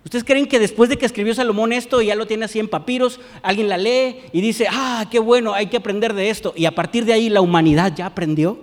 ¿Ustedes 0.05 0.25
creen 0.25 0.47
que 0.47 0.59
después 0.59 0.89
de 0.89 0.97
que 0.97 1.05
escribió 1.05 1.35
Salomón 1.35 1.73
esto 1.73 2.01
y 2.01 2.07
ya 2.07 2.15
lo 2.15 2.27
tiene 2.27 2.47
así 2.47 2.59
en 2.59 2.69
papiros, 2.69 3.21
alguien 3.43 3.69
la 3.69 3.77
lee 3.77 4.17
y 4.33 4.41
dice, 4.41 4.67
ah, 4.71 5.05
qué 5.11 5.19
bueno, 5.19 5.53
hay 5.53 5.67
que 5.67 5.77
aprender 5.77 6.15
de 6.15 6.31
esto? 6.31 6.55
Y 6.57 6.65
a 6.65 6.75
partir 6.75 7.05
de 7.05 7.13
ahí 7.13 7.29
la 7.29 7.43
humanidad 7.43 7.95
ya 7.95 8.07
aprendió. 8.07 8.59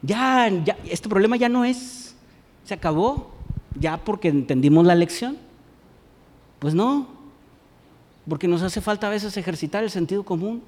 Ya, 0.00 0.48
ya 0.64 0.76
este 0.88 1.08
problema 1.08 1.36
ya 1.36 1.50
no 1.50 1.64
es, 1.64 2.14
se 2.64 2.74
acabó, 2.74 3.32
ya 3.78 3.98
porque 3.98 4.28
entendimos 4.28 4.86
la 4.86 4.94
lección. 4.94 5.36
Pues 6.58 6.74
no, 6.74 7.08
porque 8.28 8.48
nos 8.48 8.62
hace 8.62 8.80
falta 8.80 9.06
a 9.06 9.10
veces 9.10 9.36
ejercitar 9.36 9.84
el 9.84 9.90
sentido 9.90 10.22
común. 10.22 10.62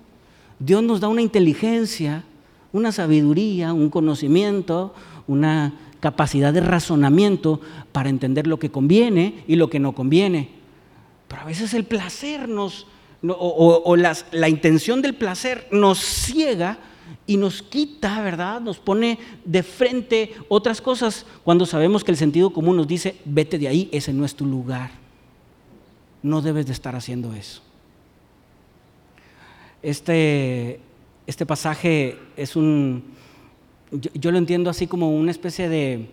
Dios 0.59 0.83
nos 0.83 1.01
da 1.01 1.09
una 1.09 1.23
inteligencia, 1.23 2.25
una 2.73 2.93
sabiduría, 2.93 3.73
un 3.73 3.91
conocimiento, 3.91 4.95
una 5.27 5.75
capacidad 6.01 6.53
de 6.53 6.61
razonamiento 6.61 7.61
para 7.93 8.11
entender 8.11 8.47
lo 8.47 8.59
que 8.59 8.71
conviene 8.71 9.45
y 9.47 9.57
lo 9.57 9.71
que 9.71 9.81
no 9.81 9.93
conviene. 9.93 10.51
Pero 11.29 11.43
a 11.43 11.47
veces 11.47 11.75
el 11.75 11.85
placer 11.85 12.49
nos, 12.49 12.87
o, 13.27 13.97
la 13.97 14.49
intención 14.49 15.03
del 15.03 15.15
placer 15.15 15.67
nos 15.73 15.99
ciega 15.99 16.79
y 17.27 17.37
nos 17.37 17.63
quita, 17.63 18.21
¿verdad? 18.23 18.61
Nos 18.61 18.79
pone 18.79 19.19
de 19.45 19.63
frente 19.63 20.35
otras 20.49 20.81
cosas 20.81 21.27
cuando 21.43 21.67
sabemos 21.67 22.05
que 22.05 22.11
el 22.11 22.17
sentido 22.17 22.51
común 22.51 22.77
nos 22.77 22.87
dice, 22.87 23.17
vete 23.25 23.59
de 23.59 23.69
ahí, 23.69 23.89
ese 23.93 24.13
no 24.13 24.25
es 24.25 24.35
tu 24.35 24.45
lugar 24.45 25.06
no 26.27 26.43
debes 26.43 26.67
de 26.67 26.73
estar 26.73 26.97
haciendo 26.97 27.33
eso. 27.33 27.63
Este, 29.83 30.81
este 31.27 31.47
pasaje 31.47 32.19
es 32.37 32.57
un, 32.57 33.05
yo, 33.93 34.33
lo 34.33 34.39
entiendo 34.39 34.69
así 34.69 34.89
como 34.89 35.15
una 35.17 35.31
especie 35.31 35.69
de, 35.69 36.09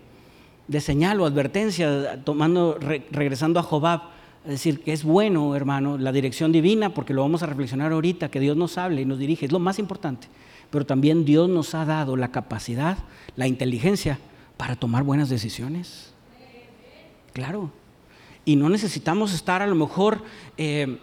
señal 0.80 1.20
o 1.20 1.26
advertencia, 1.26 2.24
tomando, 2.24 2.78
regresando 3.12 3.60
a 3.60 3.64
Jobab, 3.64 4.02
decir, 4.46 4.82
que 4.82 4.94
es 4.94 5.04
bueno, 5.04 5.56
hermano, 5.56 5.98
la 5.98 6.12
dirección 6.12 6.52
divina, 6.52 6.94
porque 6.94 7.14
lo 7.14 7.22
vamos 7.22 7.42
a 7.42 7.48
reflexionar 7.48 7.92
ahorita, 7.92 8.30
que 8.30 8.40
Dios 8.40 8.56
nos 8.56 8.78
hable 8.78 9.02
y 9.02 9.06
nos 9.06 9.18
dirige, 9.18 9.48
es 9.48 9.52
lo 9.52 9.60
más 9.60 9.80
importante, 9.80 10.28
pero 10.70 10.86
también 10.86 11.26
Dios 11.26 11.50
nos 11.50 11.74
ha 11.74 11.86
dado 11.86 12.16
la 12.18 12.32
capacidad, 12.32 12.98
la 13.36 13.48
inteligencia 13.48 14.20
para 14.58 14.76
tomar 14.76 15.04
buenas 15.04 15.30
decisiones. 15.30 16.14
Claro, 17.34 17.72
y 18.46 18.56
no 18.56 18.70
necesitamos 18.70 19.34
estar 19.34 19.62
a 19.62 19.68
lo 19.68 19.76
mejor 19.76 20.22
eh, 20.58 21.00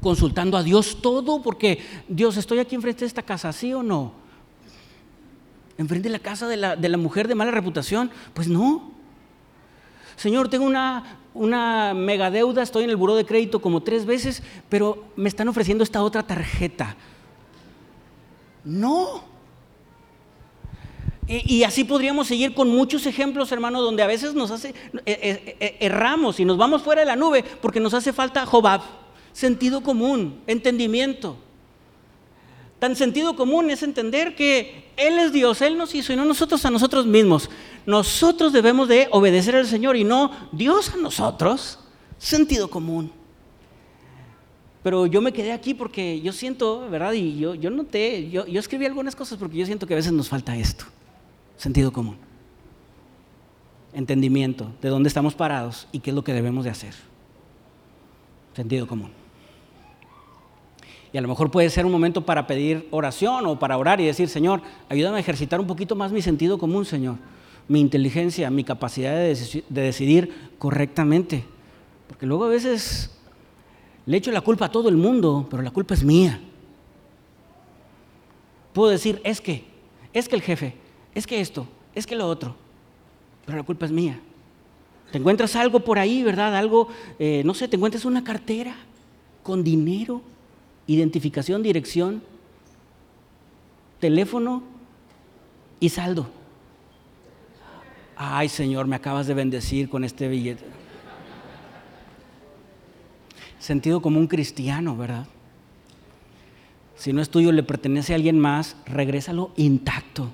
consultando 0.00 0.56
a 0.56 0.62
Dios 0.62 0.98
todo, 1.00 1.42
porque 1.42 1.80
Dios, 2.08 2.36
estoy 2.36 2.58
aquí 2.58 2.74
enfrente 2.74 3.00
de 3.00 3.06
esta 3.06 3.22
casa, 3.22 3.52
¿sí 3.52 3.72
o 3.72 3.82
no? 3.82 4.12
Enfrente 5.78 6.08
de 6.08 6.12
la 6.12 6.18
casa 6.18 6.48
de 6.48 6.56
la, 6.56 6.76
de 6.76 6.88
la 6.88 6.96
mujer 6.96 7.28
de 7.28 7.34
mala 7.34 7.50
reputación, 7.50 8.10
pues 8.34 8.48
no. 8.48 8.92
Señor, 10.16 10.48
tengo 10.48 10.64
una, 10.64 11.18
una 11.34 11.92
mega 11.94 12.30
deuda, 12.30 12.62
estoy 12.62 12.84
en 12.84 12.90
el 12.90 12.96
buró 12.96 13.14
de 13.14 13.26
crédito 13.26 13.60
como 13.60 13.82
tres 13.82 14.06
veces, 14.06 14.42
pero 14.68 15.04
me 15.16 15.28
están 15.28 15.48
ofreciendo 15.48 15.84
esta 15.84 16.02
otra 16.02 16.26
tarjeta. 16.26 16.96
No. 18.64 19.35
Y, 21.28 21.64
así 21.64 21.82
podríamos 21.82 22.28
seguir 22.28 22.54
con 22.54 22.68
muchos 22.68 23.04
ejemplos, 23.04 23.50
hermano, 23.50 23.82
donde 23.82 24.02
a 24.02 24.06
veces 24.06 24.34
nos 24.34 24.52
hace, 24.52 24.68
eh, 24.68 24.74
eh, 25.06 25.56
eh, 25.58 25.76
erramos 25.80 26.38
y 26.38 26.44
nos 26.44 26.56
vamos 26.56 26.82
fuera 26.82 27.00
de 27.00 27.06
la 27.06 27.16
nube 27.16 27.44
porque 27.60 27.80
nos 27.80 27.94
hace 27.94 28.12
falta 28.12 28.46
Jobab, 28.46 28.82
sentido 29.32 29.82
común, 29.82 30.40
entendimiento. 30.46 31.36
Tan 32.78 32.94
sentido 32.94 33.34
común 33.34 33.70
es 33.70 33.82
entender 33.82 34.36
que 34.36 34.92
Él 34.96 35.18
es 35.18 35.32
Dios, 35.32 35.62
Él 35.62 35.76
nos 35.76 35.96
hizo 35.96 36.12
y 36.12 36.16
no 36.16 36.24
nosotros 36.24 36.64
a 36.64 36.70
nosotros 36.70 37.06
mismos. 37.06 37.50
Nosotros 37.86 38.52
debemos 38.52 38.86
de 38.86 39.08
obedecer 39.10 39.56
al 39.56 39.66
Señor 39.66 39.96
y 39.96 40.04
no 40.04 40.30
Dios 40.52 40.90
a 40.90 40.96
nosotros. 40.96 41.80
Sentido 42.18 42.68
común. 42.68 43.10
Pero 44.84 45.06
yo 45.06 45.20
me 45.20 45.32
quedé 45.32 45.50
aquí 45.50 45.74
porque 45.74 46.20
yo 46.20 46.32
siento, 46.32 46.88
¿verdad? 46.88 47.14
Y 47.14 47.36
yo, 47.36 47.56
yo 47.56 47.70
noté, 47.70 48.30
yo, 48.30 48.46
yo 48.46 48.60
escribí 48.60 48.86
algunas 48.86 49.16
cosas 49.16 49.38
porque 49.38 49.56
yo 49.56 49.66
siento 49.66 49.88
que 49.88 49.94
a 49.94 49.96
veces 49.96 50.12
nos 50.12 50.28
falta 50.28 50.56
esto. 50.56 50.84
Sentido 51.56 51.92
común. 51.92 52.16
Entendimiento 53.92 54.72
de 54.82 54.88
dónde 54.88 55.08
estamos 55.08 55.34
parados 55.34 55.88
y 55.92 56.00
qué 56.00 56.10
es 56.10 56.16
lo 56.16 56.22
que 56.22 56.32
debemos 56.32 56.64
de 56.64 56.70
hacer. 56.70 56.94
Sentido 58.54 58.86
común. 58.86 59.10
Y 61.12 61.18
a 61.18 61.20
lo 61.22 61.28
mejor 61.28 61.50
puede 61.50 61.70
ser 61.70 61.86
un 61.86 61.92
momento 61.92 62.26
para 62.26 62.46
pedir 62.46 62.88
oración 62.90 63.46
o 63.46 63.58
para 63.58 63.78
orar 63.78 64.00
y 64.00 64.06
decir, 64.06 64.28
Señor, 64.28 64.60
ayúdame 64.88 65.16
a 65.16 65.20
ejercitar 65.20 65.60
un 65.60 65.66
poquito 65.66 65.96
más 65.96 66.12
mi 66.12 66.20
sentido 66.20 66.58
común, 66.58 66.84
Señor. 66.84 67.16
Mi 67.68 67.80
inteligencia, 67.80 68.50
mi 68.50 68.64
capacidad 68.64 69.14
de, 69.14 69.64
de 69.68 69.80
decidir 69.80 70.50
correctamente. 70.58 71.44
Porque 72.06 72.26
luego 72.26 72.44
a 72.44 72.48
veces 72.48 73.16
le 74.04 74.16
echo 74.18 74.30
la 74.30 74.40
culpa 74.40 74.66
a 74.66 74.70
todo 74.70 74.88
el 74.88 74.96
mundo, 74.96 75.46
pero 75.50 75.62
la 75.62 75.70
culpa 75.70 75.94
es 75.94 76.04
mía. 76.04 76.40
Puedo 78.72 78.90
decir, 78.90 79.20
es 79.24 79.40
que, 79.40 79.64
es 80.12 80.28
que 80.28 80.36
el 80.36 80.42
jefe, 80.42 80.74
es 81.16 81.26
que 81.26 81.40
esto, 81.40 81.66
es 81.94 82.06
que 82.06 82.14
lo 82.14 82.28
otro, 82.28 82.54
pero 83.46 83.56
la 83.56 83.64
culpa 83.64 83.86
es 83.86 83.90
mía. 83.90 84.20
Te 85.10 85.16
encuentras 85.16 85.56
algo 85.56 85.80
por 85.80 85.98
ahí, 85.98 86.22
¿verdad? 86.22 86.54
Algo, 86.54 86.88
eh, 87.18 87.40
no 87.42 87.54
sé, 87.54 87.68
te 87.68 87.76
encuentras 87.76 88.04
una 88.04 88.22
cartera 88.22 88.76
con 89.42 89.64
dinero, 89.64 90.20
identificación, 90.86 91.62
dirección, 91.62 92.22
teléfono 93.98 94.62
y 95.80 95.88
saldo. 95.88 96.28
Ay, 98.14 98.50
Señor, 98.50 98.86
me 98.86 98.96
acabas 98.96 99.26
de 99.26 99.32
bendecir 99.32 99.88
con 99.88 100.04
este 100.04 100.28
billete. 100.28 100.66
Sentido 103.58 104.02
como 104.02 104.20
un 104.20 104.26
cristiano, 104.26 104.94
¿verdad? 104.98 105.26
Si 106.94 107.14
no 107.14 107.22
es 107.22 107.30
tuyo, 107.30 107.52
le 107.52 107.62
pertenece 107.62 108.12
a 108.12 108.16
alguien 108.16 108.38
más, 108.38 108.76
regrésalo 108.84 109.52
intacto 109.56 110.30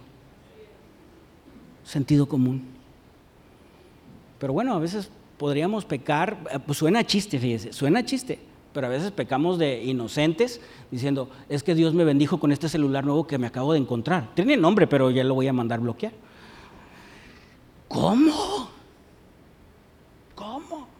sentido 1.84 2.26
común. 2.26 2.62
Pero 4.38 4.52
bueno, 4.52 4.74
a 4.74 4.78
veces 4.78 5.10
podríamos 5.38 5.84
pecar, 5.84 6.38
eh, 6.50 6.58
pues 6.64 6.78
suena 6.78 7.04
chiste, 7.04 7.38
fíjese, 7.38 7.72
suena 7.72 8.04
chiste, 8.04 8.38
pero 8.72 8.86
a 8.86 8.90
veces 8.90 9.10
pecamos 9.10 9.58
de 9.58 9.84
inocentes 9.84 10.60
diciendo, 10.90 11.28
es 11.48 11.62
que 11.62 11.74
Dios 11.74 11.94
me 11.94 12.04
bendijo 12.04 12.38
con 12.38 12.52
este 12.52 12.68
celular 12.68 13.04
nuevo 13.04 13.26
que 13.26 13.38
me 13.38 13.46
acabo 13.46 13.72
de 13.72 13.78
encontrar. 13.78 14.34
Tiene 14.34 14.56
nombre, 14.56 14.86
pero 14.86 15.10
ya 15.10 15.24
lo 15.24 15.34
voy 15.34 15.48
a 15.48 15.52
mandar 15.52 15.80
bloquear. 15.80 16.12
¿Cómo? 17.88 18.68
¿Cómo? 20.34 20.91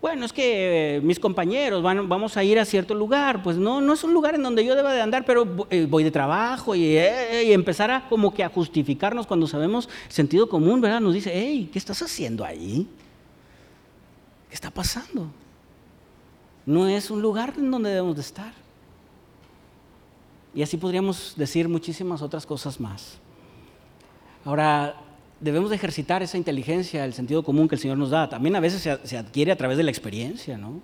Bueno, 0.00 0.24
es 0.24 0.32
que 0.32 0.96
eh, 0.96 1.00
mis 1.02 1.20
compañeros 1.20 1.82
van, 1.82 2.08
vamos 2.08 2.36
a 2.38 2.44
ir 2.44 2.58
a 2.58 2.64
cierto 2.64 2.94
lugar. 2.94 3.42
Pues 3.42 3.58
no, 3.58 3.82
no 3.82 3.92
es 3.92 4.02
un 4.02 4.14
lugar 4.14 4.34
en 4.34 4.42
donde 4.42 4.64
yo 4.64 4.74
deba 4.74 4.94
de 4.94 5.02
andar, 5.02 5.26
pero 5.26 5.66
eh, 5.68 5.86
voy 5.88 6.04
de 6.04 6.10
trabajo 6.10 6.74
y, 6.74 6.96
eh, 6.96 7.44
y, 7.46 7.52
empezar 7.52 7.90
a 7.90 8.08
como 8.08 8.32
que 8.32 8.42
a 8.42 8.48
justificarnos 8.48 9.26
cuando 9.26 9.46
sabemos 9.46 9.90
sentido 10.08 10.48
común, 10.48 10.80
¿verdad? 10.80 11.00
Nos 11.00 11.12
dice, 11.12 11.30
hey, 11.34 11.68
¿qué 11.70 11.78
estás 11.78 12.00
haciendo 12.00 12.44
ahí? 12.44 12.88
¿Qué 14.48 14.54
está 14.54 14.70
pasando? 14.70 15.30
No 16.64 16.88
es 16.88 17.10
un 17.10 17.20
lugar 17.20 17.54
en 17.58 17.70
donde 17.70 17.90
debemos 17.90 18.14
de 18.14 18.22
estar. 18.22 18.52
Y 20.54 20.62
así 20.62 20.78
podríamos 20.78 21.34
decir 21.36 21.68
muchísimas 21.68 22.22
otras 22.22 22.46
cosas 22.46 22.80
más. 22.80 23.18
Ahora, 24.46 24.94
debemos 25.40 25.70
de 25.70 25.76
ejercitar 25.76 26.22
esa 26.22 26.36
inteligencia, 26.36 27.04
el 27.04 27.14
sentido 27.14 27.42
común 27.42 27.68
que 27.68 27.74
el 27.74 27.80
Señor 27.80 27.98
nos 27.98 28.10
da. 28.10 28.28
También 28.28 28.54
a 28.56 28.60
veces 28.60 28.82
se, 29.02 29.16
adquiere 29.16 29.52
a 29.52 29.56
través 29.56 29.76
de 29.76 29.82
la 29.82 29.90
experiencia, 29.90 30.58
¿no? 30.58 30.80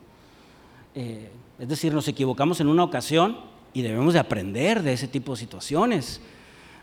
Eh, 0.95 1.31
es 1.59 1.69
decir, 1.69 1.93
nos 1.93 2.09
equivocamos 2.09 2.61
en 2.61 2.69
una 2.69 2.85
ocasión 2.85 3.39
y 3.73 3.83
debemos 3.83 4.15
de 4.15 4.21
aprender 4.21 4.83
de 4.83 4.93
ese 4.93 5.09
tipo 5.09 5.33
de 5.33 5.39
situaciones. 5.39 6.21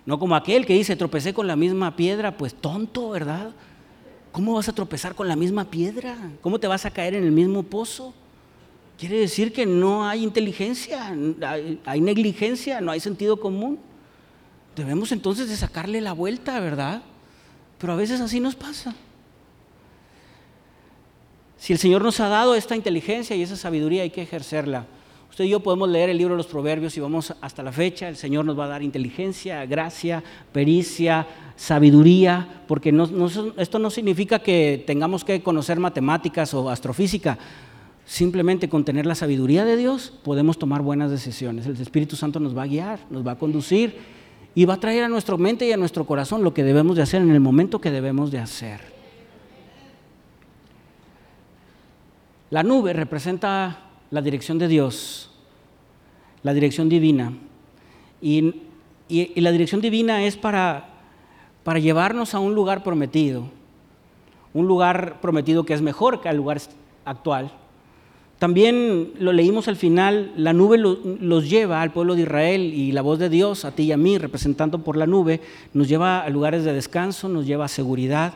No 0.05 0.19
como 0.19 0.35
aquel 0.35 0.65
que 0.65 0.73
dice, 0.73 0.95
tropecé 0.95 1.33
con 1.33 1.47
la 1.47 1.55
misma 1.55 1.95
piedra, 1.95 2.37
pues 2.37 2.53
tonto, 2.53 3.09
¿verdad? 3.09 3.51
¿Cómo 4.31 4.55
vas 4.55 4.67
a 4.67 4.73
tropezar 4.73 5.15
con 5.15 5.27
la 5.27 5.35
misma 5.35 5.65
piedra? 5.65 6.17
¿Cómo 6.41 6.59
te 6.59 6.67
vas 6.67 6.85
a 6.85 6.91
caer 6.91 7.15
en 7.15 7.23
el 7.23 7.31
mismo 7.31 7.63
pozo? 7.63 8.13
Quiere 8.97 9.17
decir 9.17 9.53
que 9.53 9.65
no 9.65 10.07
hay 10.07 10.23
inteligencia, 10.23 11.15
hay, 11.85 12.01
negligencia, 12.01 12.81
no 12.81 12.91
hay 12.91 12.99
sentido 12.99 13.39
común. 13.39 13.79
Debemos 14.75 15.11
entonces 15.11 15.49
de 15.49 15.55
sacarle 15.55 16.01
la 16.01 16.13
vuelta, 16.13 16.59
¿verdad? 16.59 17.03
Pero 17.83 17.91
a 17.91 17.97
veces 17.97 18.21
así 18.21 18.39
nos 18.39 18.55
pasa. 18.55 18.95
Si 21.57 21.73
el 21.73 21.79
Señor 21.79 22.01
nos 22.01 22.21
ha 22.21 22.29
dado 22.29 22.55
esta 22.55 22.77
inteligencia 22.77 23.35
y 23.35 23.41
esa 23.41 23.57
sabiduría, 23.57 24.03
hay 24.03 24.09
que 24.09 24.21
ejercerla. 24.21 24.85
Usted 25.29 25.43
y 25.43 25.49
yo 25.49 25.59
podemos 25.59 25.89
leer 25.89 26.09
el 26.09 26.17
libro 26.17 26.35
de 26.35 26.37
los 26.37 26.47
Proverbios 26.47 26.95
y 26.95 27.01
vamos 27.01 27.33
hasta 27.41 27.61
la 27.61 27.73
fecha. 27.73 28.07
El 28.07 28.15
Señor 28.15 28.45
nos 28.45 28.57
va 28.57 28.63
a 28.63 28.67
dar 28.69 28.83
inteligencia, 28.83 29.65
gracia, 29.65 30.23
pericia, 30.53 31.27
sabiduría, 31.57 32.63
porque 32.69 32.97
esto 33.57 33.79
no 33.79 33.89
significa 33.89 34.39
que 34.39 34.81
tengamos 34.87 35.25
que 35.25 35.43
conocer 35.43 35.77
matemáticas 35.77 36.53
o 36.53 36.69
astrofísica. 36.69 37.37
Simplemente 38.05 38.69
con 38.69 38.85
tener 38.85 39.05
la 39.05 39.15
sabiduría 39.15 39.65
de 39.65 39.75
Dios 39.75 40.13
podemos 40.23 40.57
tomar 40.57 40.81
buenas 40.81 41.11
decisiones. 41.11 41.65
El 41.65 41.75
Espíritu 41.81 42.15
Santo 42.15 42.39
nos 42.39 42.57
va 42.57 42.63
a 42.63 42.67
guiar, 42.67 42.99
nos 43.09 43.27
va 43.27 43.33
a 43.33 43.37
conducir 43.37 44.22
y 44.55 44.65
va 44.65 44.75
a 44.75 44.79
traer 44.79 45.03
a 45.03 45.09
nuestra 45.09 45.35
mente 45.37 45.65
y 45.65 45.71
a 45.71 45.77
nuestro 45.77 46.05
corazón 46.05 46.43
lo 46.43 46.53
que 46.53 46.63
debemos 46.63 46.95
de 46.95 47.01
hacer 47.01 47.21
en 47.21 47.31
el 47.31 47.39
momento 47.39 47.81
que 47.81 47.91
debemos 47.91 48.31
de 48.31 48.39
hacer. 48.39 48.81
La 52.51 52.61
nube 52.61 52.93
representa 52.93 53.79
la 54.11 54.21
dirección 54.21 54.59
de 54.59 54.67
Dios, 54.67 55.31
la 56.43 56.53
dirección 56.53 56.87
divina. 56.87 57.33
Y, 58.21 58.61
la 59.09 59.51
dirección 59.51 59.81
divina 59.81 60.23
es 60.23 60.37
para, 60.37 60.89
para 61.63 61.79
llevarnos 61.79 62.35
a 62.35 62.39
un 62.39 62.53
lugar 62.53 62.83
prometido, 62.83 63.45
un 64.53 64.67
lugar 64.67 65.19
prometido 65.19 65.65
que 65.65 65.73
es 65.73 65.81
mejor 65.81 66.21
que 66.21 66.29
el 66.29 66.37
lugar 66.37 66.59
actual. 67.05 67.51
También 68.43 69.13
lo 69.19 69.31
leímos 69.31 69.69
al 69.69 69.77
final, 69.77 70.33
la 70.35 70.51
nube 70.51 70.77
los 70.77 71.49
lleva 71.49 71.81
al 71.81 71.93
pueblo 71.93 72.13
de 72.13 72.23
Israel 72.23 72.73
y 72.73 72.91
la 72.91 73.01
voz 73.01 73.17
de 73.17 73.29
Dios, 73.29 73.63
a 73.63 73.71
ti 73.71 73.83
y 73.83 73.93
a 73.93 73.97
mí, 73.97 74.17
representando 74.17 74.79
por 74.79 74.97
la 74.97 75.07
nube, 75.07 75.39
nos 75.73 75.87
lleva 75.87 76.19
a 76.19 76.29
lugares 76.29 76.65
de 76.65 76.73
descanso, 76.73 77.29
nos 77.29 77.45
lleva 77.45 77.63
a 77.63 77.69
seguridad 77.69 78.33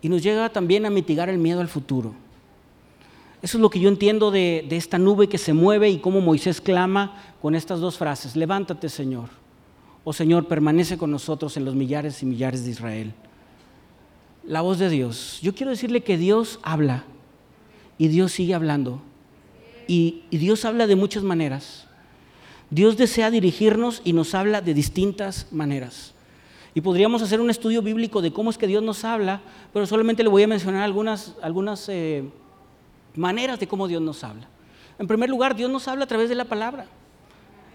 y 0.00 0.08
nos 0.08 0.22
lleva 0.22 0.48
también 0.48 0.86
a 0.86 0.90
mitigar 0.90 1.28
el 1.28 1.36
miedo 1.36 1.60
al 1.60 1.68
futuro. 1.68 2.14
Eso 3.42 3.58
es 3.58 3.60
lo 3.60 3.68
que 3.68 3.78
yo 3.78 3.90
entiendo 3.90 4.30
de, 4.30 4.66
esta 4.70 4.98
nube 4.98 5.28
que 5.28 5.36
se 5.36 5.52
mueve 5.52 5.90
y 5.90 5.98
cómo 5.98 6.22
Moisés 6.22 6.62
clama 6.62 7.22
con 7.42 7.54
estas 7.54 7.78
dos 7.78 7.98
frases. 7.98 8.36
Levántate, 8.36 8.88
Señor. 8.88 9.28
Oh 10.02 10.14
Señor, 10.14 10.48
permanece 10.48 10.96
con 10.96 11.10
nosotros 11.10 11.58
en 11.58 11.66
los 11.66 11.74
millares 11.74 12.22
y 12.22 12.24
millares 12.24 12.64
de 12.64 12.70
Israel. 12.70 13.12
La 14.46 14.62
voz 14.62 14.78
de 14.78 14.88
Dios. 14.88 15.40
Yo 15.42 15.54
quiero 15.54 15.72
decirle 15.72 16.00
que 16.00 16.16
Dios 16.16 16.58
habla 16.62 17.04
y 17.98 18.08
Dios 18.08 18.32
sigue 18.32 18.54
hablando. 18.54 19.02
Y, 19.86 20.24
Dios 20.30 20.64
habla 20.64 20.86
de 20.86 20.96
muchas 20.96 21.22
maneras. 21.22 21.86
Dios 22.70 22.96
desea 22.96 23.30
dirigirnos 23.30 24.02
y 24.04 24.12
nos 24.12 24.34
habla 24.34 24.60
de 24.60 24.74
distintas 24.74 25.46
maneras. 25.50 26.14
Y 26.74 26.80
podríamos 26.80 27.22
hacer 27.22 27.40
un 27.40 27.48
estudio 27.48 27.80
bíblico 27.80 28.20
de 28.20 28.32
cómo 28.32 28.50
es 28.50 28.58
que 28.58 28.66
Dios 28.66 28.82
nos 28.82 29.04
habla, 29.04 29.40
pero 29.72 29.86
solamente 29.86 30.22
le 30.22 30.28
voy 30.28 30.42
a 30.42 30.48
mencionar 30.48 30.82
algunas, 30.82 31.34
algunas 31.40 31.88
eh, 31.88 32.24
maneras 33.14 33.58
de 33.60 33.66
cómo 33.66 33.88
Dios 33.88 34.02
nos 34.02 34.22
habla. 34.24 34.48
En 34.98 35.06
primer 35.06 35.30
lugar, 35.30 35.54
Dios 35.54 35.70
nos 35.70 35.88
habla 35.88 36.04
a 36.04 36.08
través 36.08 36.28
de 36.28 36.34
la 36.34 36.44
palabra. 36.44 36.86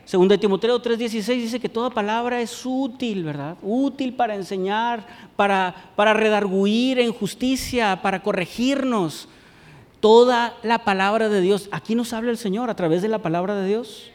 Segundo 0.05 0.33
de 0.33 0.39
Timoteo 0.39 0.81
3:16 0.81 1.41
dice 1.41 1.59
que 1.59 1.69
toda 1.69 1.89
palabra 1.89 2.41
es 2.41 2.65
útil, 2.65 3.23
¿verdad? 3.23 3.55
Útil 3.61 4.13
para 4.13 4.35
enseñar, 4.35 5.05
para, 5.35 5.93
para 5.95 6.13
redarguir 6.13 6.99
en 6.99 7.13
justicia, 7.13 8.01
para 8.01 8.21
corregirnos. 8.21 9.29
Toda 10.01 10.57
la 10.63 10.83
palabra 10.83 11.29
de 11.29 11.39
Dios. 11.39 11.69
Aquí 11.71 11.95
nos 11.95 12.11
habla 12.11 12.31
el 12.31 12.37
Señor 12.37 12.69
a 12.69 12.75
través 12.75 13.01
de 13.01 13.07
la 13.07 13.19
palabra 13.19 13.55
de 13.55 13.67
Dios. 13.67 14.11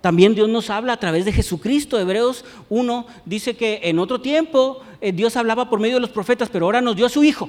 También 0.00 0.34
Dios 0.34 0.48
nos 0.48 0.70
habla 0.70 0.94
a 0.94 0.96
través 0.96 1.24
de 1.26 1.32
Jesucristo. 1.32 1.98
Hebreos 1.98 2.44
1 2.70 3.06
dice 3.26 3.54
que 3.54 3.80
en 3.84 3.98
otro 3.98 4.20
tiempo 4.20 4.80
eh, 5.00 5.12
Dios 5.12 5.36
hablaba 5.36 5.68
por 5.68 5.78
medio 5.78 5.96
de 5.96 6.00
los 6.00 6.10
profetas, 6.10 6.48
pero 6.48 6.66
ahora 6.66 6.80
nos 6.80 6.96
dio 6.96 7.06
a 7.06 7.10
su 7.10 7.22
Hijo. 7.22 7.48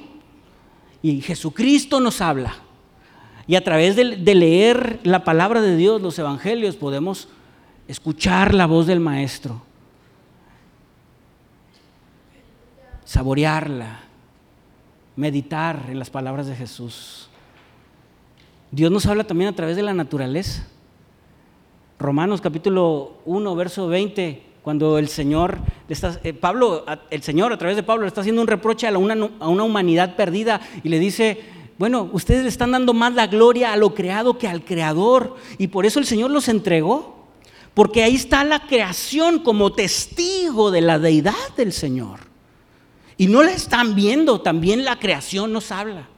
Y 1.01 1.21
Jesucristo 1.21 1.99
nos 1.99 2.21
habla. 2.21 2.55
Y 3.47 3.55
a 3.55 3.63
través 3.63 3.95
de, 3.95 4.03
leer 4.03 4.99
la 5.03 5.23
palabra 5.23 5.61
de 5.61 5.75
Dios, 5.75 6.01
los 6.01 6.17
evangelios, 6.19 6.75
podemos 6.75 7.27
escuchar 7.87 8.53
la 8.53 8.65
voz 8.65 8.85
del 8.85 8.99
Maestro, 8.99 9.61
saborearla, 13.03 14.01
meditar 15.15 15.85
en 15.89 15.99
las 15.99 16.09
palabras 16.09 16.47
de 16.47 16.55
Jesús. 16.55 17.30
Dios 18.71 18.89
nos 18.89 19.05
habla 19.05 19.25
también 19.25 19.49
a 19.49 19.55
través 19.55 19.75
de 19.75 19.83
la 19.83 19.93
naturaleza. 19.93 20.65
Romanos 21.99 22.39
capítulo 22.39 23.17
1, 23.25 23.55
verso 23.55 23.87
20, 23.87 24.43
cuando 24.61 24.97
el 24.97 25.09
Señor, 25.09 25.59
está, 25.89 26.19
eh, 26.23 26.33
Pablo, 26.33 26.85
el 27.09 27.21
Señor 27.21 27.51
a 27.51 27.57
través 27.57 27.75
de 27.75 27.83
Pablo 27.83 28.03
le 28.03 28.07
está 28.07 28.21
haciendo 28.21 28.41
un 28.41 28.47
reproche 28.47 28.87
a, 28.87 28.97
una, 28.97 29.29
a 29.39 29.49
una 29.49 29.63
humanidad 29.63 30.15
perdida 30.15 30.61
y 30.83 30.89
le 30.89 30.99
dice, 30.99 31.41
bueno, 31.77 32.09
ustedes 32.13 32.43
le 32.43 32.49
están 32.49 32.71
dando 32.71 32.93
más 32.93 33.13
la 33.13 33.27
gloria 33.27 33.73
a 33.73 33.75
lo 33.75 33.93
creado 33.93 34.37
que 34.37 34.47
al 34.47 34.63
creador. 34.63 35.35
Y 35.57 35.67
por 35.67 35.85
eso 35.85 35.99
el 35.99 36.05
Señor 36.05 36.31
los 36.31 36.47
entregó. 36.47 37.19
Porque 37.73 38.03
ahí 38.03 38.15
está 38.15 38.43
la 38.43 38.67
creación 38.67 39.39
como 39.39 39.73
testigo 39.73 40.71
de 40.71 40.81
la 40.81 40.99
deidad 40.99 41.33
del 41.57 41.73
Señor. 41.73 42.19
Y 43.17 43.27
no 43.27 43.43
la 43.43 43.51
están 43.51 43.95
viendo, 43.95 44.41
también 44.41 44.85
la 44.85 44.99
creación 44.99 45.53
nos 45.53 45.71
habla. 45.71 46.10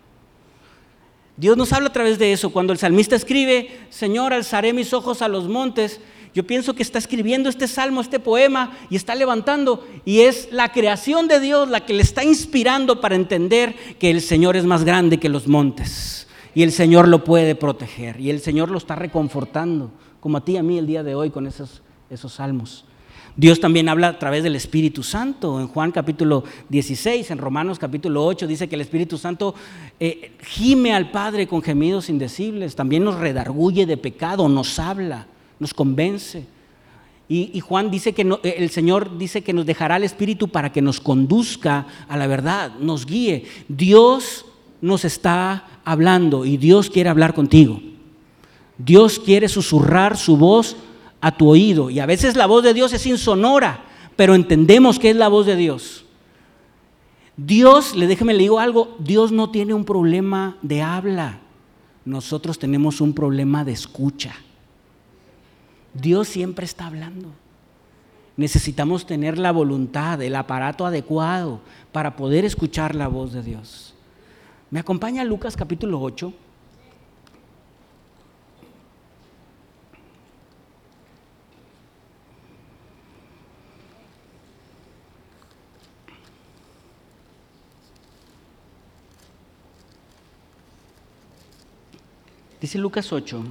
Dios 1.36 1.58
nos 1.58 1.74
habla 1.74 1.90
a 1.90 1.94
través 1.94 2.20
de 2.20 2.32
eso. 2.32 2.52
Cuando 2.52 2.74
el 2.74 2.80
salmista 2.80 3.16
escribe, 3.16 3.88
Señor, 3.90 4.34
alzaré 4.34 4.74
mis 4.74 4.94
ojos 4.94 5.22
a 5.22 5.28
los 5.28 5.48
montes, 5.48 6.00
yo 6.34 6.46
pienso 6.46 6.74
que 6.74 6.84
está 6.84 6.98
escribiendo 6.98 7.50
este 7.50 7.68
salmo, 7.68 8.02
este 8.02 8.20
poema, 8.20 8.78
y 8.90 8.96
está 8.96 9.14
levantando, 9.14 9.86
y 10.04 10.22
es 10.22 10.50
la 10.52 10.72
creación 10.72 11.28
de 11.28 11.40
Dios 11.40 11.70
la 11.70 11.86
que 11.86 11.94
le 11.94 12.02
está 12.02 12.24
inspirando 12.24 13.02
para 13.02 13.16
entender 13.16 13.76
que 14.00 14.10
el 14.10 14.22
Señor 14.22 14.56
es 14.56 14.66
más 14.66 14.84
grande 14.84 15.20
que 15.20 15.30
los 15.30 15.48
montes, 15.48 16.28
y 16.56 16.64
el 16.64 16.72
Señor 16.72 17.08
lo 17.08 17.24
puede 17.24 17.54
proteger, 17.54 18.20
y 18.20 18.32
el 18.32 18.40
Señor 18.40 18.72
lo 18.72 18.80
está 18.80 18.96
reconfortando, 18.96 19.92
como 20.20 20.38
a 20.38 20.46
ti 20.46 20.54
y 20.54 20.58
a 20.58 20.64
mí 20.64 20.80
el 20.80 20.88
día 20.88 21.04
de 21.04 21.14
hoy 21.14 21.30
con 21.30 21.46
esos, 21.46 21.84
esos 22.10 22.34
salmos. 22.34 22.86
Dios 23.36 23.60
también 23.60 23.90
habla 23.90 24.10
a 24.10 24.20
través 24.20 24.44
del 24.44 24.56
Espíritu 24.56 25.04
Santo. 25.04 25.60
En 25.60 25.68
Juan 25.68 25.92
capítulo 25.92 26.44
16, 26.70 27.32
en 27.32 27.38
Romanos 27.38 27.80
capítulo 27.80 28.26
8, 28.26 28.48
dice 28.48 28.70
que 28.70 28.76
el 28.76 28.82
Espíritu 28.82 29.18
Santo 29.18 29.56
eh, 30.00 30.34
gime 30.44 30.94
al 30.94 31.12
Padre 31.12 31.48
con 31.48 31.62
gemidos 31.62 32.10
indecibles, 32.10 32.76
también 32.76 33.04
nos 33.04 33.20
redarguye 33.20 33.86
de 33.86 33.98
pecado, 33.98 34.48
nos 34.48 34.78
habla 34.80 35.28
nos 35.64 35.74
convence. 35.74 36.46
Y, 37.30 37.60
Juan 37.62 37.90
dice 37.90 38.14
que 38.14 38.30
el 38.44 38.70
Señor 38.70 39.18
dice 39.18 39.42
que 39.42 39.54
nos 39.54 39.66
dejará 39.66 39.96
el 39.98 40.04
Espíritu 40.04 40.50
para 40.50 40.72
que 40.72 40.84
nos 40.84 41.00
conduzca 41.00 41.88
a 42.08 42.16
la 42.16 42.28
verdad, 42.28 42.74
nos 42.80 43.08
guíe. 43.08 43.46
Dios 43.68 44.46
nos 44.82 45.04
está 45.04 45.80
hablando 45.84 46.46
y 46.46 46.58
Dios 46.58 46.92
quiere 46.92 47.10
hablar 47.10 47.34
contigo. 47.34 47.82
Dios 48.78 49.20
quiere 49.20 49.48
susurrar 49.48 50.16
su 50.16 50.38
voz 50.38 50.76
a 51.24 51.32
tu 51.32 51.47
oído. 51.47 51.89
Y 51.89 52.01
a 52.01 52.05
veces 52.05 52.36
la 52.36 52.47
voz 52.47 52.63
de 52.65 52.74
Dios 52.74 52.91
es 52.91 53.05
insonora, 53.05 53.86
pero 54.17 54.36
entendemos 54.36 54.99
que 54.99 55.09
es 55.09 55.15
la 55.15 55.30
voz 55.30 55.45
de 55.45 55.55
Dios. 55.55 56.03
Dios, 57.38 57.95
le 57.95 58.07
déjeme 58.07 58.34
le 58.34 58.39
digo 58.39 58.59
algo, 58.59 58.97
Dios 58.99 59.32
no 59.32 59.49
tiene 59.49 59.74
un 59.74 59.86
problema 59.86 60.57
de 60.61 60.82
habla. 60.82 61.39
nosotros 62.03 62.59
tenemos 62.59 62.99
un 62.99 63.13
problema 63.13 63.63
de 63.63 63.71
escucha. 63.71 64.36
Dios 65.93 66.28
siempre 66.28 66.65
está 66.65 66.88
hablando. 66.88 67.30
Necesitamos 68.36 69.05
tener 69.05 69.38
la 69.38 69.53
voluntad, 69.53 70.21
el 70.21 70.36
aparato 70.36 70.86
adecuado 70.86 71.61
para 71.93 72.17
poder 72.17 72.43
escuchar 72.43 72.95
la 72.95 73.07
voz 73.07 73.32
de 73.32 73.43
Dios. 73.43 73.93
¿Me 74.69 74.82
acompaña 74.82 75.24
Lucas 75.24 75.55
capítulo 75.55 76.01
8? 76.01 76.34
Dice 92.64 92.78
Lucas 92.78 93.11
8. 93.11 93.43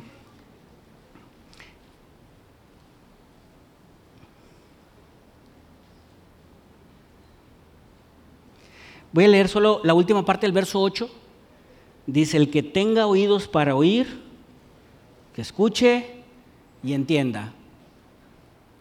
Voy 9.13 9.25
a 9.27 9.29
leer 9.29 9.49
solo 9.49 9.83
la 9.85 9.93
última 9.93 10.25
parte 10.25 10.47
del 10.47 10.55
verso 10.55 10.81
8. 10.81 11.11
Dice, 12.07 12.39
el 12.39 12.51
que 12.51 12.63
tenga 12.63 13.07
oídos 13.07 13.49
para 13.49 13.77
oír, 13.77 14.23
que 15.35 15.43
escuche 15.43 16.07
y 16.83 16.95
entienda. 16.95 17.53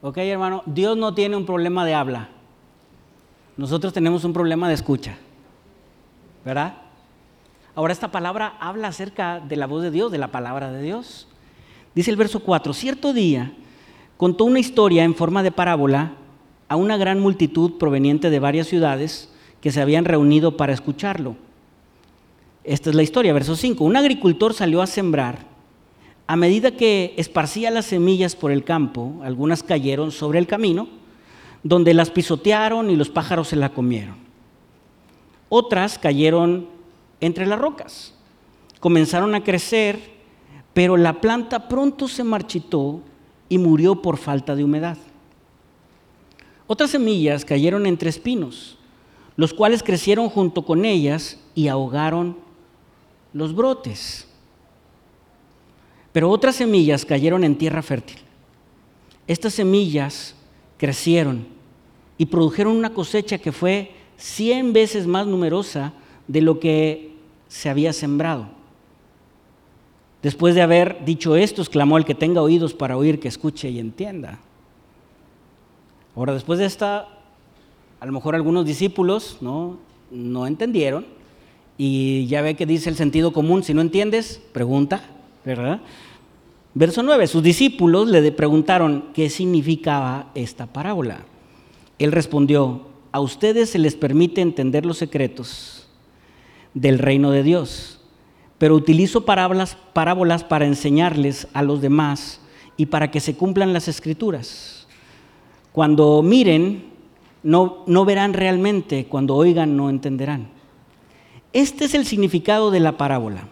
Ok, 0.02 0.16
hermano, 0.16 0.64
Dios 0.66 0.96
no 0.96 1.14
tiene 1.14 1.36
un 1.36 1.46
problema 1.46 1.86
de 1.86 1.94
habla. 1.94 2.30
Nosotros 3.58 3.92
tenemos 3.92 4.24
un 4.24 4.32
problema 4.32 4.70
de 4.70 4.76
escucha. 4.76 5.18
¿Verdad? 6.46 6.78
Ahora 7.82 7.94
esta 7.94 8.12
palabra 8.12 8.58
habla 8.60 8.90
acerca 8.90 9.40
de 9.40 9.56
la 9.56 9.66
voz 9.66 9.82
de 9.82 9.90
Dios, 9.90 10.12
de 10.12 10.20
la 10.20 10.28
palabra 10.28 10.72
de 10.72 10.84
Dios. 10.84 11.28
Dice 11.96 12.12
el 12.12 12.16
verso 12.16 12.42
4, 12.42 12.74
cierto 12.74 13.12
día 13.12 13.54
contó 14.18 14.44
una 14.44 14.60
historia 14.60 15.04
en 15.04 15.16
forma 15.16 15.42
de 15.42 15.52
parábola 15.52 16.12
a 16.68 16.76
una 16.76 16.96
gran 16.98 17.20
multitud 17.20 17.80
proveniente 17.80 18.30
de 18.30 18.38
varias 18.38 18.68
ciudades 18.68 19.34
que 19.62 19.72
se 19.72 19.82
habían 19.82 20.06
reunido 20.06 20.58
para 20.58 20.74
escucharlo. 20.74 21.36
Esta 22.64 22.92
es 22.92 22.96
la 22.96 23.02
historia, 23.02 23.34
verso 23.34 23.56
5. 23.56 23.84
Un 23.84 23.98
agricultor 23.98 24.54
salió 24.54 24.84
a 24.84 24.86
sembrar. 24.86 25.48
A 26.28 26.36
medida 26.36 26.70
que 26.70 27.16
esparcía 27.18 27.72
las 27.72 27.86
semillas 27.86 28.36
por 28.36 28.52
el 28.52 28.64
campo, 28.64 29.20
algunas 29.24 29.64
cayeron 29.64 30.12
sobre 30.12 30.38
el 30.38 30.46
camino, 30.46 30.88
donde 31.64 31.96
las 31.96 32.12
pisotearon 32.12 32.92
y 32.92 32.96
los 32.96 33.10
pájaros 33.10 33.48
se 33.48 33.56
la 33.56 33.70
comieron. 33.70 34.18
Otras 35.50 35.98
cayeron 35.98 36.80
entre 37.22 37.46
las 37.46 37.60
rocas. 37.60 38.14
Comenzaron 38.80 39.34
a 39.36 39.44
crecer, 39.44 40.00
pero 40.74 40.98
la 40.98 41.22
planta 41.22 41.68
pronto 41.68 42.08
se 42.08 42.24
marchitó 42.24 43.02
y 43.48 43.58
murió 43.58 44.02
por 44.02 44.18
falta 44.18 44.56
de 44.56 44.64
humedad. 44.64 44.98
Otras 46.68 46.92
semillas 46.92 47.46
cayeron 47.46 47.86
entre 47.86 48.10
espinos, 48.10 48.78
los 49.36 49.54
cuales 49.54 49.84
crecieron 49.84 50.30
junto 50.30 50.64
con 50.64 50.86
ellas 50.86 51.38
y 51.54 51.68
ahogaron 51.68 52.38
los 53.34 53.54
brotes. 53.54 54.28
Pero 56.12 56.30
otras 56.30 56.56
semillas 56.56 57.06
cayeron 57.06 57.44
en 57.44 57.58
tierra 57.58 57.82
fértil. 57.82 58.18
Estas 59.28 59.54
semillas 59.54 60.36
crecieron 60.78 61.46
y 62.18 62.26
produjeron 62.26 62.76
una 62.76 62.94
cosecha 62.94 63.38
que 63.38 63.52
fue 63.52 63.92
cien 64.18 64.74
veces 64.74 65.08
más 65.08 65.28
numerosa 65.28 65.94
de 66.28 66.42
lo 66.42 66.60
que 66.60 67.11
se 67.52 67.70
había 67.70 67.92
sembrado. 67.92 68.48
Después 70.24 70.56
de 70.56 70.62
haber 70.62 71.04
dicho 71.04 71.36
esto, 71.36 71.62
exclamó 71.62 71.98
el 71.98 72.06
que 72.06 72.16
tenga 72.16 72.42
oídos 72.42 72.74
para 72.74 72.96
oír, 72.96 73.20
que 73.20 73.28
escuche 73.28 73.70
y 73.70 73.78
entienda. 73.78 74.40
Ahora, 76.16 76.34
después 76.34 76.60
de 76.60 76.66
esta, 76.66 77.10
a 78.00 78.06
lo 78.06 78.14
mejor 78.14 78.36
algunos 78.36 78.66
discípulos 78.66 79.38
no, 79.42 79.80
no 80.12 80.48
entendieron 80.48 81.06
y 81.78 82.26
ya 82.28 82.42
ve 82.42 82.56
que 82.56 82.66
dice 82.66 82.90
el 82.90 82.96
sentido 82.96 83.34
común, 83.34 83.64
si 83.64 83.74
no 83.74 83.82
entiendes, 83.82 84.42
pregunta, 84.54 85.04
¿verdad? 85.44 85.82
Verso 86.74 87.04
9, 87.04 87.28
sus 87.28 87.44
discípulos 87.44 88.08
le 88.08 88.32
preguntaron 88.32 89.08
qué 89.14 89.30
significaba 89.30 90.32
esta 90.36 90.68
parábola. 90.68 91.26
Él 92.00 92.14
respondió, 92.14 92.88
a 93.12 93.20
ustedes 93.20 93.72
se 93.72 93.80
les 93.80 93.96
permite 93.96 94.40
entender 94.40 94.86
los 94.86 95.00
secretos 95.00 95.81
del 96.74 97.00
reino 97.00 97.32
de 97.32 97.44
Dios. 97.44 98.00
Pero 98.58 98.76
utilizo 98.76 99.26
parábolas, 99.26 99.76
para 100.44 100.66
enseñarles 100.66 101.48
a 101.54 101.64
los 101.64 101.82
demás 101.82 102.40
y 102.78 102.86
para 102.88 103.10
que 103.10 103.20
se 103.20 103.36
cumplan 103.36 103.74
las 103.74 103.88
escrituras. 103.88 104.88
Cuando 105.72 106.22
miren, 106.22 106.92
no, 107.44 107.84
no 107.88 108.06
verán 108.06 108.34
realmente, 108.34 109.06
cuando 109.06 109.36
oigan, 109.36 109.76
no 109.76 109.90
entenderán. 109.90 110.50
Este 111.54 111.86
es 111.86 111.96
el 111.96 112.06
significado 112.06 112.72
de 112.72 112.80
la 112.80 112.98
parábola. 112.98 113.48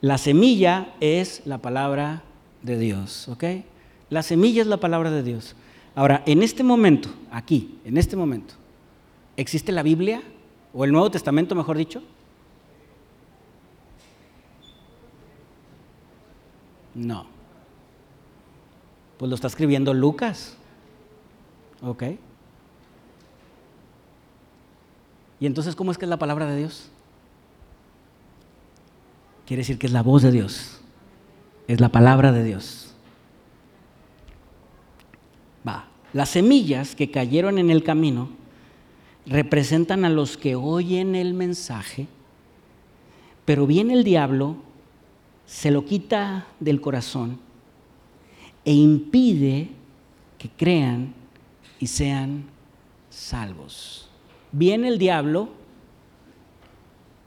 La 0.00 0.18
semilla 0.18 0.94
es 1.00 1.42
la 1.44 1.58
palabra 1.58 2.22
de 2.62 2.78
Dios, 2.78 3.28
¿ok? 3.28 3.44
La 4.10 4.22
semilla 4.22 4.62
es 4.62 4.68
la 4.68 4.76
palabra 4.76 5.10
de 5.10 5.22
Dios. 5.22 5.56
Ahora, 5.94 6.22
en 6.26 6.42
este 6.42 6.62
momento, 6.62 7.08
aquí, 7.30 7.78
en 7.84 7.96
este 7.96 8.14
momento, 8.14 8.54
¿existe 9.36 9.72
la 9.72 9.82
Biblia? 9.82 10.22
¿O 10.72 10.84
el 10.84 10.92
Nuevo 10.92 11.10
Testamento, 11.10 11.54
mejor 11.54 11.76
dicho? 11.76 12.02
No. 16.98 17.26
Pues 19.18 19.28
lo 19.28 19.36
está 19.36 19.46
escribiendo 19.46 19.94
Lucas. 19.94 20.56
¿Ok? 21.80 22.02
¿Y 25.38 25.46
entonces 25.46 25.76
cómo 25.76 25.92
es 25.92 25.98
que 25.98 26.06
es 26.06 26.08
la 26.08 26.18
palabra 26.18 26.46
de 26.46 26.56
Dios? 26.56 26.90
Quiere 29.46 29.60
decir 29.60 29.78
que 29.78 29.86
es 29.86 29.92
la 29.92 30.02
voz 30.02 30.22
de 30.22 30.32
Dios. 30.32 30.80
Es 31.68 31.80
la 31.80 31.88
palabra 31.88 32.32
de 32.32 32.42
Dios. 32.42 32.92
Va. 35.66 35.86
Las 36.12 36.30
semillas 36.30 36.96
que 36.96 37.12
cayeron 37.12 37.58
en 37.58 37.70
el 37.70 37.84
camino 37.84 38.30
representan 39.24 40.04
a 40.04 40.10
los 40.10 40.36
que 40.36 40.56
oyen 40.56 41.14
el 41.14 41.32
mensaje, 41.32 42.08
pero 43.44 43.66
viene 43.66 43.94
el 43.94 44.02
diablo 44.02 44.56
se 45.48 45.70
lo 45.70 45.86
quita 45.86 46.46
del 46.60 46.82
corazón 46.82 47.38
e 48.66 48.74
impide 48.74 49.70
que 50.36 50.50
crean 50.50 51.14
y 51.80 51.86
sean 51.86 52.44
salvos. 53.08 54.10
Viene 54.52 54.88
el 54.88 54.98
diablo 54.98 55.48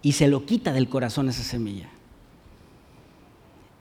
y 0.04 0.12
se 0.12 0.28
lo 0.28 0.46
quita 0.46 0.72
del 0.72 0.88
corazón 0.88 1.30
esa 1.30 1.42
semilla. 1.42 1.90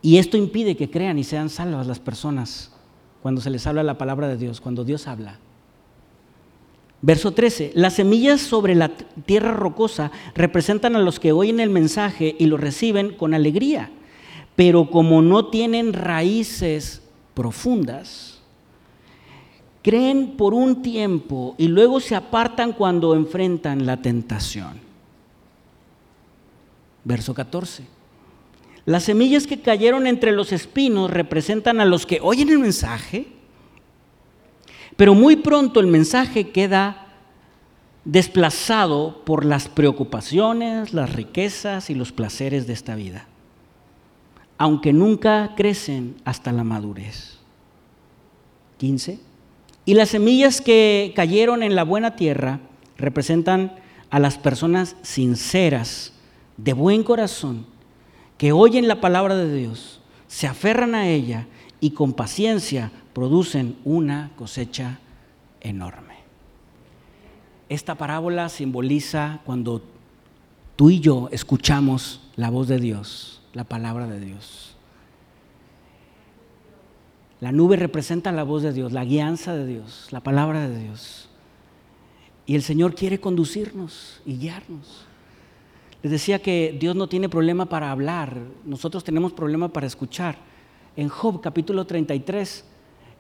Y 0.01 0.17
esto 0.17 0.39
impide 0.39 0.75
que 0.75 0.91
crean 0.91 1.19
y 1.19 1.25
sean 1.25 1.51
salvas 1.51 1.87
las 1.87 1.99
personas 1.99 2.73
cuando 3.21 3.43
se 3.43 3.51
les 3.51 3.67
habla 3.67 3.83
la 3.83 3.99
palabra 3.99 4.27
de 4.27 4.39
Dios, 4.39 4.63
cuando 4.63 4.85
Dios 4.85 5.07
habla. 5.07 5.39
Verso 7.03 7.33
13, 7.33 7.73
las 7.75 7.95
semillas 7.95 8.41
sobre 8.41 8.75
la 8.75 8.89
tierra 8.89 9.53
rocosa 9.53 10.11
representan 10.35 10.97
a 10.97 11.01
los 11.01 11.21
que 11.21 11.33
oyen 11.33 11.61
el 11.61 11.69
mensaje 11.69 12.37
y 12.39 12.47
lo 12.47 12.57
reciben 12.57 13.15
con 13.15 13.35
alegría 13.35 13.91
pero 14.61 14.91
como 14.91 15.23
no 15.23 15.47
tienen 15.47 15.95
raíces 15.95 17.01
profundas, 17.33 18.43
creen 19.81 20.37
por 20.37 20.53
un 20.53 20.83
tiempo 20.83 21.55
y 21.57 21.67
luego 21.69 21.99
se 21.99 22.15
apartan 22.15 22.75
cuando 22.75 23.15
enfrentan 23.15 23.87
la 23.87 24.03
tentación. 24.03 24.79
Verso 27.05 27.33
14. 27.33 27.85
Las 28.85 29.05
semillas 29.05 29.47
que 29.47 29.63
cayeron 29.63 30.07
entre 30.07 30.31
los 30.31 30.53
espinos 30.53 31.11
representan 31.11 31.81
a 31.81 31.87
los 31.87 32.05
que 32.05 32.19
oyen 32.21 32.51
el 32.51 32.59
mensaje, 32.59 33.29
pero 34.95 35.15
muy 35.15 35.37
pronto 35.37 35.81
el 35.81 35.87
mensaje 35.87 36.51
queda 36.51 37.07
desplazado 38.05 39.25
por 39.25 39.47
las 39.47 39.71
preocupaciones, 39.71 40.93
las 40.93 41.15
riquezas 41.15 41.89
y 41.89 41.95
los 41.95 42.13
placeres 42.13 42.67
de 42.67 42.75
esta 42.75 42.95
vida 42.95 43.27
aunque 44.61 44.93
nunca 44.93 45.55
crecen 45.57 46.17
hasta 46.27 46.53
la 46.53 46.65
madurez. 46.65 47.39
15. 48.77 49.19
Y 49.87 49.95
las 49.95 50.11
semillas 50.11 50.61
que 50.61 51.15
cayeron 51.17 51.63
en 51.63 51.75
la 51.75 51.83
buena 51.83 52.15
tierra 52.15 52.61
representan 52.99 53.75
a 54.11 54.19
las 54.19 54.37
personas 54.37 54.97
sinceras, 55.01 56.13
de 56.59 56.75
buen 56.75 57.05
corazón, 57.05 57.65
que 58.37 58.53
oyen 58.53 58.87
la 58.87 59.01
palabra 59.01 59.35
de 59.35 59.51
Dios, 59.51 60.03
se 60.29 60.47
aferran 60.47 60.95
a 60.95 61.09
ella 61.09 61.47
y 61.81 61.93
con 61.93 62.13
paciencia 62.13 62.93
producen 63.15 63.77
una 63.87 64.31
cosecha 64.37 64.99
enorme. 65.63 66.17
Esta 67.71 67.95
parábola 67.95 68.51
simboliza 68.51 69.41
cuando 69.47 69.81
tú 70.77 70.91
y 70.91 71.01
yo 71.01 71.31
escuchamos 71.33 72.29
la 72.37 72.51
voz 72.51 72.69
de 72.69 72.79
Dios 72.79 73.40
la 73.53 73.65
palabra 73.65 74.07
de 74.07 74.21
Dios. 74.21 74.77
La 77.41 77.53
nube 77.53 77.77
representa 77.77 78.33
la 78.33 78.43
voz 78.43 78.63
de 78.63 78.73
Dios, 78.73 78.93
la 78.93 79.05
guianza 79.05 79.55
de 79.55 79.67
Dios, 79.67 80.09
la 80.11 80.21
palabra 80.21 80.69
de 80.69 80.79
Dios. 80.79 81.29
Y 82.47 82.55
el 82.55 82.63
Señor 82.63 82.95
quiere 82.95 83.19
conducirnos 83.19 84.21
y 84.27 84.37
guiarnos. 84.37 85.07
Les 86.03 86.13
decía 86.13 86.41
que 86.41 86.77
Dios 86.79 86.97
no 86.97 87.09
tiene 87.09 87.29
problema 87.29 87.67
para 87.67 87.91
hablar, 87.91 88.39
nosotros 88.65 89.05
tenemos 89.05 89.33
problema 89.33 89.69
para 89.69 89.87
escuchar. 89.87 90.37
En 90.97 91.09
Job 91.09 91.41
capítulo 91.41 91.87
33, 91.87 92.65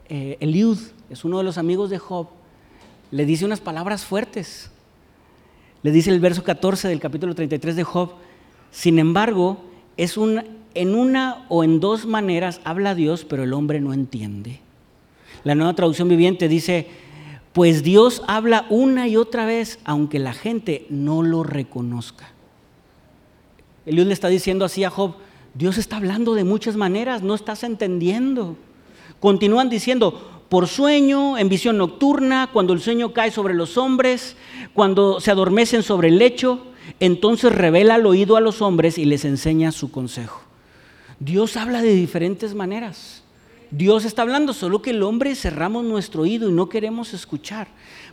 eh, 0.08 0.36
Eliud 0.40 0.78
es 1.08 1.24
uno 1.24 1.38
de 1.38 1.44
los 1.44 1.56
amigos 1.56 1.90
de 1.90 1.98
Job, 1.98 2.28
le 3.10 3.24
dice 3.24 3.44
unas 3.44 3.60
palabras 3.60 4.04
fuertes. 4.04 4.70
Le 5.82 5.92
dice 5.92 6.10
el 6.10 6.20
verso 6.20 6.42
14 6.42 6.88
del 6.88 7.00
capítulo 7.00 7.34
33 7.34 7.74
de 7.76 7.84
Job, 7.84 8.12
sin 8.70 8.98
embargo, 8.98 9.69
es 10.02 10.16
un 10.16 10.42
en 10.74 10.94
una 10.94 11.44
o 11.48 11.62
en 11.62 11.78
dos 11.78 12.06
maneras 12.06 12.60
habla 12.64 12.94
Dios, 12.94 13.26
pero 13.28 13.42
el 13.42 13.52
hombre 13.52 13.80
no 13.80 13.92
entiende. 13.92 14.60
La 15.44 15.54
nueva 15.54 15.74
traducción 15.74 16.08
viviente 16.08 16.48
dice, 16.48 16.86
pues 17.52 17.82
Dios 17.82 18.22
habla 18.26 18.66
una 18.70 19.08
y 19.08 19.16
otra 19.16 19.44
vez, 19.44 19.78
aunque 19.84 20.18
la 20.18 20.32
gente 20.32 20.86
no 20.88 21.22
lo 21.22 21.42
reconozca. 21.42 22.30
Eliud 23.84 24.06
le 24.06 24.14
está 24.14 24.28
diciendo 24.28 24.64
así 24.64 24.84
a 24.84 24.90
Job, 24.90 25.16
Dios 25.52 25.76
está 25.76 25.96
hablando 25.96 26.34
de 26.34 26.44
muchas 26.44 26.76
maneras, 26.76 27.22
no 27.22 27.34
estás 27.34 27.62
entendiendo. 27.62 28.56
Continúan 29.18 29.68
diciendo, 29.68 30.44
por 30.48 30.66
sueño, 30.66 31.36
en 31.36 31.50
visión 31.50 31.76
nocturna, 31.76 32.48
cuando 32.52 32.72
el 32.72 32.80
sueño 32.80 33.12
cae 33.12 33.30
sobre 33.30 33.52
los 33.52 33.76
hombres, 33.76 34.36
cuando 34.72 35.20
se 35.20 35.30
adormecen 35.30 35.82
sobre 35.82 36.08
el 36.08 36.18
lecho, 36.18 36.69
entonces 36.98 37.52
revela 37.52 37.94
al 37.94 38.06
oído 38.06 38.36
a 38.36 38.40
los 38.40 38.62
hombres 38.62 38.98
y 38.98 39.04
les 39.04 39.24
enseña 39.24 39.72
su 39.72 39.90
consejo. 39.90 40.40
Dios 41.18 41.56
habla 41.56 41.82
de 41.82 41.94
diferentes 41.94 42.54
maneras. 42.54 43.22
Dios 43.70 44.04
está 44.04 44.22
hablando, 44.22 44.52
solo 44.52 44.82
que 44.82 44.90
el 44.90 45.02
hombre 45.02 45.34
cerramos 45.34 45.84
nuestro 45.84 46.22
oído 46.22 46.48
y 46.48 46.52
no 46.52 46.68
queremos 46.68 47.14
escuchar. 47.14 47.68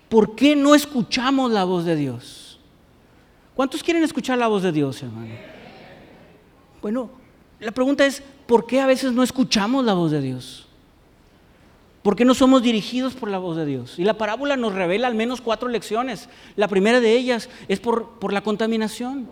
¿Por 0.09 0.35
qué 0.35 0.55
no 0.55 0.75
escuchamos 0.75 1.51
la 1.51 1.63
voz 1.63 1.85
de 1.85 1.95
Dios? 1.95 2.59
¿Cuántos 3.55 3.81
quieren 3.81 4.03
escuchar 4.03 4.37
la 4.37 4.47
voz 4.47 4.61
de 4.61 4.71
Dios, 4.71 5.01
hermano? 5.01 5.33
Bueno, 6.81 7.09
la 7.59 7.71
pregunta 7.71 8.05
es, 8.05 8.21
¿por 8.45 8.67
qué 8.67 8.79
a 8.79 8.85
veces 8.85 9.13
no 9.13 9.23
escuchamos 9.23 9.83
la 9.83 9.93
voz 9.93 10.11
de 10.11 10.21
Dios? 10.21 10.66
¿Por 12.07 12.15
qué 12.15 12.23
no 12.23 12.33
somos 12.33 12.63
dirigidos 12.63 13.15
por 13.15 13.29
la 13.29 13.37
voz 13.37 13.57
de 13.57 13.65
Dios? 13.65 13.99
Y 13.99 14.05
la 14.05 14.13
parábola 14.13 14.55
nos 14.55 14.73
revela 14.73 15.09
al 15.09 15.15
menos 15.15 15.41
cuatro 15.41 15.67
lecciones. 15.67 16.29
La 16.55 16.69
primera 16.69 17.01
de 17.01 17.11
ellas 17.11 17.49
es 17.67 17.81
por, 17.81 18.11
por 18.11 18.31
la 18.31 18.39
contaminación. 18.39 19.29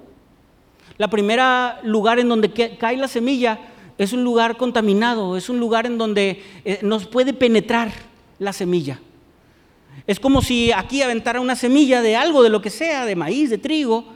La 0.97 1.09
primera 1.09 1.80
lugar 1.84 2.19
en 2.19 2.28
donde 2.28 2.51
cae 2.51 2.97
la 2.97 3.07
semilla 3.07 3.61
es 3.97 4.11
un 4.11 4.26
lugar 4.26 4.57
contaminado, 4.57 5.38
es 5.38 5.47
un 5.47 5.57
lugar 5.57 5.86
en 5.86 5.97
donde 5.97 6.43
eh, 6.65 6.80
nos 6.82 7.07
puede 7.07 7.34
penetrar 7.34 7.93
la 8.39 8.51
semilla. 8.51 8.99
Es 10.05 10.19
como 10.19 10.41
si 10.41 10.73
aquí 10.73 11.01
aventara 11.01 11.39
una 11.39 11.55
semilla 11.55 12.01
de 12.01 12.17
algo, 12.17 12.43
de 12.43 12.49
lo 12.49 12.61
que 12.61 12.71
sea, 12.71 13.05
de 13.05 13.15
maíz, 13.15 13.49
de 13.49 13.57
trigo, 13.57 14.14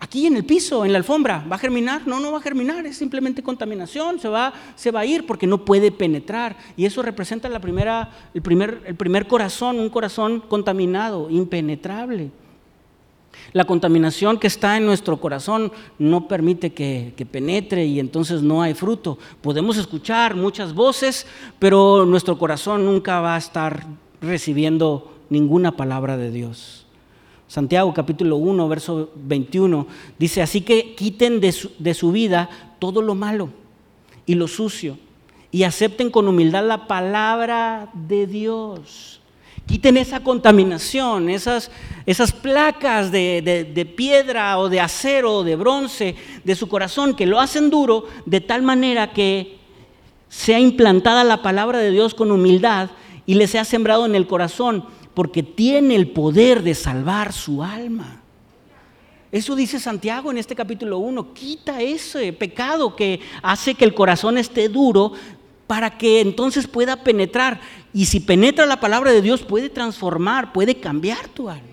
aquí 0.00 0.26
en 0.26 0.36
el 0.36 0.44
piso, 0.44 0.84
en 0.84 0.92
la 0.92 0.98
alfombra. 0.98 1.44
¿Va 1.50 1.56
a 1.56 1.58
germinar? 1.58 2.06
No, 2.06 2.20
no 2.20 2.32
va 2.32 2.38
a 2.38 2.42
germinar, 2.42 2.86
es 2.86 2.96
simplemente 2.96 3.42
contaminación, 3.42 4.18
se 4.20 4.28
va, 4.28 4.52
se 4.74 4.90
va 4.90 5.00
a 5.00 5.06
ir 5.06 5.26
porque 5.26 5.46
no 5.46 5.64
puede 5.64 5.90
penetrar. 5.90 6.56
Y 6.76 6.84
eso 6.84 7.02
representa 7.02 7.48
la 7.48 7.60
primera, 7.60 8.10
el, 8.34 8.42
primer, 8.42 8.82
el 8.86 8.94
primer 8.94 9.26
corazón, 9.26 9.78
un 9.78 9.90
corazón 9.90 10.40
contaminado, 10.40 11.30
impenetrable. 11.30 12.30
La 13.52 13.64
contaminación 13.64 14.38
que 14.38 14.46
está 14.46 14.76
en 14.76 14.86
nuestro 14.86 15.18
corazón 15.18 15.72
no 15.98 16.28
permite 16.28 16.72
que, 16.72 17.26
penetre 17.30 17.86
y 17.86 18.00
entonces 18.00 18.42
no 18.42 18.62
hay 18.62 18.74
fruto. 18.74 19.18
Podemos 19.40 19.76
escuchar 19.76 20.34
muchas 20.34 20.74
voces, 20.74 21.26
pero 21.58 22.04
nuestro 22.04 22.38
corazón 22.38 22.84
nunca 22.84 23.20
va 23.20 23.34
a 23.34 23.38
estar 23.38 23.86
recibiendo 24.20 25.12
ninguna 25.30 25.76
palabra 25.76 26.16
de 26.16 26.30
Dios. 26.30 26.85
Santiago 27.48 27.94
capítulo 27.94 28.36
1, 28.36 28.68
verso 28.68 29.10
21 29.14 29.86
dice, 30.18 30.42
así 30.42 30.62
que 30.62 30.94
quiten 30.94 31.40
de 31.40 31.52
su, 31.52 31.70
de 31.78 31.94
su 31.94 32.10
vida 32.10 32.50
todo 32.78 33.02
lo 33.02 33.14
malo 33.14 33.50
y 34.26 34.34
lo 34.34 34.48
sucio 34.48 34.98
y 35.52 35.62
acepten 35.62 36.10
con 36.10 36.28
humildad 36.28 36.66
la 36.66 36.86
palabra 36.86 37.88
de 37.94 38.26
Dios. 38.26 39.20
Quiten 39.66 39.96
esa 39.96 40.20
contaminación, 40.20 41.28
esas, 41.28 41.70
esas 42.04 42.32
placas 42.32 43.10
de, 43.10 43.70
de, 43.74 43.86
piedra 43.86 44.58
o 44.58 44.68
de 44.68 44.80
acero 44.80 45.38
o 45.38 45.44
de 45.44 45.56
bronce 45.56 46.14
de 46.44 46.54
su 46.54 46.68
corazón 46.68 47.14
que 47.16 47.26
lo 47.26 47.40
hacen 47.40 47.70
duro 47.70 48.04
de 48.26 48.40
tal 48.40 48.62
manera 48.62 49.12
que 49.12 49.56
sea 50.28 50.60
implantada 50.60 51.24
la 51.24 51.42
palabra 51.42 51.78
de 51.78 51.90
Dios 51.90 52.14
con 52.14 52.30
humildad 52.30 52.90
y 53.24 53.34
le 53.34 53.48
sea 53.48 53.64
sembrado 53.64 54.06
en 54.06 54.14
el 54.14 54.26
corazón, 54.26 54.84
porque 55.16 55.42
tiene 55.42 55.94
el 55.94 56.10
poder 56.10 56.62
de 56.62 56.74
salvar 56.74 57.32
su 57.32 57.62
alma. 57.62 58.20
Eso 59.32 59.56
dice 59.56 59.80
Santiago 59.80 60.30
en 60.30 60.36
este 60.36 60.54
capítulo 60.54 60.98
1. 60.98 61.32
Quita 61.32 61.80
ese 61.80 62.34
pecado 62.34 62.94
que 62.94 63.20
hace 63.42 63.74
que 63.74 63.86
el 63.86 63.94
corazón 63.94 64.36
esté 64.36 64.68
duro 64.68 65.12
para 65.66 65.96
que 65.96 66.20
entonces 66.20 66.66
pueda 66.66 67.02
penetrar. 67.02 67.62
Y 67.94 68.04
si 68.04 68.20
penetra 68.20 68.66
la 68.66 68.78
palabra 68.78 69.10
de 69.10 69.22
Dios, 69.22 69.42
puede 69.42 69.70
transformar, 69.70 70.52
puede 70.52 70.80
cambiar 70.80 71.28
tu 71.28 71.48
alma. 71.48 71.64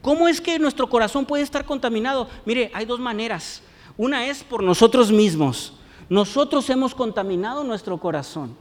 ¿Cómo 0.00 0.26
es 0.26 0.40
que 0.40 0.58
nuestro 0.58 0.88
corazón 0.88 1.24
puede 1.24 1.44
estar 1.44 1.64
contaminado? 1.64 2.28
Mire, 2.44 2.72
hay 2.74 2.86
dos 2.86 2.98
maneras. 2.98 3.62
Una 3.96 4.26
es 4.26 4.42
por 4.42 4.64
nosotros 4.64 5.12
mismos. 5.12 5.74
Nosotros 6.08 6.68
hemos 6.70 6.92
contaminado 6.92 7.62
nuestro 7.62 7.98
corazón. 7.98 8.56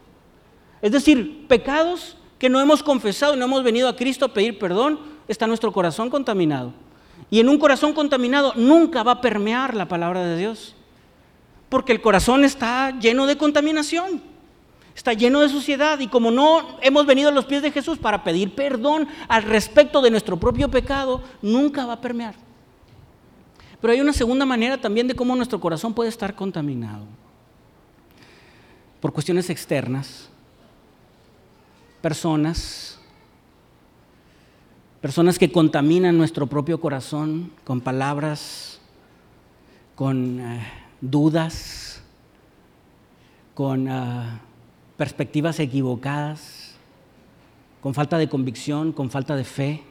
Es 0.83 0.91
decir, 0.91 1.47
pecados 1.47 2.15
que 2.41 2.49
no 2.49 2.59
hemos 2.59 2.81
confesado 2.81 3.35
no 3.35 3.45
hemos 3.45 3.61
venido 3.61 3.87
a 3.87 3.95
Cristo 3.95 4.25
a 4.25 4.33
pedir 4.33 4.57
perdón, 4.57 4.99
está 5.27 5.45
nuestro 5.45 5.71
corazón 5.71 6.09
contaminado. 6.09 6.73
Y 7.29 7.39
en 7.39 7.47
un 7.47 7.59
corazón 7.59 7.93
contaminado 7.93 8.53
nunca 8.55 9.03
va 9.03 9.11
a 9.11 9.21
permear 9.21 9.75
la 9.75 9.87
palabra 9.87 10.25
de 10.25 10.39
Dios 10.39 10.75
porque 11.69 11.91
el 11.91 12.01
corazón 12.01 12.43
está 12.43 12.97
lleno 12.97 13.27
de 13.27 13.37
contaminación, 13.37 14.23
está 14.95 15.13
lleno 15.13 15.41
de 15.41 15.49
suciedad 15.49 15.99
y 15.99 16.07
como 16.07 16.31
no 16.31 16.79
hemos 16.81 17.05
venido 17.05 17.29
a 17.29 17.31
los 17.31 17.45
pies 17.45 17.61
de 17.61 17.69
Jesús 17.69 17.99
para 17.99 18.23
pedir 18.23 18.55
perdón 18.55 19.07
al 19.27 19.43
respecto 19.43 20.01
de 20.01 20.09
nuestro 20.09 20.35
propio 20.35 20.67
pecado, 20.67 21.21
nunca 21.43 21.85
va 21.85 21.93
a 21.93 22.01
permear. 22.01 22.33
Pero 23.79 23.93
hay 23.93 24.01
una 24.01 24.13
segunda 24.13 24.47
manera 24.47 24.81
también 24.81 25.07
de 25.07 25.13
cómo 25.13 25.35
nuestro 25.35 25.59
corazón 25.59 25.93
puede 25.93 26.09
estar 26.09 26.33
contaminado. 26.33 27.05
Por 28.99 29.13
cuestiones 29.13 29.47
externas, 29.51 30.30
personas, 32.01 32.99
personas 35.01 35.39
que 35.39 35.51
contaminan 35.51 36.17
nuestro 36.17 36.47
propio 36.47 36.79
corazón 36.79 37.51
con 37.63 37.81
palabras, 37.81 38.79
con... 39.95 40.39
Eh, 40.39 40.81
dudas, 41.01 42.03
con 43.55 43.89
ah, 43.89 44.39
perspectivas 44.95 45.59
equivocadas, 45.59 46.75
con 47.81 47.93
falta 47.93 48.19
de 48.19 48.29
convicción, 48.29 48.93
con 48.93 49.09
falta 49.09 49.35
de 49.35 49.43
fe. 49.43 49.83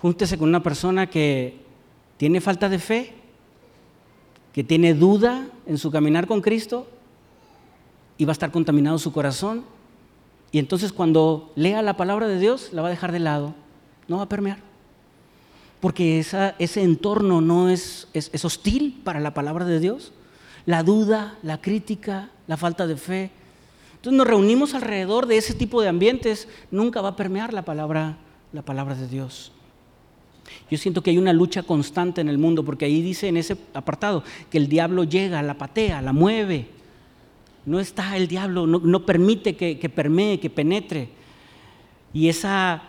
Júntese 0.00 0.38
con 0.38 0.48
una 0.48 0.62
persona 0.62 1.08
que 1.08 1.60
tiene 2.16 2.40
falta 2.40 2.68
de 2.68 2.78
fe, 2.78 3.14
que 4.52 4.64
tiene 4.64 4.94
duda 4.94 5.46
en 5.66 5.76
su 5.76 5.90
caminar 5.90 6.26
con 6.26 6.40
Cristo 6.40 6.88
y 8.16 8.24
va 8.24 8.30
a 8.30 8.32
estar 8.32 8.50
contaminado 8.50 8.98
su 8.98 9.12
corazón. 9.12 9.64
Y 10.50 10.58
entonces 10.58 10.92
cuando 10.92 11.52
lea 11.56 11.82
la 11.82 11.96
palabra 11.96 12.26
de 12.26 12.38
Dios, 12.38 12.70
la 12.72 12.82
va 12.82 12.88
a 12.88 12.90
dejar 12.90 13.12
de 13.12 13.20
lado, 13.20 13.54
no 14.06 14.18
va 14.18 14.24
a 14.24 14.28
permear 14.28 14.68
porque 15.80 16.18
ese 16.18 16.82
entorno 16.82 17.40
no 17.40 17.68
es, 17.68 18.08
es, 18.12 18.44
hostil 18.44 19.00
para 19.04 19.20
la 19.20 19.34
palabra 19.34 19.64
de 19.64 19.78
Dios. 19.78 20.12
La 20.66 20.82
duda, 20.82 21.38
la 21.42 21.60
crítica, 21.60 22.30
la 22.46 22.56
falta 22.56 22.86
de 22.86 22.96
fe. 22.96 23.30
Entonces 23.94 24.16
nos 24.16 24.26
reunimos 24.26 24.74
alrededor 24.74 25.26
de 25.26 25.36
ese 25.36 25.54
tipo 25.54 25.80
de 25.80 25.88
ambientes, 25.88 26.48
nunca 26.70 27.00
va 27.00 27.10
a 27.10 27.16
permear 27.16 27.52
la 27.52 27.64
palabra, 27.64 28.18
la 28.52 28.62
palabra 28.62 28.94
de 28.94 29.06
Dios. 29.06 29.52
Yo 30.70 30.78
siento 30.78 31.02
que 31.02 31.10
hay 31.10 31.18
una 31.18 31.32
lucha 31.32 31.62
constante 31.62 32.20
en 32.20 32.28
el 32.28 32.38
mundo, 32.38 32.64
porque 32.64 32.84
ahí 32.84 33.00
dice 33.02 33.28
en 33.28 33.36
ese 33.36 33.56
apartado 33.74 34.24
que 34.50 34.58
el 34.58 34.68
diablo 34.68 35.04
llega, 35.04 35.42
la 35.42 35.58
patea, 35.58 36.02
la 36.02 36.12
mueve. 36.12 36.68
No 37.66 37.80
está 37.80 38.16
el 38.16 38.28
diablo, 38.28 38.66
no, 38.66 39.06
permite 39.06 39.56
que, 39.56 39.78
que 39.78 39.88
permee, 39.88 40.40
que 40.40 40.50
penetre. 40.50 41.10
Y 42.12 42.28
esa 42.28 42.82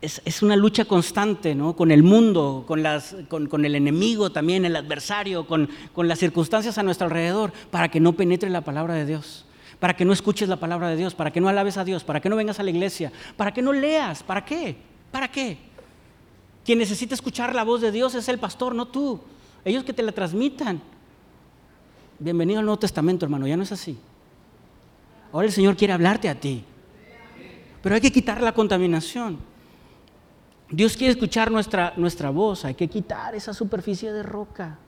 es, 0.00 0.42
una 0.42 0.56
lucha 0.56 0.84
constante 0.84 1.54
¿no? 1.54 1.76
con 1.76 1.90
el 1.90 2.02
mundo, 2.02 2.64
con, 2.66 2.82
las, 2.82 3.16
con, 3.28 3.64
el 3.64 3.74
enemigo 3.74 4.30
también, 4.30 4.64
el 4.64 4.76
adversario, 4.76 5.46
con, 5.46 5.68
con 5.92 6.08
las 6.08 6.18
circunstancias 6.18 6.78
a 6.78 6.82
nuestro 6.82 7.06
alrededor, 7.06 7.52
para 7.70 7.88
que 7.88 8.00
no 8.00 8.14
penetre 8.14 8.48
la 8.50 8.62
palabra 8.62 8.94
de 8.94 9.06
Dios, 9.06 9.44
para 9.78 9.94
que 9.94 10.04
no 10.04 10.12
escuches 10.12 10.48
la 10.48 10.56
palabra 10.56 10.88
de 10.88 10.96
Dios, 10.96 11.14
para 11.14 11.32
que 11.32 11.40
no 11.40 11.48
alabes 11.48 11.76
a 11.76 11.84
Dios, 11.84 12.04
para 12.04 12.20
que 12.20 12.28
no 12.28 12.36
vengas 12.36 12.60
a 12.60 12.62
la 12.62 12.70
iglesia, 12.70 13.12
para 13.36 13.52
que 13.52 13.62
no 13.62 13.72
leas, 13.72 14.22
¿para 14.22 14.44
qué? 14.44 14.76
¿Para 15.10 15.28
qué? 15.30 15.58
Quien 16.64 16.78
necesita 16.78 17.14
escuchar 17.14 17.54
la 17.54 17.64
voz 17.64 17.80
de 17.80 17.92
Dios 17.92 18.14
es 18.14 18.28
el 18.28 18.38
pastor, 18.38 18.74
no 18.74 18.86
tú. 18.86 19.20
Ellos 19.64 19.84
que 19.84 19.92
te 19.92 20.02
la 20.02 20.12
transmitan. 20.12 20.80
Bienvenido 22.20 22.60
al 22.60 22.66
Nuevo 22.66 22.78
Testamento, 22.78 23.24
hermano, 23.24 23.46
ya 23.46 23.56
no 23.56 23.62
es 23.62 23.72
así. 23.72 23.98
Ahora 25.32 25.46
el 25.46 25.52
Señor 25.52 25.76
quiere 25.76 25.92
hablarte 25.94 26.28
a 26.28 26.38
ti. 26.38 26.64
Pero 27.82 27.94
hay 27.94 28.00
que 28.00 28.12
quitar 28.12 28.42
la 28.42 28.52
contaminación. 28.52 29.38
Dios 30.70 30.96
quiere 30.96 31.12
escuchar 31.12 31.50
nuestra, 31.50 31.94
nuestra 31.96 32.30
voz, 32.30 32.64
hay 32.64 32.74
que 32.74 32.88
quitar 32.88 33.34
esa 33.34 33.54
superficie 33.54 34.12
de 34.12 34.22
roca. 34.22 34.78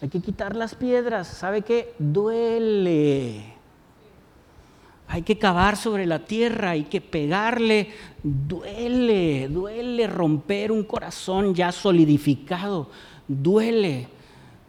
Hay 0.00 0.08
que 0.08 0.20
quitar 0.20 0.56
las 0.56 0.74
piedras. 0.74 1.28
¿Sabe 1.28 1.62
qué? 1.62 1.94
Duele. 1.98 3.54
Hay 5.08 5.22
que 5.22 5.38
cavar 5.38 5.76
sobre 5.76 6.06
la 6.06 6.24
tierra, 6.24 6.70
hay 6.70 6.84
que 6.84 7.00
pegarle. 7.00 7.90
Duele, 8.22 9.48
duele 9.48 10.06
romper 10.06 10.72
un 10.72 10.84
corazón 10.84 11.54
ya 11.54 11.70
solidificado. 11.70 12.88
Duele. 13.28 14.08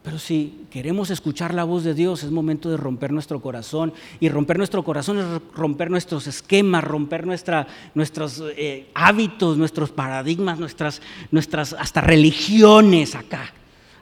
Pero 0.04 0.18
si 0.18 0.66
queremos 0.72 1.12
escuchar 1.12 1.54
la 1.54 1.64
voz 1.64 1.84
de 1.84 1.94
Dios, 1.94 2.24
es 2.24 2.32
momento 2.32 2.72
de 2.72 2.78
romper 2.78 3.12
nuestro 3.12 3.40
corazón. 3.40 3.94
Y 4.20 4.30
romper 4.30 4.58
nuestro 4.58 4.84
corazón 4.84 5.20
es 5.20 5.26
romper 5.56 5.92
nuestros 5.92 6.26
esquemas, 6.26 6.84
romper 6.84 7.28
nuestra, 7.28 7.68
nuestros 7.94 8.42
eh, 8.58 8.90
hábitos, 8.96 9.58
nuestros 9.58 9.92
paradigmas, 9.92 10.58
nuestras, 10.58 11.02
nuestras 11.30 11.74
hasta 11.74 12.02
religiones 12.02 13.14
acá. 13.14 13.54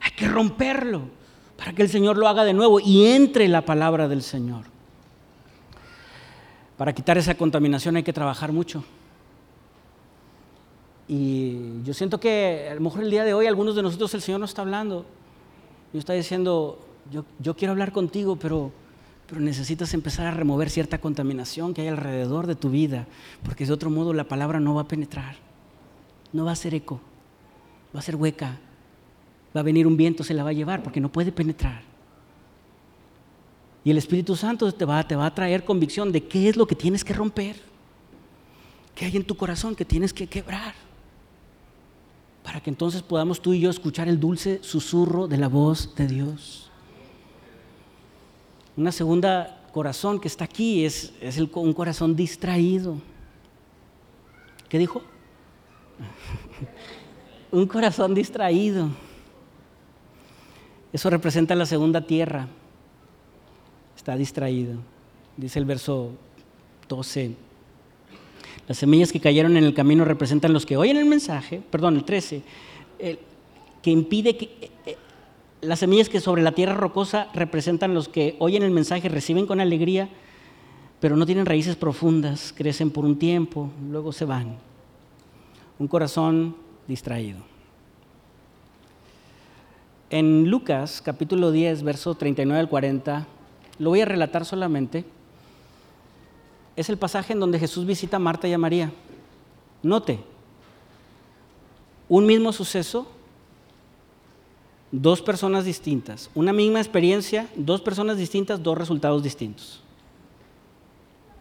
Hay 0.01 0.11
que 0.11 0.29
romperlo 0.29 1.01
para 1.57 1.73
que 1.73 1.81
el 1.81 1.89
Señor 1.89 2.17
lo 2.17 2.29
haga 2.29 2.45
de 2.45 2.53
nuevo 2.53 2.79
y 2.79 3.07
entre 3.07 3.49
la 3.49 3.65
palabra 3.65 4.07
del 4.07 4.21
Señor. 4.21 4.63
Para 6.77 6.93
quitar 6.93 7.17
esa 7.17 7.35
contaminación 7.35 7.97
hay 7.97 8.03
que 8.03 8.13
trabajar 8.13 8.53
mucho. 8.53 8.85
Y 11.09 11.83
yo 11.83 11.93
siento 11.93 12.21
que 12.21 12.69
a 12.71 12.75
lo 12.75 12.79
mejor 12.79 13.03
el 13.03 13.11
día 13.11 13.25
de 13.25 13.33
hoy 13.33 13.47
algunos 13.47 13.75
de 13.75 13.81
nosotros 13.81 14.13
el 14.13 14.21
Señor 14.21 14.39
nos 14.39 14.51
está 14.51 14.61
hablando. 14.61 15.05
Y 15.93 15.97
está 15.97 16.13
diciendo, 16.13 16.79
yo, 17.39 17.55
quiero 17.55 17.71
hablar 17.71 17.91
contigo, 17.91 18.35
pero, 18.35 18.71
pero 19.27 19.41
necesitas 19.41 19.93
empezar 19.93 20.27
a 20.27 20.31
remover 20.31 20.69
cierta 20.69 20.99
contaminación 20.99 21.73
que 21.73 21.81
hay 21.81 21.87
alrededor 21.87 22.47
de 22.47 22.55
tu 22.55 22.69
vida, 22.69 23.07
porque 23.43 23.65
de 23.65 23.73
otro 23.73 23.89
modo 23.89 24.13
la 24.13 24.25
palabra 24.25 24.59
no 24.59 24.75
va 24.75 24.81
a 24.81 24.87
penetrar, 24.87 25.35
no 26.31 26.45
va 26.45 26.51
a 26.51 26.55
ser 26.55 26.75
eco, 26.75 26.99
va 27.95 27.99
a 27.99 28.03
ser 28.03 28.15
hueca, 28.15 28.59
va 29.55 29.61
a 29.61 29.63
venir 29.63 29.87
un 29.87 29.97
viento, 29.97 30.23
se 30.23 30.33
la 30.33 30.43
va 30.43 30.51
a 30.51 30.53
llevar, 30.53 30.83
porque 30.83 31.01
no 31.01 31.11
puede 31.11 31.31
penetrar. 31.31 31.81
Y 33.83 33.91
el 33.91 33.97
Espíritu 33.97 34.35
Santo 34.35 34.71
te 34.71 34.85
va, 34.85 35.07
te 35.07 35.15
va 35.15 35.25
a 35.25 35.33
traer 35.33 35.65
convicción 35.65 36.11
de 36.11 36.23
qué 36.25 36.49
es 36.49 36.57
lo 36.57 36.67
que 36.67 36.75
tienes 36.75 37.03
que 37.03 37.13
romper, 37.13 37.55
qué 38.93 39.05
hay 39.05 39.15
en 39.15 39.23
tu 39.23 39.35
corazón 39.35 39.75
que 39.75 39.85
tienes 39.85 40.13
que 40.13 40.27
quebrar, 40.27 40.75
para 42.49 42.61
que 42.61 42.71
entonces 42.71 43.03
podamos 43.03 43.43
tú 43.43 43.53
y 43.53 43.59
yo 43.59 43.69
escuchar 43.69 44.07
el 44.07 44.19
dulce 44.19 44.57
susurro 44.63 45.27
de 45.27 45.37
la 45.37 45.47
voz 45.47 45.93
de 45.93 46.07
Dios. 46.07 46.71
Una 48.75 48.91
segunda 48.91 49.67
corazón 49.71 50.19
que 50.19 50.27
está 50.27 50.45
aquí 50.45 50.83
es, 50.83 51.13
es 51.21 51.37
un 51.37 51.73
corazón 51.73 52.15
distraído. 52.15 52.97
¿Qué 54.67 54.79
dijo? 54.79 55.03
un 57.51 57.67
corazón 57.67 58.15
distraído. 58.15 58.89
Eso 60.91 61.07
representa 61.11 61.53
la 61.53 61.67
segunda 61.67 62.01
tierra 62.01 62.47
está 63.95 64.15
distraído. 64.15 64.79
Dice 65.37 65.59
el 65.59 65.65
verso 65.65 66.13
12. 66.87 67.48
Las 68.69 68.77
semillas 68.77 69.11
que 69.11 69.19
cayeron 69.19 69.57
en 69.57 69.63
el 69.63 69.73
camino 69.73 70.05
representan 70.05 70.53
los 70.53 70.67
que 70.67 70.77
oyen 70.77 70.95
el 70.95 71.05
mensaje, 71.05 71.59
perdón, 71.71 71.95
el 71.95 72.05
13, 72.05 72.43
que 73.81 73.89
impide 73.89 74.37
que... 74.37 74.45
Eh, 74.45 74.71
eh, 74.85 74.97
las 75.61 75.79
semillas 75.79 76.07
que 76.07 76.21
sobre 76.21 76.43
la 76.43 76.51
tierra 76.51 76.75
rocosa 76.75 77.29
representan 77.33 77.95
los 77.95 78.07
que 78.07 78.35
oyen 78.37 78.61
el 78.61 78.69
mensaje, 78.69 79.09
reciben 79.09 79.47
con 79.47 79.59
alegría, 79.59 80.07
pero 80.99 81.17
no 81.17 81.25
tienen 81.25 81.47
raíces 81.47 81.75
profundas, 81.75 82.53
crecen 82.55 82.91
por 82.91 83.05
un 83.05 83.17
tiempo, 83.17 83.71
luego 83.89 84.13
se 84.13 84.23
van. 84.23 84.57
Un 85.79 85.87
corazón 85.87 86.55
distraído. 86.87 87.39
En 90.11 90.47
Lucas 90.47 91.01
capítulo 91.03 91.51
10, 91.51 91.81
verso 91.81 92.13
39 92.13 92.59
al 92.59 92.69
40, 92.69 93.27
lo 93.79 93.89
voy 93.89 94.01
a 94.01 94.05
relatar 94.05 94.45
solamente. 94.45 95.05
Es 96.79 96.87
el 96.87 96.97
pasaje 96.97 97.33
en 97.33 97.41
donde 97.41 97.59
Jesús 97.59 97.85
visita 97.85 98.15
a 98.15 98.19
Marta 98.21 98.47
y 98.47 98.53
a 98.53 98.57
María. 98.57 98.89
Note, 99.83 100.17
un 102.07 102.25
mismo 102.25 102.53
suceso, 102.53 103.05
dos 104.89 105.21
personas 105.21 105.65
distintas. 105.65 106.29
Una 106.33 106.53
misma 106.53 106.79
experiencia, 106.79 107.49
dos 107.57 107.81
personas 107.81 108.15
distintas, 108.15 108.63
dos 108.63 108.77
resultados 108.77 109.21
distintos. 109.21 109.81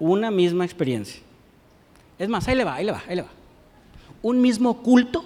Una 0.00 0.32
misma 0.32 0.64
experiencia. 0.64 1.22
Es 2.18 2.28
más, 2.28 2.48
ahí 2.48 2.56
le 2.56 2.64
va, 2.64 2.74
ahí 2.74 2.84
le 2.84 2.90
va, 2.90 3.02
ahí 3.06 3.14
le 3.14 3.22
va. 3.22 3.30
Un 4.22 4.40
mismo 4.40 4.82
culto, 4.82 5.24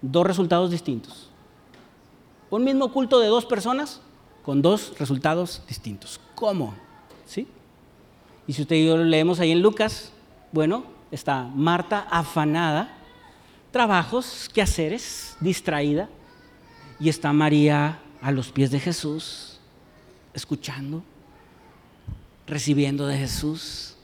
dos 0.00 0.26
resultados 0.26 0.70
distintos. 0.70 1.28
Un 2.48 2.64
mismo 2.64 2.90
culto 2.90 3.20
de 3.20 3.26
dos 3.26 3.44
personas, 3.44 4.00
con 4.46 4.62
dos 4.62 4.94
resultados 4.98 5.60
distintos. 5.68 6.18
¿Cómo? 6.34 6.72
¿Sí? 7.26 7.46
Y 8.46 8.52
si 8.52 8.62
usted 8.62 8.76
y 8.76 8.86
yo 8.86 8.96
lo 8.96 9.04
leemos 9.04 9.40
ahí 9.40 9.50
en 9.50 9.62
Lucas, 9.62 10.12
bueno, 10.52 10.84
está 11.10 11.44
Marta 11.54 12.06
afanada, 12.10 12.96
trabajos, 13.70 14.48
quehaceres, 14.52 15.36
distraída, 15.40 16.08
y 16.98 17.08
está 17.08 17.32
María 17.32 18.00
a 18.22 18.30
los 18.30 18.50
pies 18.50 18.70
de 18.70 18.80
Jesús, 18.80 19.58
escuchando, 20.32 21.02
recibiendo 22.46 23.06
de 23.06 23.18
Jesús. 23.18 23.96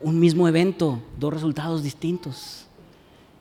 Un 0.00 0.20
mismo 0.20 0.46
evento, 0.46 1.02
dos 1.18 1.34
resultados 1.34 1.82
distintos. 1.82 2.66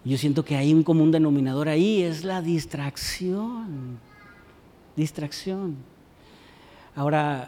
Yo 0.03 0.17
siento 0.17 0.43
que 0.43 0.55
hay 0.55 0.73
un 0.73 0.83
común 0.83 1.11
denominador 1.11 1.69
ahí, 1.69 2.01
es 2.01 2.23
la 2.23 2.41
distracción 2.41 3.99
distracción. 4.97 5.77
Ahora, 6.95 7.47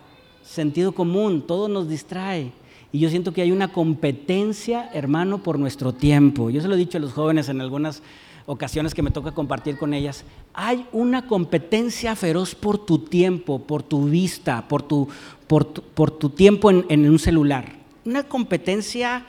sentido 0.50 0.94
común, 0.94 1.44
todo 1.46 1.68
nos 1.68 1.88
distrae. 1.88 2.52
Y 2.92 3.00
yo 3.00 3.10
siento 3.10 3.34
que 3.34 3.44
hay 3.44 3.52
una 3.52 3.72
competencia, 3.72 4.90
hermano, 4.94 5.44
por 5.44 5.60
nuestro 5.60 5.94
tiempo. 5.94 6.50
Yo 6.50 6.60
se 6.60 6.68
lo 6.68 6.74
he 6.74 6.78
dicho 6.78 6.98
a 6.98 7.02
los 7.02 7.14
jóvenes 7.14 7.50
en 7.50 7.62
algunas 7.62 8.02
ocasiones 8.48 8.96
que 8.96 9.04
me 9.04 9.12
toca 9.12 9.32
compartir 9.32 9.78
con 9.78 9.94
ellas. 9.94 10.24
Hay 10.56 10.88
una 10.92 11.28
competencia 11.28 12.16
feroz 12.16 12.56
por 12.56 12.84
tu 12.84 12.98
tiempo, 12.98 13.60
por 13.60 13.84
tu 13.84 14.06
vista, 14.06 14.68
por 14.68 14.82
tu, 14.82 15.08
por 15.48 15.66
tu, 15.66 16.30
tiempo 16.32 16.72
en, 16.72 16.84
en 16.90 17.08
un 17.08 17.20
celular. 17.20 17.76
Una 18.04 18.24
competencia 18.24 19.24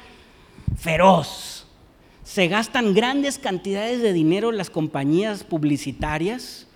feroz. 0.79 1.67
Se 2.25 2.49
gastan 2.49 2.95
grandes 2.95 3.39
cantidades 3.39 4.01
de 4.01 4.15
dinero 4.15 4.53
las 4.53 4.71
compañías 4.71 5.45
publicitarias 5.45 6.67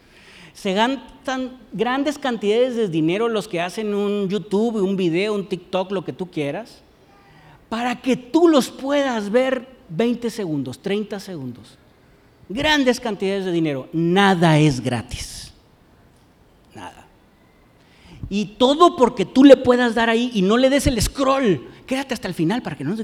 se 0.55 0.73
gastan 0.73 1.59
grandes 1.73 2.17
cantidades 2.17 2.77
de 2.77 2.89
dinero 2.89 3.29
los 3.29 3.49
que 3.49 3.61
hacen 3.61 3.93
un 3.93 4.29
YouTube, 4.29 4.77
un 4.77 4.97
video, 4.97 5.35
un 5.35 5.49
TikTok, 5.49 5.91
lo 5.91 6.05
que 6.05 6.13
tú 6.13 6.31
quieras, 6.31 6.81
para 7.69 8.01
que 8.01 8.17
tú 8.17 8.49
los 8.49 8.71
puedas 8.71 9.31
ver 9.31 9.69
20 9.89 10.31
segundos, 10.31 10.79
30 10.79 11.19
segundos. 11.19 11.77
Grandes 12.49 13.01
cantidades 13.01 13.45
de 13.45 13.53
dinero. 13.53 13.89
Nada 13.93 14.59
es 14.59 14.81
gratis. 14.81 15.53
Nada. 16.75 17.07
Y 18.31 18.47
todo 18.57 18.97
porque 18.97 19.25
tú 19.25 19.43
le 19.45 19.57
puedas 19.57 19.95
dar 19.95 20.09
ahí 20.09 20.31
y 20.35 20.43
no 20.43 20.57
le 20.57 20.71
des 20.71 20.87
el 20.87 21.01
scroll. 21.03 21.67
Quédate 21.85 22.15
hasta 22.15 22.29
el 22.29 22.35
final 22.35 22.63
para 22.63 22.77
que 22.77 22.85
no, 22.85 22.95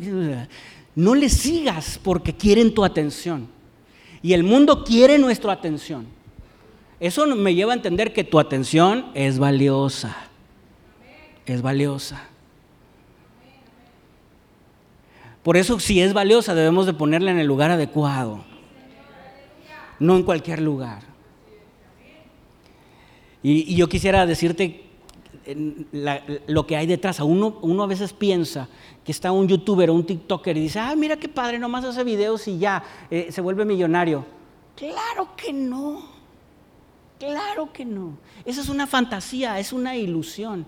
no 0.94 1.14
le 1.14 1.28
sigas 1.28 1.98
porque 2.02 2.34
quieren 2.34 2.72
tu 2.72 2.84
atención. 2.84 3.48
Y 4.22 4.34
el 4.34 4.44
mundo 4.44 4.84
quiere 4.84 5.18
nuestra 5.18 5.52
atención. 5.52 6.19
Eso 7.00 7.26
me 7.26 7.54
lleva 7.54 7.72
a 7.72 7.76
entender 7.76 8.12
que 8.12 8.24
tu 8.24 8.38
atención 8.38 9.06
es 9.14 9.38
valiosa. 9.38 10.14
Es 11.46 11.62
valiosa. 11.62 12.22
Por 15.42 15.56
eso 15.56 15.80
si 15.80 16.02
es 16.02 16.12
valiosa 16.12 16.54
debemos 16.54 16.84
de 16.84 16.92
ponerla 16.92 17.30
en 17.30 17.38
el 17.38 17.46
lugar 17.46 17.70
adecuado. 17.70 18.44
No 19.98 20.16
en 20.16 20.22
cualquier 20.22 20.60
lugar. 20.60 21.02
Y, 23.42 23.74
yo 23.74 23.88
quisiera 23.88 24.26
decirte 24.26 24.84
lo 26.46 26.66
que 26.66 26.76
hay 26.76 26.86
detrás. 26.86 27.18
Uno, 27.20 27.58
uno 27.62 27.82
a 27.82 27.86
veces 27.86 28.12
piensa 28.12 28.68
que 29.02 29.12
está 29.12 29.32
un 29.32 29.48
youtuber 29.48 29.88
o 29.88 29.94
un 29.94 30.04
tiktoker 30.04 30.54
y 30.58 30.60
dice, 30.60 30.78
ah, 30.78 30.94
mira 30.94 31.16
qué 31.16 31.28
padre, 31.28 31.58
nomás 31.58 31.84
hace 31.84 32.04
videos 32.04 32.46
y 32.46 32.58
ya 32.58 32.84
eh, 33.10 33.28
se 33.30 33.40
vuelve 33.40 33.64
millonario. 33.64 34.26
Claro 34.76 35.30
que 35.34 35.54
no. 35.54 36.19
Claro 37.20 37.70
que 37.70 37.84
no. 37.84 38.16
Esa 38.46 38.62
es 38.62 38.70
una 38.70 38.86
fantasía, 38.86 39.58
es 39.58 39.74
una 39.74 39.94
ilusión. 39.94 40.64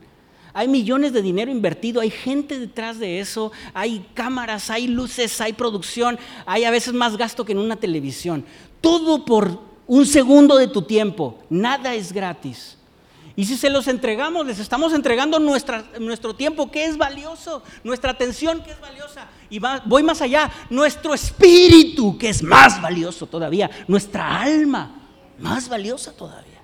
Hay 0.53 0.69
millones 0.69 1.15
de 1.15 1.23
dinero 1.23 1.51
invertido, 1.51 2.03
hay 2.03 2.11
gente 2.11 2.59
detrás 2.59 2.99
de 2.99 3.21
eso, 3.21 3.53
hay 3.73 4.07
cámaras, 4.13 4.69
hay 4.69 4.87
luces, 4.87 5.41
hay 5.41 5.55
producción, 5.55 6.19
hay 6.45 6.65
a 6.65 6.71
veces 6.71 6.93
más 6.93 7.17
gasto 7.17 7.47
que 7.47 7.53
en 7.53 7.59
una 7.59 7.77
televisión. 7.77 8.45
Todo 8.83 9.25
por 9.25 9.61
un 9.87 10.05
segundo 10.05 10.59
de 10.59 10.69
tu 10.69 10.83
tiempo, 10.83 11.39
nada 11.49 11.95
es 11.95 12.13
gratis. 12.13 12.77
Y 13.35 13.47
si 13.47 13.57
se 13.57 13.71
los 13.71 13.89
entregamos, 13.89 14.47
les 14.47 14.59
estamos 14.59 14.93
entregando 14.93 15.39
nuestro 15.39 16.35
tiempo 16.35 16.71
que 16.71 16.85
es 16.85 16.99
valioso, 16.99 17.63
nuestra 17.83 18.11
atención 18.11 18.63
que 18.63 18.73
es 18.73 18.81
valiosa. 18.81 19.27
Y 19.49 19.59
voy 19.87 20.03
más 20.03 20.21
allá, 20.21 20.51
nuestro 20.69 21.15
espíritu 21.15 22.19
que 22.19 22.29
es 22.29 22.43
más 22.43 22.83
valioso 22.83 23.27
todavía, 23.27 23.71
nuestra 23.89 24.43
alma 24.43 24.99
más 25.43 25.69
valiosa 25.69 26.13
todavía. 26.13 26.61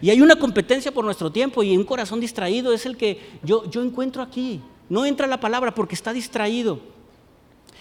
Y 0.00 0.10
hay 0.10 0.20
una 0.20 0.36
competencia 0.36 0.92
por 0.92 1.04
nuestro 1.04 1.30
tiempo 1.30 1.62
y 1.62 1.76
un 1.76 1.84
corazón 1.84 2.18
distraído 2.20 2.72
es 2.72 2.84
el 2.86 2.96
que 2.96 3.20
yo, 3.42 3.70
yo 3.70 3.82
encuentro 3.82 4.20
aquí. 4.20 4.60
No 4.88 5.06
entra 5.06 5.26
la 5.26 5.38
palabra 5.38 5.74
porque 5.74 5.94
está 5.94 6.12
distraído. 6.12 6.80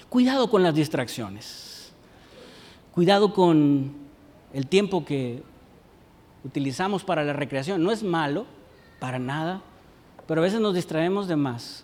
Cuidado 0.07 0.49
con 0.49 0.61
las 0.61 0.76
distracciones. 0.76 1.91
Cuidado 2.93 3.34
con 3.34 3.91
el 4.53 4.67
tiempo 4.67 5.03
que 5.03 5.41
utilizamos 6.43 7.03
para 7.03 7.24
la 7.24 7.34
recreación. 7.34 7.84
No 7.84 7.91
es 7.91 8.03
malo, 8.03 8.45
para 8.99 9.17
nada, 9.17 9.61
pero 10.28 10.41
a 10.41 10.43
veces 10.43 10.59
nos 10.59 10.76
distraemos 10.76 11.28
de 11.28 11.36
más. 11.36 11.84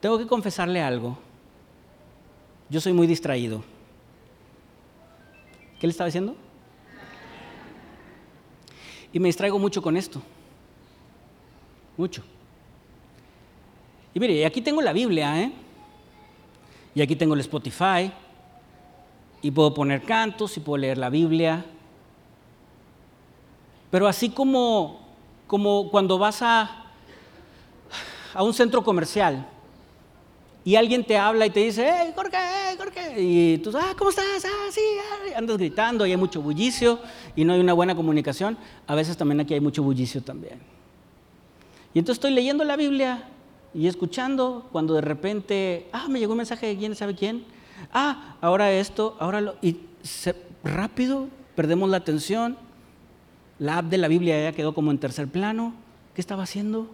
Tengo 0.00 0.18
que 0.18 0.26
confesarle 0.26 0.80
algo. 0.80 1.18
Yo 2.70 2.80
soy 2.80 2.92
muy 2.92 3.08
distraído. 3.08 3.64
¿Qué 5.80 5.86
le 5.86 5.90
estaba 5.90 6.06
diciendo? 6.06 6.36
Y 9.12 9.18
me 9.20 9.28
distraigo 9.28 9.58
mucho 9.58 9.80
con 9.82 9.96
esto. 9.96 10.22
Mucho. 11.96 12.22
Y 14.14 14.20
mire, 14.20 14.44
aquí 14.44 14.60
tengo 14.60 14.82
la 14.82 14.92
Biblia, 14.92 15.42
¿eh? 15.42 15.52
Y 16.94 17.02
aquí 17.02 17.16
tengo 17.16 17.34
el 17.34 17.40
Spotify. 17.40 18.12
Y 19.42 19.50
puedo 19.50 19.72
poner 19.72 20.02
cantos 20.02 20.56
y 20.56 20.60
puedo 20.60 20.78
leer 20.78 20.98
la 20.98 21.10
Biblia. 21.10 21.64
Pero 23.90 24.06
así 24.06 24.30
como, 24.30 25.00
como 25.46 25.90
cuando 25.90 26.18
vas 26.18 26.42
a, 26.42 26.86
a 28.34 28.42
un 28.42 28.52
centro 28.52 28.82
comercial 28.84 29.46
y 30.68 30.76
alguien 30.76 31.02
te 31.02 31.16
habla 31.16 31.46
y 31.46 31.50
te 31.50 31.60
dice, 31.60 31.90
hey, 31.90 32.12
Jorge, 32.14 32.36
hey, 32.36 32.76
Jorge, 32.76 33.14
y 33.22 33.56
tú, 33.56 33.72
ah, 33.74 33.94
¿cómo 33.96 34.10
estás? 34.10 34.44
Ah, 34.44 34.68
sí, 34.70 34.82
ah", 35.00 35.38
andas 35.38 35.56
gritando 35.56 36.06
y 36.06 36.10
hay 36.10 36.18
mucho 36.18 36.42
bullicio 36.42 36.98
y 37.34 37.46
no 37.46 37.54
hay 37.54 37.60
una 37.60 37.72
buena 37.72 37.94
comunicación, 37.94 38.58
a 38.86 38.94
veces 38.94 39.16
también 39.16 39.40
aquí 39.40 39.54
hay 39.54 39.60
mucho 39.60 39.82
bullicio 39.82 40.22
también. 40.22 40.58
Y 41.94 41.98
entonces 42.00 42.18
estoy 42.18 42.32
leyendo 42.32 42.64
la 42.64 42.76
Biblia 42.76 43.30
y 43.72 43.86
escuchando 43.86 44.68
cuando 44.70 44.92
de 44.92 45.00
repente, 45.00 45.88
ah, 45.90 46.06
me 46.06 46.18
llegó 46.18 46.32
un 46.32 46.38
mensaje 46.38 46.66
de 46.66 46.76
quién 46.76 46.94
sabe 46.94 47.14
quién, 47.14 47.46
ah, 47.94 48.36
ahora 48.42 48.70
esto, 48.70 49.16
ahora 49.20 49.40
lo, 49.40 49.54
y 49.62 49.78
rápido 50.62 51.28
perdemos 51.56 51.88
la 51.88 51.96
atención 51.96 52.58
la 53.58 53.78
app 53.78 53.86
de 53.86 53.96
la 53.96 54.08
Biblia 54.08 54.38
ya 54.42 54.52
quedó 54.52 54.74
como 54.74 54.90
en 54.90 54.98
tercer 54.98 55.28
plano. 55.28 55.72
¿Qué 56.14 56.20
estaba 56.20 56.42
haciendo? 56.42 56.88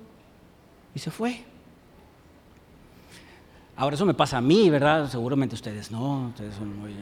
Y 0.94 0.98
se 0.98 1.10
fue. 1.10 1.44
Ahora 3.76 3.94
eso 3.94 4.06
me 4.06 4.14
pasa 4.14 4.38
a 4.38 4.40
mí, 4.40 4.70
¿verdad? 4.70 5.10
Seguramente 5.10 5.54
ustedes 5.54 5.90
no, 5.90 6.28
ustedes 6.28 6.54
son 6.54 6.78
muy... 6.78 6.94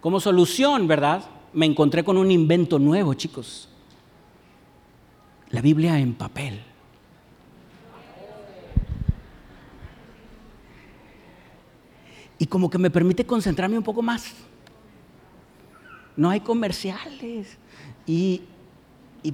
Como 0.00 0.20
solución, 0.20 0.86
¿verdad? 0.86 1.24
Me 1.52 1.66
encontré 1.66 2.04
con 2.04 2.16
un 2.16 2.30
invento 2.30 2.78
nuevo, 2.78 3.14
chicos. 3.14 3.68
La 5.50 5.60
Biblia 5.60 5.98
en 5.98 6.14
papel. 6.14 6.62
Y 12.38 12.46
como 12.46 12.70
que 12.70 12.78
me 12.78 12.90
permite 12.90 13.26
concentrarme 13.26 13.76
un 13.76 13.84
poco 13.84 14.00
más 14.00 14.34
no 16.18 16.28
hay 16.30 16.40
comerciales. 16.40 17.56
Y, 18.06 18.42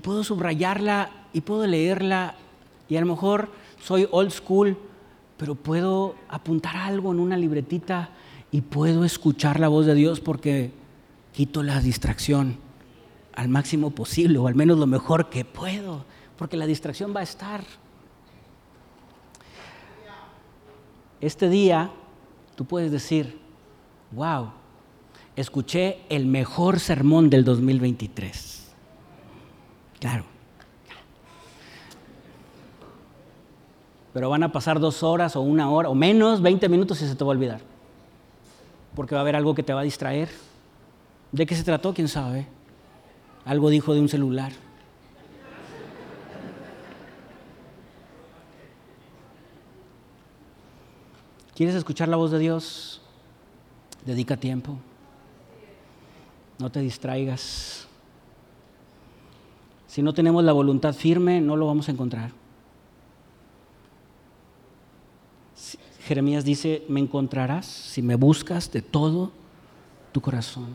puedo 0.02 0.22
subrayarla 0.22 1.10
y 1.32 1.40
puedo 1.40 1.66
leerla 1.66 2.34
y 2.88 2.96
a 2.96 3.00
lo 3.00 3.06
mejor 3.06 3.48
soy 3.84 4.08
old 4.10 4.30
school, 4.30 4.78
pero 5.36 5.54
puedo 5.54 6.14
apuntar 6.28 6.74
algo 6.74 7.12
en 7.12 7.20
una 7.20 7.36
libretita 7.36 8.08
y 8.50 8.62
puedo 8.62 9.04
escuchar 9.04 9.60
la 9.60 9.68
voz 9.68 9.84
de 9.84 9.94
Dios 9.94 10.20
porque 10.20 10.72
quito 11.32 11.62
la 11.62 11.80
distracción 11.80 12.56
al 13.34 13.48
máximo 13.48 13.90
posible 13.90 14.38
o 14.38 14.46
al 14.46 14.54
menos 14.54 14.78
lo 14.78 14.86
mejor 14.86 15.28
que 15.28 15.44
puedo, 15.44 16.06
porque 16.38 16.56
la 16.56 16.64
distracción 16.64 17.14
va 17.14 17.20
a 17.20 17.24
estar. 17.24 17.62
Este 21.20 21.50
día 21.50 21.90
tú 22.56 22.64
puedes 22.64 22.90
decir, 22.90 23.38
wow, 24.12 24.50
escuché 25.36 25.98
el 26.08 26.24
mejor 26.24 26.80
sermón 26.80 27.28
del 27.28 27.44
2023. 27.44 28.72
Claro. 30.00 30.33
Pero 34.14 34.30
van 34.30 34.44
a 34.44 34.52
pasar 34.52 34.78
dos 34.78 35.02
horas 35.02 35.34
o 35.34 35.40
una 35.40 35.68
hora 35.68 35.88
o 35.90 35.94
menos, 35.94 36.40
20 36.40 36.68
minutos 36.68 37.02
y 37.02 37.08
se 37.08 37.16
te 37.16 37.24
va 37.24 37.32
a 37.32 37.34
olvidar. 37.34 37.60
Porque 38.94 39.16
va 39.16 39.20
a 39.20 39.22
haber 39.22 39.34
algo 39.34 39.56
que 39.56 39.64
te 39.64 39.74
va 39.74 39.80
a 39.80 39.82
distraer. 39.84 40.28
¿De 41.32 41.44
qué 41.44 41.56
se 41.56 41.64
trató? 41.64 41.92
¿Quién 41.92 42.06
sabe? 42.06 42.46
Algo 43.44 43.70
dijo 43.70 43.92
de 43.92 44.00
un 44.00 44.08
celular. 44.08 44.52
¿Quieres 51.56 51.74
escuchar 51.74 52.08
la 52.08 52.16
voz 52.16 52.30
de 52.30 52.38
Dios? 52.38 53.00
Dedica 54.06 54.36
tiempo. 54.36 54.76
No 56.60 56.70
te 56.70 56.78
distraigas. 56.78 57.88
Si 59.88 60.02
no 60.02 60.14
tenemos 60.14 60.44
la 60.44 60.52
voluntad 60.52 60.94
firme, 60.94 61.40
no 61.40 61.56
lo 61.56 61.66
vamos 61.66 61.88
a 61.88 61.92
encontrar. 61.92 62.43
Jeremías 66.06 66.44
dice, 66.44 66.84
me 66.88 67.00
encontrarás 67.00 67.66
si 67.66 68.02
me 68.02 68.14
buscas 68.14 68.70
de 68.70 68.82
todo 68.82 69.32
tu 70.12 70.20
corazón. 70.20 70.66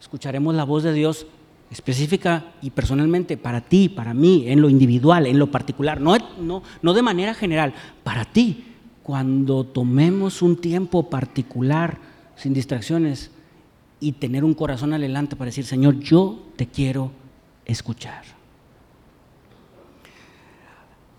Escucharemos 0.00 0.54
la 0.54 0.64
voz 0.64 0.82
de 0.82 0.92
Dios 0.92 1.26
específica 1.70 2.52
y 2.60 2.70
personalmente 2.70 3.36
para 3.36 3.60
ti, 3.60 3.88
para 3.88 4.14
mí, 4.14 4.44
en 4.48 4.60
lo 4.60 4.68
individual, 4.68 5.26
en 5.26 5.38
lo 5.38 5.50
particular, 5.50 6.00
no, 6.00 6.94
de 6.94 7.02
manera 7.02 7.34
general, 7.34 7.74
para 8.02 8.24
ti. 8.24 8.66
Cuando 9.02 9.64
tomemos 9.64 10.42
un 10.42 10.56
tiempo 10.56 11.10
particular, 11.10 11.98
sin 12.36 12.54
distracciones, 12.54 13.30
y 14.00 14.12
tener 14.12 14.42
un 14.42 14.54
corazón 14.54 14.92
adelante 14.92 15.36
para 15.36 15.50
decir, 15.50 15.64
Señor, 15.64 16.00
yo 16.00 16.42
te 16.56 16.66
quiero 16.66 17.12
escuchar. 17.64 18.22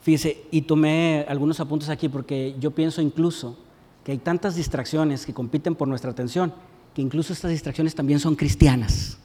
Fíjese, 0.03 0.43
y 0.51 0.61
tomé 0.63 1.25
algunos 1.27 1.59
apuntes 1.59 1.89
aquí 1.89 2.09
porque 2.09 2.55
yo 2.59 2.71
pienso 2.71 3.01
incluso 3.01 3.57
que 4.03 4.11
hay 4.11 4.17
tantas 4.17 4.55
distracciones 4.55 5.25
que 5.25 5.33
compiten 5.33 5.75
por 5.75 5.87
nuestra 5.87 6.11
atención, 6.11 6.53
que 6.93 7.01
incluso 7.01 7.33
estas 7.33 7.51
distracciones 7.51 7.95
también 7.95 8.19
son 8.19 8.35
cristianas. 8.35 9.17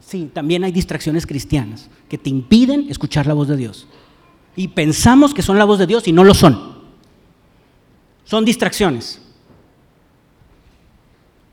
Sí, 0.00 0.30
también 0.32 0.64
hay 0.64 0.72
distracciones 0.72 1.26
cristianas 1.26 1.90
que 2.08 2.18
te 2.18 2.30
impiden 2.30 2.90
escuchar 2.90 3.26
la 3.26 3.34
voz 3.34 3.48
de 3.48 3.58
Dios. 3.58 3.86
Y 4.56 4.68
pensamos 4.68 5.34
que 5.34 5.42
son 5.42 5.58
la 5.58 5.64
voz 5.66 5.78
de 5.78 5.86
Dios 5.86 6.08
y 6.08 6.12
no 6.12 6.24
lo 6.24 6.32
son. 6.32 6.74
Son 8.24 8.44
distracciones 8.44 9.20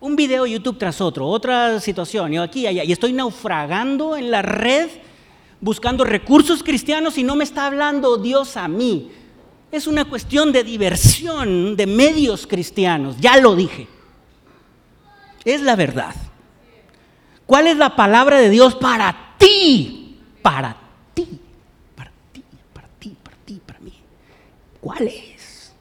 un 0.01 0.15
video 0.15 0.47
YouTube 0.47 0.79
tras 0.79 0.99
otro, 0.99 1.27
otra 1.27 1.79
situación, 1.79 2.33
y 2.33 2.37
aquí 2.39 2.65
allá, 2.65 2.83
y 2.83 2.91
estoy 2.91 3.13
naufragando 3.13 4.17
en 4.17 4.31
la 4.31 4.41
red 4.41 4.89
buscando 5.61 6.03
recursos 6.03 6.63
cristianos 6.63 7.17
y 7.17 7.23
no 7.23 7.35
me 7.35 7.43
está 7.43 7.67
hablando 7.67 8.17
Dios 8.17 8.57
a 8.57 8.67
mí. 8.67 9.11
Es 9.71 9.87
una 9.87 10.03
cuestión 10.05 10.51
de 10.51 10.63
diversión 10.63 11.77
de 11.77 11.87
medios 11.87 12.45
cristianos, 12.45 13.15
ya 13.19 13.37
lo 13.37 13.55
dije. 13.55 13.87
Es 15.45 15.61
la 15.61 15.75
verdad. 15.75 16.13
¿Cuál 17.45 17.67
es 17.67 17.77
la 17.77 17.95
palabra 17.95 18.39
de 18.39 18.49
Dios 18.49 18.75
para 18.75 19.35
ti? 19.37 20.19
Para 20.41 20.75
ti, 21.13 21.39
para 21.95 22.11
ti, 22.33 22.43
para 22.73 22.87
ti, 22.99 23.15
para 23.23 23.37
ti, 23.45 23.61
para 23.65 23.79
mí. 23.79 23.93
¿Cuál 24.81 25.07
es? 25.07 25.73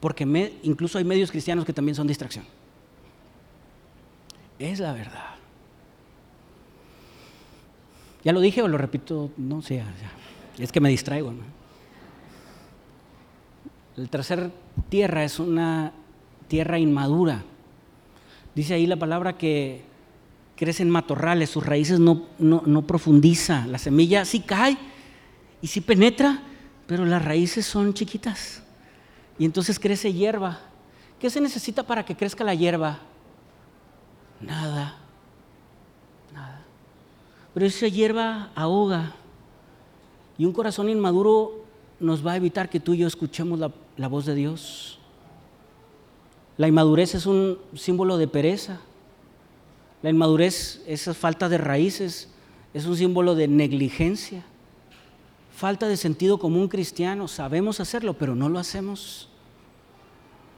Porque 0.00 0.24
incluso 0.62 0.98
hay 0.98 1.04
medios 1.04 1.30
cristianos 1.30 1.64
que 1.64 1.72
también 1.72 1.96
son 1.96 2.06
distracción. 2.06 2.44
Es 4.58 4.78
la 4.78 4.92
verdad. 4.92 5.37
¿Ya 8.24 8.32
lo 8.32 8.40
dije 8.40 8.62
o 8.62 8.68
lo 8.68 8.78
repito? 8.78 9.30
No 9.36 9.62
sé, 9.62 9.82
es 10.58 10.72
que 10.72 10.80
me 10.80 10.88
distraigo. 10.88 11.32
El 13.96 14.08
tercer 14.10 14.50
tierra 14.88 15.24
es 15.24 15.38
una 15.38 15.92
tierra 16.48 16.78
inmadura. 16.78 17.42
Dice 18.54 18.74
ahí 18.74 18.86
la 18.86 18.96
palabra 18.96 19.36
que 19.36 19.82
crecen 20.56 20.90
matorrales, 20.90 21.50
sus 21.50 21.64
raíces 21.64 22.00
no, 22.00 22.26
no, 22.38 22.62
no 22.66 22.86
profundiza. 22.86 23.66
La 23.66 23.78
semilla 23.78 24.24
sí 24.24 24.40
cae 24.40 24.76
y 25.62 25.68
sí 25.68 25.80
penetra, 25.80 26.42
pero 26.86 27.04
las 27.04 27.24
raíces 27.24 27.66
son 27.66 27.94
chiquitas. 27.94 28.62
Y 29.38 29.44
entonces 29.44 29.78
crece 29.78 30.12
hierba. 30.12 30.58
¿Qué 31.20 31.30
se 31.30 31.40
necesita 31.40 31.84
para 31.84 32.04
que 32.04 32.16
crezca 32.16 32.44
la 32.44 32.54
hierba? 32.54 32.98
Nada. 34.40 35.07
Pero 37.58 37.66
esa 37.66 37.88
hierba 37.88 38.52
ahoga. 38.54 39.16
Y 40.38 40.44
un 40.44 40.52
corazón 40.52 40.88
inmaduro 40.88 41.64
nos 41.98 42.24
va 42.24 42.34
a 42.34 42.36
evitar 42.36 42.70
que 42.70 42.78
tú 42.78 42.94
y 42.94 42.98
yo 42.98 43.08
escuchemos 43.08 43.58
la, 43.58 43.72
la 43.96 44.06
voz 44.06 44.26
de 44.26 44.36
Dios. 44.36 45.00
La 46.56 46.68
inmadurez 46.68 47.16
es 47.16 47.26
un 47.26 47.58
símbolo 47.74 48.16
de 48.16 48.28
pereza. 48.28 48.78
La 50.02 50.10
inmadurez, 50.10 50.84
esa 50.86 51.14
falta 51.14 51.48
de 51.48 51.58
raíces, 51.58 52.28
es 52.74 52.86
un 52.86 52.96
símbolo 52.96 53.34
de 53.34 53.48
negligencia. 53.48 54.44
Falta 55.52 55.88
de 55.88 55.96
sentido 55.96 56.38
común 56.38 56.68
cristiano. 56.68 57.26
Sabemos 57.26 57.80
hacerlo, 57.80 58.14
pero 58.14 58.36
no 58.36 58.48
lo 58.48 58.60
hacemos. 58.60 59.30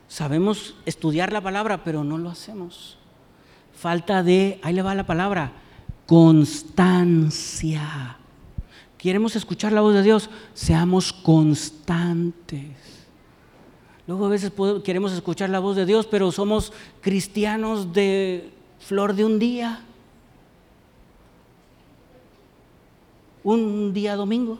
Sabemos 0.06 0.74
estudiar 0.84 1.32
la 1.32 1.40
palabra, 1.40 1.82
pero 1.82 2.04
no 2.04 2.18
lo 2.18 2.28
hacemos. 2.28 2.98
Falta 3.72 4.22
de, 4.22 4.60
ahí 4.62 4.74
le 4.74 4.82
va 4.82 4.94
la 4.94 5.06
palabra, 5.06 5.54
constancia. 6.10 8.16
Queremos 8.98 9.36
escuchar 9.36 9.70
la 9.70 9.80
voz 9.80 9.94
de 9.94 10.02
Dios, 10.02 10.28
seamos 10.54 11.12
constantes. 11.12 12.72
Luego 14.08 14.26
a 14.26 14.28
veces 14.28 14.50
queremos 14.82 15.12
escuchar 15.12 15.50
la 15.50 15.60
voz 15.60 15.76
de 15.76 15.86
Dios, 15.86 16.06
pero 16.06 16.32
somos 16.32 16.72
cristianos 17.00 17.92
de 17.92 18.50
flor 18.80 19.14
de 19.14 19.24
un 19.24 19.38
día. 19.38 19.84
Un 23.44 23.92
día 23.92 24.16
domingo. 24.16 24.58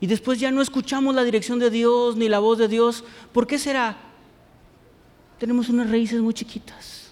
Y 0.00 0.06
después 0.06 0.40
ya 0.40 0.50
no 0.50 0.62
escuchamos 0.62 1.14
la 1.14 1.22
dirección 1.22 1.58
de 1.58 1.68
Dios 1.68 2.16
ni 2.16 2.30
la 2.30 2.38
voz 2.38 2.56
de 2.56 2.68
Dios. 2.68 3.04
¿Por 3.30 3.46
qué 3.46 3.58
será? 3.58 3.98
Tenemos 5.38 5.68
unas 5.68 5.90
raíces 5.90 6.22
muy 6.22 6.32
chiquitas. 6.32 7.10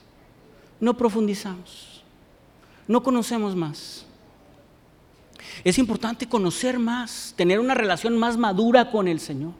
No 0.81 0.97
profundizamos. 0.97 1.94
No 2.87 3.03
conocemos 3.03 3.57
más. 3.57 4.05
Es 5.63 5.79
importante 5.79 6.27
conocer 6.29 6.79
más, 6.79 7.33
tener 7.37 7.61
una 7.61 7.75
relación 7.75 8.17
más 8.17 8.37
madura 8.37 8.91
con 8.91 9.09
el 9.09 9.21
Señor. 9.21 9.53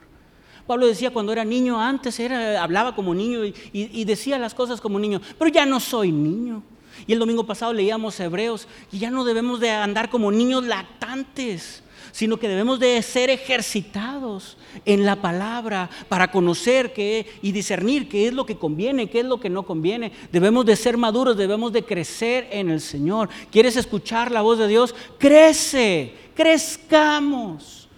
Pablo 0.67 0.87
decía 0.87 1.11
cuando 1.11 1.31
era 1.31 1.45
niño, 1.45 1.79
antes 1.79 2.19
era, 2.19 2.61
hablaba 2.61 2.95
como 2.95 3.13
niño 3.13 3.41
y, 3.45 4.03
decía 4.05 4.39
las 4.39 4.55
cosas 4.55 4.81
como 4.81 4.99
niño, 4.99 5.21
pero 5.37 5.51
ya 5.51 5.65
no 5.65 5.79
soy 5.79 6.11
niño. 6.11 6.63
Y 7.07 7.13
el 7.13 7.19
domingo 7.19 7.45
pasado 7.45 7.73
leíamos 7.73 8.19
Hebreos 8.19 8.67
y 8.91 8.99
ya 8.99 9.11
no 9.11 9.25
debemos 9.25 9.59
de 9.59 9.69
andar 9.69 10.09
como 10.09 10.31
niños 10.31 10.63
lactantes, 10.63 11.83
sino 12.15 12.37
que 12.37 12.47
debemos 12.47 12.79
de 12.79 13.01
ser 13.01 13.29
ejercitados 13.29 14.55
en 14.85 15.03
la 15.03 15.17
palabra 15.17 15.89
para 16.07 16.31
conocer 16.31 16.93
qué 16.93 17.27
y 17.41 17.51
discernir 17.51 18.07
qué 18.07 18.29
es 18.29 18.33
lo 18.33 18.45
que 18.45 18.55
conviene, 18.55 19.09
qué 19.09 19.19
es 19.19 19.25
lo 19.25 19.37
que 19.37 19.49
no 19.49 19.63
conviene. 19.63 20.13
Debemos 20.31 20.65
de 20.65 20.77
ser 20.77 20.95
maduros, 20.95 21.35
debemos 21.35 21.73
de 21.73 21.83
crecer 21.83 22.47
en 22.51 22.69
el 22.69 22.79
Señor. 22.79 23.27
¿Quieres 23.51 23.75
escuchar 23.75 24.31
la 24.31 24.39
voz 24.39 24.59
de 24.59 24.69
Dios? 24.69 24.95
Crece, 25.17 26.13
crezcamos. 26.33 27.89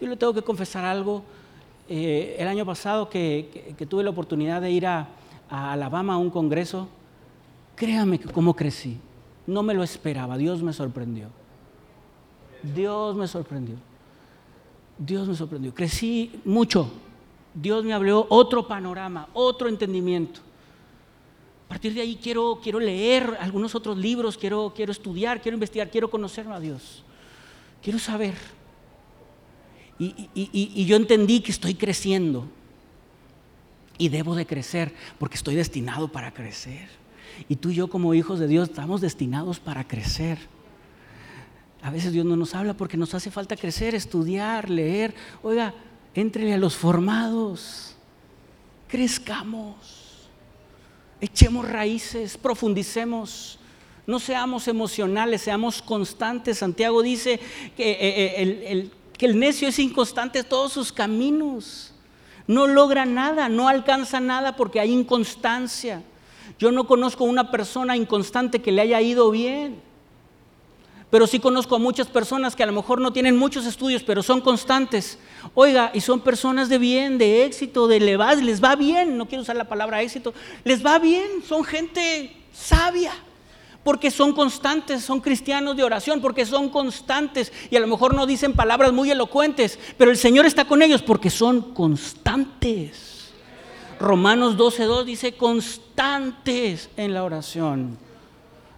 Yo 0.00 0.08
le 0.08 0.16
tengo 0.16 0.34
que 0.34 0.42
confesar 0.42 0.84
algo. 0.84 1.22
Eh, 1.88 2.34
el 2.40 2.48
año 2.48 2.66
pasado 2.66 3.08
que, 3.08 3.76
tuve 3.88 4.02
la 4.02 4.10
oportunidad 4.10 4.60
de 4.60 4.72
ir 4.72 4.84
a, 4.88 5.10
a 5.48 5.74
Alabama 5.74 6.14
a 6.14 6.18
un 6.18 6.30
congreso, 6.30 6.88
créame 7.76 8.18
cómo 8.18 8.56
crecí. 8.56 8.98
No 9.46 9.62
me 9.62 9.74
lo 9.74 9.84
esperaba, 9.84 10.36
Dios 10.36 10.60
me 10.60 10.72
sorprendió. 10.72 11.39
Dios 12.62 13.16
me 13.16 13.26
sorprendió. 13.26 13.76
Dios 14.98 15.26
me 15.26 15.34
sorprendió. 15.34 15.74
Crecí 15.74 16.40
mucho. 16.44 16.90
Dios 17.54 17.84
me 17.84 17.92
abrió 17.92 18.26
otro 18.28 18.66
panorama, 18.66 19.28
otro 19.32 19.68
entendimiento. 19.68 20.40
A 21.66 21.68
partir 21.70 21.94
de 21.94 22.00
ahí 22.00 22.18
quiero, 22.20 22.60
quiero 22.62 22.80
leer 22.80 23.36
algunos 23.40 23.74
otros 23.74 23.96
libros, 23.96 24.36
quiero, 24.36 24.72
quiero 24.74 24.92
estudiar, 24.92 25.40
quiero 25.40 25.56
investigar, 25.56 25.90
quiero 25.90 26.10
conocer 26.10 26.46
a 26.48 26.60
Dios. 26.60 27.02
Quiero 27.82 27.98
saber. 27.98 28.34
Y, 29.98 30.30
y 30.34 30.84
yo 30.86 30.96
entendí 30.96 31.40
que 31.40 31.52
estoy 31.52 31.74
creciendo. 31.74 32.46
Y 33.98 34.08
debo 34.08 34.34
de 34.34 34.46
crecer 34.46 34.94
porque 35.18 35.36
estoy 35.36 35.54
destinado 35.54 36.08
para 36.08 36.32
crecer. 36.32 36.88
Y 37.48 37.56
tú 37.56 37.70
y 37.70 37.74
yo 37.74 37.88
como 37.88 38.14
hijos 38.14 38.38
de 38.38 38.48
Dios 38.48 38.70
estamos 38.70 39.00
destinados 39.00 39.60
para 39.60 39.86
crecer. 39.86 40.38
A 41.82 41.90
veces 41.90 42.12
Dios 42.12 42.26
no 42.26 42.36
nos 42.36 42.54
habla 42.54 42.74
porque 42.74 42.96
nos 42.96 43.14
hace 43.14 43.30
falta 43.30 43.56
crecer, 43.56 43.94
estudiar, 43.94 44.68
leer. 44.68 45.14
Oiga, 45.42 45.74
entrele 46.14 46.54
a 46.54 46.58
los 46.58 46.76
formados, 46.76 47.94
crezcamos, 48.86 50.28
echemos 51.20 51.66
raíces, 51.66 52.36
profundicemos. 52.36 53.58
No 54.06 54.18
seamos 54.18 54.68
emocionales, 54.68 55.42
seamos 55.42 55.80
constantes. 55.80 56.58
Santiago 56.58 57.00
dice 57.00 57.40
que, 57.76 57.92
eh, 57.92 58.42
eh, 58.42 58.62
el, 58.70 58.92
que 59.16 59.26
el 59.26 59.38
necio 59.38 59.68
es 59.68 59.78
inconstante 59.78 60.40
en 60.40 60.48
todos 60.48 60.72
sus 60.72 60.92
caminos. 60.92 61.94
No 62.46 62.66
logra 62.66 63.06
nada, 63.06 63.48
no 63.48 63.68
alcanza 63.68 64.20
nada 64.20 64.56
porque 64.56 64.80
hay 64.80 64.92
inconstancia. 64.92 66.02
Yo 66.58 66.72
no 66.72 66.86
conozco 66.86 67.24
una 67.24 67.50
persona 67.50 67.96
inconstante 67.96 68.60
que 68.60 68.72
le 68.72 68.82
haya 68.82 69.00
ido 69.00 69.30
bien 69.30 69.89
pero 71.10 71.26
sí 71.26 71.40
conozco 71.40 71.76
a 71.76 71.78
muchas 71.78 72.06
personas 72.06 72.54
que 72.54 72.62
a 72.62 72.66
lo 72.66 72.72
mejor 72.72 73.00
no 73.00 73.12
tienen 73.12 73.36
muchos 73.36 73.66
estudios, 73.66 74.02
pero 74.02 74.22
son 74.22 74.40
constantes. 74.40 75.18
Oiga, 75.54 75.90
y 75.92 76.00
son 76.00 76.20
personas 76.20 76.68
de 76.68 76.78
bien, 76.78 77.18
de 77.18 77.44
éxito, 77.44 77.88
de 77.88 77.96
elevadas, 77.96 78.42
les 78.42 78.62
va 78.62 78.76
bien, 78.76 79.18
no 79.18 79.26
quiero 79.26 79.42
usar 79.42 79.56
la 79.56 79.68
palabra 79.68 80.02
éxito, 80.02 80.32
les 80.64 80.84
va 80.84 80.98
bien, 80.98 81.42
son 81.46 81.64
gente 81.64 82.36
sabia, 82.52 83.12
porque 83.82 84.10
son 84.10 84.32
constantes, 84.32 85.02
son 85.02 85.20
cristianos 85.20 85.76
de 85.76 85.82
oración, 85.82 86.20
porque 86.20 86.46
son 86.46 86.68
constantes 86.68 87.52
y 87.70 87.76
a 87.76 87.80
lo 87.80 87.86
mejor 87.86 88.14
no 88.14 88.26
dicen 88.26 88.52
palabras 88.52 88.92
muy 88.92 89.10
elocuentes, 89.10 89.78
pero 89.98 90.10
el 90.10 90.16
Señor 90.16 90.46
está 90.46 90.66
con 90.66 90.80
ellos 90.82 91.02
porque 91.02 91.30
son 91.30 91.74
constantes. 91.74 93.32
Romanos 93.98 94.56
12.2 94.56 95.04
dice 95.04 95.32
constantes 95.32 96.88
en 96.96 97.14
la 97.14 97.24
oración. 97.24 98.09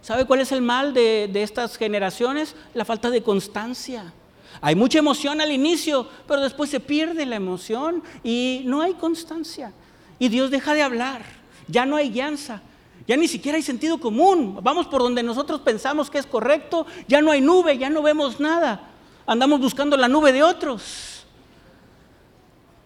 ¿Sabe 0.03 0.25
cuál 0.25 0.41
es 0.41 0.51
el 0.51 0.63
mal 0.63 0.93
de, 0.93 1.31
estas 1.35 1.79
generaciones? 1.79 2.57
La 2.75 2.85
falta 2.85 3.09
de 3.09 3.23
constancia. 3.23 4.13
Hay 4.61 4.75
mucha 4.75 4.99
emoción 4.99 5.41
al 5.41 5.53
inicio, 5.53 6.09
pero 6.27 6.41
después 6.41 6.69
se 6.71 6.81
pierde 6.81 7.25
la 7.25 7.37
emoción 7.37 8.03
y 8.25 8.63
no 8.67 8.83
hay 8.83 8.95
constancia. 8.95 9.73
Y 10.19 10.29
Dios 10.29 10.51
deja 10.51 10.75
de 10.75 10.83
hablar, 10.83 11.23
ya 11.69 11.87
no 11.87 11.97
hay 11.97 12.11
guianza, 12.11 12.61
ya 13.07 13.17
ni 13.17 13.29
siquiera 13.29 13.57
hay 13.57 13.63
sentido 13.63 13.99
común. 13.99 14.59
Vamos 14.63 14.89
por 14.89 15.03
donde 15.03 15.23
nosotros 15.23 15.61
pensamos 15.61 16.11
que 16.11 16.19
es 16.19 16.27
correcto, 16.27 16.85
ya 17.07 17.23
no 17.23 17.31
hay 17.31 17.41
nube, 17.41 17.79
ya 17.79 17.89
no 17.89 18.03
vemos 18.03 18.41
nada. 18.41 18.89
Andamos 19.25 19.61
buscando 19.61 19.97
la 19.97 20.09
nube 20.09 20.33
de 20.33 20.43
otros. 20.43 21.25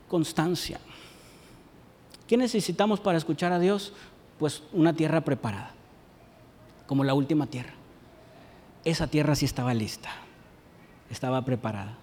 Constancia. 0.06 0.78
¿Qué 2.26 2.36
necesitamos 2.36 3.00
para 3.00 3.16
escuchar 3.16 3.52
a 3.52 3.58
Dios? 3.58 3.92
Pues 4.38 4.62
una 4.72 4.92
tierra 4.92 5.22
preparada 5.22 5.75
como 6.86 7.04
la 7.04 7.14
última 7.14 7.46
tierra. 7.46 7.72
Esa 8.84 9.06
tierra 9.06 9.34
sí 9.34 9.44
estaba 9.44 9.74
lista, 9.74 10.10
estaba 11.10 11.44
preparada. 11.44 11.98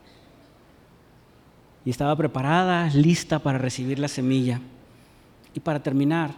Y 1.86 1.90
estaba 1.90 2.16
preparada, 2.16 2.90
lista 2.90 3.40
para 3.40 3.58
recibir 3.58 4.00
la 4.00 4.08
semilla. 4.08 4.62
Y 5.54 5.60
para 5.60 5.82
terminar, 5.82 6.32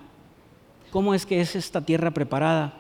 ¿cómo 0.91 1.13
es 1.13 1.25
que 1.25 1.41
es 1.41 1.55
esta 1.55 1.81
tierra 1.81 2.11
preparada? 2.11 2.73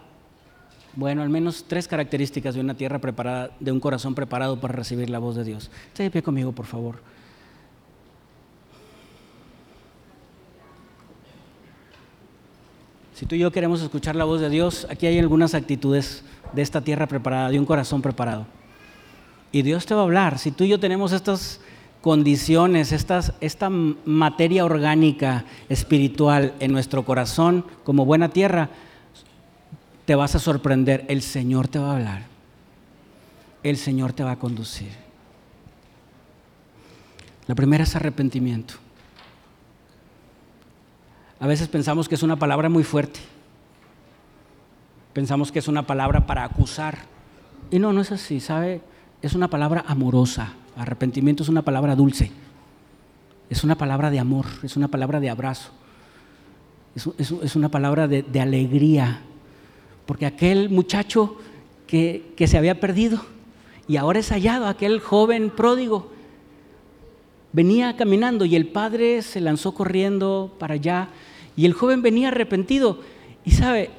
Bueno, 0.95 1.21
al 1.21 1.29
menos 1.29 1.65
tres 1.67 1.87
características 1.87 2.55
de 2.55 2.61
una 2.61 2.73
tierra 2.73 2.99
preparada, 2.99 3.51
de 3.59 3.71
un 3.71 3.79
corazón 3.79 4.15
preparado 4.15 4.59
para 4.59 4.73
recibir 4.73 5.09
la 5.09 5.19
voz 5.19 5.35
de 5.35 5.43
Dios. 5.43 5.69
Esté 5.87 6.03
de 6.03 6.11
pie 6.11 6.23
conmigo, 6.23 6.51
por 6.53 6.65
favor. 6.65 7.01
Si 13.15 13.25
tú 13.25 13.35
y 13.35 13.39
yo 13.39 13.49
queremos 13.49 13.81
escuchar 13.81 14.17
la 14.17 14.25
voz 14.25 14.41
de 14.41 14.49
Dios, 14.49 14.85
aquí 14.89 15.07
hay 15.07 15.17
algunas 15.17 15.53
actitudes 15.53 16.21
de 16.51 16.61
esta 16.61 16.81
tierra 16.81 17.07
preparada, 17.07 17.49
de 17.49 17.57
un 17.57 17.65
corazón 17.65 18.01
preparado. 18.01 18.45
Y 19.53 19.61
Dios 19.61 19.85
te 19.85 19.93
va 19.93 20.01
a 20.01 20.03
hablar. 20.03 20.37
Si 20.37 20.51
tú 20.51 20.65
y 20.65 20.67
yo 20.67 20.81
tenemos 20.81 21.13
estas 21.13 21.61
condiciones, 22.01 22.91
esta 22.91 23.69
materia 23.69 24.65
orgánica 24.65 25.45
espiritual 25.69 26.55
en 26.59 26.73
nuestro 26.73 27.05
corazón 27.05 27.65
como 27.85 28.03
buena 28.03 28.29
tierra, 28.29 28.69
te 30.03 30.15
vas 30.15 30.35
a 30.35 30.39
sorprender. 30.39 31.05
El 31.07 31.21
Señor 31.21 31.69
te 31.69 31.79
va 31.79 31.91
a 31.91 31.95
hablar. 31.95 32.23
El 33.63 33.77
Señor 33.77 34.11
te 34.11 34.25
va 34.25 34.31
a 34.31 34.39
conducir. 34.39 34.91
La 37.47 37.55
primera 37.55 37.85
es 37.85 37.95
arrepentimiento. 37.95 38.84
A 41.39 41.47
veces 41.47 41.67
pensamos 41.67 42.07
que 42.07 42.15
es 42.15 42.23
una 42.23 42.37
palabra 42.37 42.69
muy 42.69 42.83
fuerte. 42.83 43.19
Pensamos 45.13 45.51
que 45.51 45.59
es 45.59 45.67
una 45.67 45.85
palabra 45.85 46.25
para 46.25 46.43
acusar. 46.43 46.97
Y 47.71 47.79
no, 47.79 47.93
no 47.93 48.01
es 48.01 48.11
así, 48.11 48.39
¿sabe? 48.39 48.81
Es 49.21 49.33
una 49.33 49.49
palabra 49.49 49.83
amorosa. 49.87 50.53
Arrepentimiento 50.77 51.43
es 51.43 51.49
una 51.49 51.61
palabra 51.61 51.95
dulce. 51.95 52.31
Es 53.49 53.63
una 53.63 53.75
palabra 53.75 54.09
de 54.09 54.19
amor, 54.19 54.45
es 54.63 54.75
una 54.75 54.87
palabra 54.87 55.19
de 55.19 55.29
abrazo. 55.29 55.71
Es, 56.95 57.55
una 57.57 57.67
palabra 57.67 58.07
de, 58.07 58.39
alegría 58.39 59.19
Porque 60.05 60.25
aquel 60.25 60.69
muchacho 60.69 61.35
que, 61.87 62.33
se 62.47 62.57
había 62.57 62.79
perdido 62.79 63.19
y 63.87 63.97
ahora 63.97 64.19
es 64.19 64.29
hallado, 64.29 64.67
aquel 64.67 64.99
joven 64.99 65.49
pródigo, 65.49 66.11
venía 67.55 67.95
caminando 67.95 68.43
y 68.43 68.57
el 68.57 68.67
padre 68.67 69.21
se 69.21 69.39
lanzó 69.39 69.73
corriendo 69.73 70.53
para 70.59 70.73
allá 70.73 71.07
y 71.55 71.65
el 71.65 71.71
joven 71.71 72.01
venía 72.01 72.27
arrepentido. 72.27 72.99
Y 73.45 73.51
sabe, 73.51 73.91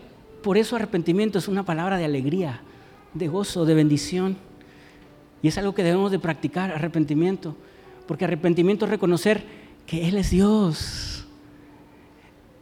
por 0.42 0.58
eso 0.58 0.76
arrepentimiento 0.76 1.38
es 1.38 1.48
una 1.48 1.64
palabra 1.64 1.96
de 1.96 2.04
alegría, 2.04 2.60
de 3.14 3.28
gozo, 3.28 3.64
de 3.64 3.74
bendición. 3.74 4.36
Y 5.40 5.48
es 5.48 5.56
algo 5.56 5.74
que 5.74 5.82
debemos 5.82 6.10
de 6.10 6.18
practicar, 6.18 6.70
arrepentimiento. 6.70 7.56
Porque 8.06 8.26
arrepentimiento 8.26 8.84
es 8.84 8.90
reconocer 8.90 9.42
que 9.86 10.06
Él 10.06 10.18
es 10.18 10.30
Dios 10.30 11.15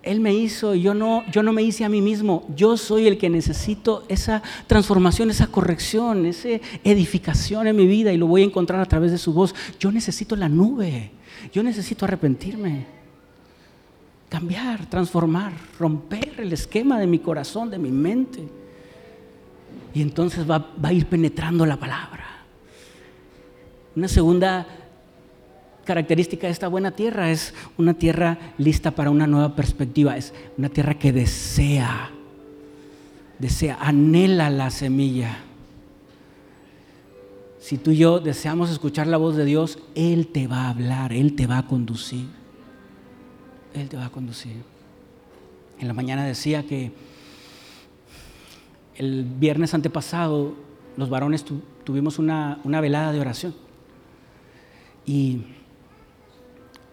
él 0.05 0.20
me 0.20 0.35
hizo, 0.35 0.74
yo 0.74 0.94
no, 0.94 1.24
yo 1.31 1.43
no 1.43 1.52
me 1.52 1.62
hice 1.62 1.85
a 1.85 1.89
mí 1.89 2.01
mismo. 2.01 2.47
Yo 2.55 2.76
soy 2.76 3.06
el 3.06 3.18
que 3.18 3.31
necesito 3.31 4.05
esa 4.09 4.43
transformación, 4.66 5.31
esa 5.31 5.47
corrección, 5.47 6.26
esa 6.26 6.48
edificación 6.85 7.66
en 7.66 7.76
mi 7.76 7.86
vida 7.86 8.12
y 8.12 8.18
lo 8.18 8.26
voy 8.26 8.43
a 8.43 8.44
encontrar 8.44 8.81
a 8.81 8.86
través 8.86 9.12
de 9.12 9.18
su 9.18 9.32
voz. 9.32 9.55
Yo 9.81 9.90
necesito 9.90 10.36
la 10.36 10.48
nube. 10.48 11.10
Yo 11.52 11.62
necesito 11.62 12.05
arrepentirme. 12.05 12.86
Cambiar, 14.28 14.86
transformar, 14.86 15.52
romper 15.78 16.35
el 16.39 16.52
esquema 16.52 16.98
de 16.98 17.06
mi 17.06 17.18
corazón, 17.18 17.70
de 17.70 17.78
mi 17.78 17.90
mente. 17.90 18.47
Y 19.94 20.02
entonces 20.02 20.48
va, 20.48 20.59
va 20.59 20.90
a 20.90 20.93
ir 20.93 21.06
penetrando 21.06 21.64
la 21.64 21.78
palabra. 21.78 22.24
Una 23.97 24.09
segunda 24.09 24.66
característica 25.85 26.47
de 26.47 26.52
esta 26.52 26.69
buena 26.69 26.90
tierra 26.90 27.31
es 27.31 27.55
una 27.78 27.94
tierra 27.94 28.39
lista 28.59 28.90
para 28.90 29.11
una 29.11 29.27
nueva 29.27 29.55
perspectiva, 29.55 30.16
es 30.16 30.32
una 30.56 30.69
tierra 30.69 30.94
que 30.94 31.12
desea, 31.12 32.11
desea, 33.39 33.78
anhela 33.81 34.51
la 34.51 34.70
semilla. 34.70 35.39
Si 37.61 37.78
tú 37.78 37.93
y 37.93 37.97
yo 37.97 38.20
deseamos 38.20 38.70
escuchar 38.70 39.06
la 39.06 39.16
voz 39.16 39.36
de 39.36 39.44
Dios, 39.44 39.78
Él 39.94 40.27
te 40.27 40.47
va 40.47 40.62
a 40.62 40.70
hablar, 40.70 41.12
Él 41.12 41.35
te 41.35 41.47
va 41.47 41.59
a 41.59 41.66
conducir. 41.66 42.27
Él 43.73 43.89
te 43.89 43.97
va 43.97 44.06
a 44.06 44.11
conducir. 44.11 44.56
En 45.78 45.89
la 45.89 45.94
mañana 45.94 46.24
decía 46.24 46.65
que 46.65 46.93
el 48.97 49.24
viernes 49.24 49.74
antepasado 49.74 50.55
los 50.97 51.11
varones 51.11 51.44
tuvimos 51.85 52.19
una, 52.19 52.61
una 52.65 52.81
velada 52.81 53.12
de 53.12 53.20
oración. 53.20 53.55
Y 55.06 55.43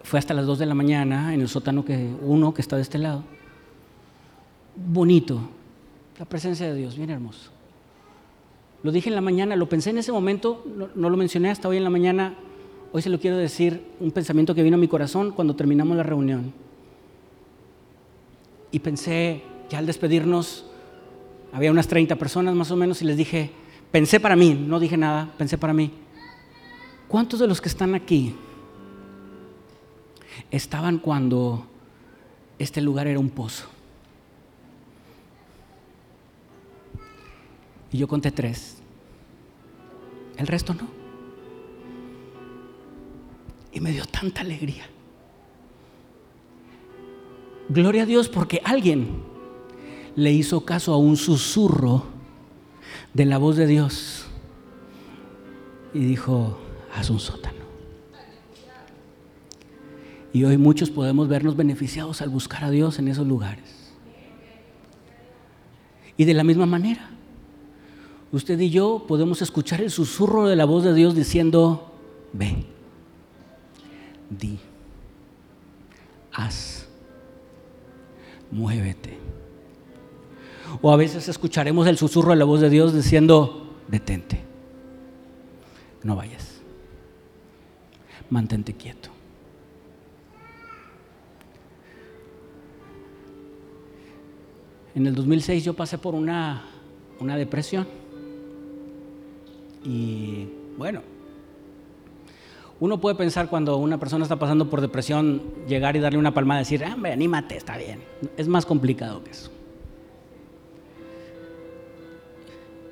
fue 0.02 0.18
hasta 0.18 0.34
las 0.34 0.46
2 0.46 0.58
de 0.58 0.66
la 0.66 0.74
mañana 0.74 1.34
en 1.34 1.40
el 1.40 1.48
sótano 1.48 1.84
que 1.84 2.10
uno 2.22 2.52
que 2.52 2.62
está 2.62 2.76
de 2.76 2.82
este 2.82 2.98
lado. 2.98 3.24
Bonito, 4.74 5.40
la 6.18 6.24
presencia 6.24 6.66
de 6.66 6.74
Dios, 6.74 6.96
bien 6.96 7.10
hermoso. 7.10 7.50
Lo 8.82 8.90
dije 8.90 9.08
en 9.08 9.14
la 9.14 9.20
mañana, 9.20 9.54
lo 9.54 9.68
pensé 9.68 9.90
en 9.90 9.98
ese 9.98 10.10
momento, 10.10 10.64
no, 10.94 11.10
lo 11.10 11.16
mencioné 11.16 11.50
hasta 11.50 11.68
hoy 11.68 11.76
en 11.76 11.84
la 11.84 11.90
mañana. 11.90 12.34
Hoy 12.92 13.00
se 13.00 13.10
lo 13.10 13.20
quiero 13.20 13.36
decir, 13.36 13.84
un 14.00 14.10
pensamiento 14.10 14.54
que 14.54 14.62
vino 14.62 14.76
a 14.76 14.80
mi 14.80 14.88
corazón 14.88 15.30
cuando 15.30 15.54
terminamos 15.54 15.96
la 15.96 16.02
reunión. 16.02 16.52
Y 18.72 18.80
pensé, 18.80 19.42
ya 19.70 19.78
al 19.78 19.86
despedirnos, 19.86 20.66
había 21.52 21.70
unas 21.70 21.86
30 21.86 22.16
personas 22.16 22.54
más 22.54 22.70
o 22.70 22.76
menos 22.76 23.00
y 23.02 23.04
les 23.04 23.16
dije, 23.16 23.50
pensé 23.92 24.18
para 24.18 24.34
mí, 24.34 24.54
no 24.54 24.80
dije 24.80 24.96
nada, 24.96 25.32
pensé 25.38 25.58
para 25.58 25.72
mí. 25.72 25.92
¿Cuántos 27.06 27.38
de 27.38 27.46
los 27.46 27.60
que 27.60 27.68
están 27.68 27.94
aquí 27.94 28.34
estaban 30.52 30.98
cuando 30.98 31.66
este 32.58 32.80
lugar 32.80 33.08
era 33.08 33.18
un 33.18 33.30
pozo. 33.30 33.66
Y 37.90 37.98
yo 37.98 38.06
conté 38.06 38.30
tres. 38.30 38.76
El 40.36 40.46
resto 40.46 40.74
no. 40.74 40.86
Y 43.72 43.80
me 43.80 43.90
dio 43.90 44.04
tanta 44.04 44.42
alegría. 44.42 44.84
Gloria 47.68 48.02
a 48.02 48.06
Dios 48.06 48.28
porque 48.28 48.60
alguien 48.64 49.22
le 50.14 50.30
hizo 50.32 50.64
caso 50.64 50.92
a 50.92 50.98
un 50.98 51.16
susurro 51.16 52.04
de 53.14 53.24
la 53.24 53.38
voz 53.38 53.56
de 53.56 53.66
Dios 53.66 54.26
y 55.94 56.00
dijo, 56.00 56.58
haz 56.94 57.08
un 57.08 57.20
sótano. 57.20 57.51
Y 60.32 60.44
hoy 60.44 60.56
muchos 60.56 60.90
podemos 60.90 61.28
vernos 61.28 61.56
beneficiados 61.56 62.22
al 62.22 62.30
buscar 62.30 62.64
a 62.64 62.70
Dios 62.70 62.98
en 62.98 63.08
esos 63.08 63.26
lugares. 63.26 63.92
Y 66.16 66.24
de 66.24 66.34
la 66.34 66.44
misma 66.44 66.66
manera, 66.66 67.10
usted 68.32 68.58
y 68.58 68.70
yo 68.70 69.04
podemos 69.06 69.42
escuchar 69.42 69.80
el 69.80 69.90
susurro 69.90 70.48
de 70.48 70.56
la 70.56 70.64
voz 70.64 70.84
de 70.84 70.94
Dios 70.94 71.14
diciendo, 71.14 71.92
ve, 72.32 72.64
di, 74.30 74.58
haz, 76.32 76.86
muévete. 78.50 79.18
O 80.80 80.90
a 80.90 80.96
veces 80.96 81.28
escucharemos 81.28 81.86
el 81.86 81.98
susurro 81.98 82.30
de 82.30 82.36
la 82.36 82.46
voz 82.46 82.60
de 82.60 82.70
Dios 82.70 82.94
diciendo, 82.94 83.74
detente, 83.88 84.42
no 86.02 86.16
vayas, 86.16 86.60
mantente 88.30 88.72
quieto. 88.72 89.11
En 94.94 95.06
el 95.06 95.14
2006 95.14 95.64
yo 95.64 95.74
pasé 95.74 95.98
por 95.98 96.14
una, 96.14 96.62
una 97.18 97.36
depresión. 97.36 97.86
Y 99.84 100.46
bueno, 100.76 101.00
uno 102.80 103.00
puede 103.00 103.14
pensar 103.14 103.48
cuando 103.48 103.76
una 103.76 103.98
persona 103.98 104.24
está 104.24 104.36
pasando 104.36 104.68
por 104.68 104.80
depresión, 104.80 105.42
llegar 105.68 105.96
y 105.96 106.00
darle 106.00 106.18
una 106.18 106.34
palmada 106.34 106.60
y 106.60 106.64
decir, 106.64 106.84
hombre, 106.84 107.12
anímate, 107.12 107.56
está 107.56 107.76
bien. 107.76 108.00
Es 108.36 108.48
más 108.48 108.66
complicado 108.66 109.22
que 109.24 109.30
eso. 109.30 109.50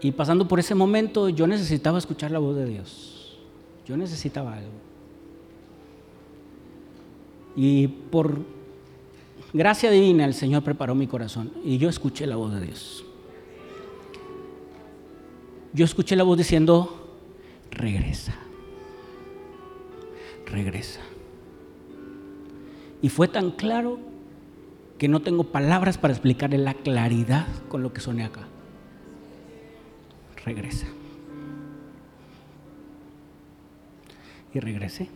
Y 0.00 0.12
pasando 0.12 0.48
por 0.48 0.58
ese 0.58 0.74
momento, 0.74 1.28
yo 1.28 1.46
necesitaba 1.46 1.98
escuchar 1.98 2.30
la 2.30 2.38
voz 2.38 2.56
de 2.56 2.66
Dios. 2.66 3.36
Yo 3.86 3.96
necesitaba 3.96 4.54
algo. 4.54 4.70
Y 7.56 7.88
por 7.88 8.38
gracia 9.52 9.90
divina 9.90 10.24
el 10.24 10.34
Señor 10.34 10.62
preparó 10.62 10.94
mi 10.94 11.06
corazón 11.06 11.52
y 11.64 11.78
yo 11.78 11.88
escuché 11.88 12.26
la 12.26 12.36
voz 12.36 12.52
de 12.54 12.60
Dios. 12.60 13.04
Yo 15.72 15.84
escuché 15.84 16.16
la 16.16 16.24
voz 16.24 16.36
diciendo, 16.36 17.18
regresa, 17.70 18.34
regresa. 20.46 21.00
Y 23.02 23.08
fue 23.08 23.28
tan 23.28 23.52
claro 23.52 23.98
que 24.98 25.08
no 25.08 25.20
tengo 25.20 25.44
palabras 25.44 25.96
para 25.96 26.12
explicarle 26.12 26.58
la 26.58 26.74
claridad 26.74 27.46
con 27.68 27.82
lo 27.82 27.92
que 27.92 28.00
soné 28.00 28.24
acá. 28.24 28.46
Regresa. 30.44 30.86
Y 34.52 34.60
regresé. 34.60 35.08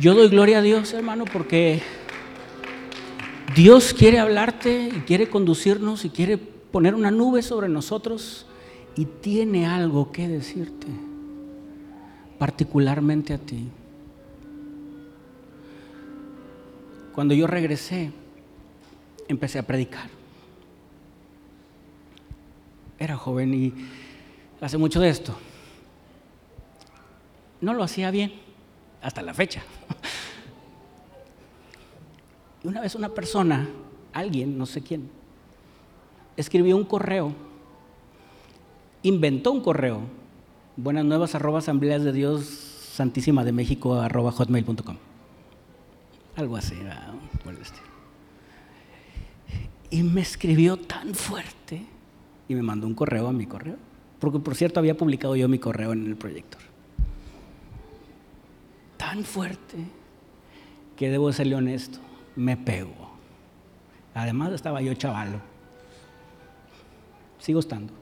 Yo 0.00 0.14
doy 0.14 0.30
gloria 0.30 0.60
a 0.60 0.62
Dios, 0.62 0.94
hermano, 0.94 1.26
porque 1.30 1.82
Dios 3.54 3.92
quiere 3.92 4.18
hablarte 4.18 4.88
y 4.88 5.00
quiere 5.00 5.28
conducirnos 5.28 6.06
y 6.06 6.08
quiere 6.08 6.38
poner 6.38 6.94
una 6.94 7.10
nube 7.10 7.42
sobre 7.42 7.68
nosotros 7.68 8.46
y 8.96 9.04
tiene 9.04 9.66
algo 9.66 10.10
que 10.10 10.26
decirte, 10.26 10.86
particularmente 12.38 13.34
a 13.34 13.38
ti. 13.38 13.68
Cuando 17.14 17.34
yo 17.34 17.46
regresé, 17.46 18.10
empecé 19.28 19.58
a 19.58 19.66
predicar. 19.66 20.08
Era 22.98 23.18
joven 23.18 23.52
y 23.52 23.74
hace 24.62 24.78
mucho 24.78 24.98
de 24.98 25.10
esto. 25.10 25.36
No 27.60 27.74
lo 27.74 27.82
hacía 27.82 28.10
bien, 28.10 28.32
hasta 29.02 29.22
la 29.22 29.34
fecha. 29.34 29.62
Y 32.62 32.68
una 32.68 32.80
vez 32.80 32.94
una 32.94 33.08
persona, 33.08 33.68
alguien, 34.12 34.58
no 34.58 34.66
sé 34.66 34.82
quién, 34.82 35.08
escribió 36.36 36.76
un 36.76 36.84
correo, 36.84 37.32
inventó 39.02 39.52
un 39.52 39.62
correo, 39.62 40.00
buenas 40.76 41.04
nuevas 41.04 41.34
arroba 41.34 41.60
asambleas 41.60 42.04
de 42.04 42.12
Dios 42.12 42.44
Santísima 42.44 43.44
de 43.44 43.52
México 43.52 43.94
arroba 43.94 44.30
hotmail.com. 44.32 44.96
Algo 46.36 46.56
así, 46.56 46.74
el 46.74 47.56
estilo. 47.56 47.90
Y 49.90 50.02
me 50.02 50.20
escribió 50.20 50.76
tan 50.76 51.14
fuerte 51.14 51.86
y 52.48 52.54
me 52.54 52.62
mandó 52.62 52.86
un 52.86 52.94
correo 52.94 53.28
a 53.28 53.32
mi 53.32 53.46
correo, 53.46 53.76
porque 54.18 54.38
por 54.38 54.54
cierto 54.54 54.80
había 54.80 54.96
publicado 54.96 55.34
yo 55.34 55.48
mi 55.48 55.58
correo 55.58 55.92
en 55.92 56.06
el 56.06 56.16
proyector. 56.16 56.69
Tan 59.00 59.24
fuerte 59.24 59.78
que 60.94 61.08
debo 61.08 61.32
serle 61.32 61.54
honesto 61.54 61.98
me 62.36 62.58
pegó, 62.58 63.10
Además 64.12 64.52
estaba 64.52 64.82
yo 64.82 64.92
chavalo. 64.92 65.40
Sigo 67.38 67.60
estando. 67.60 67.94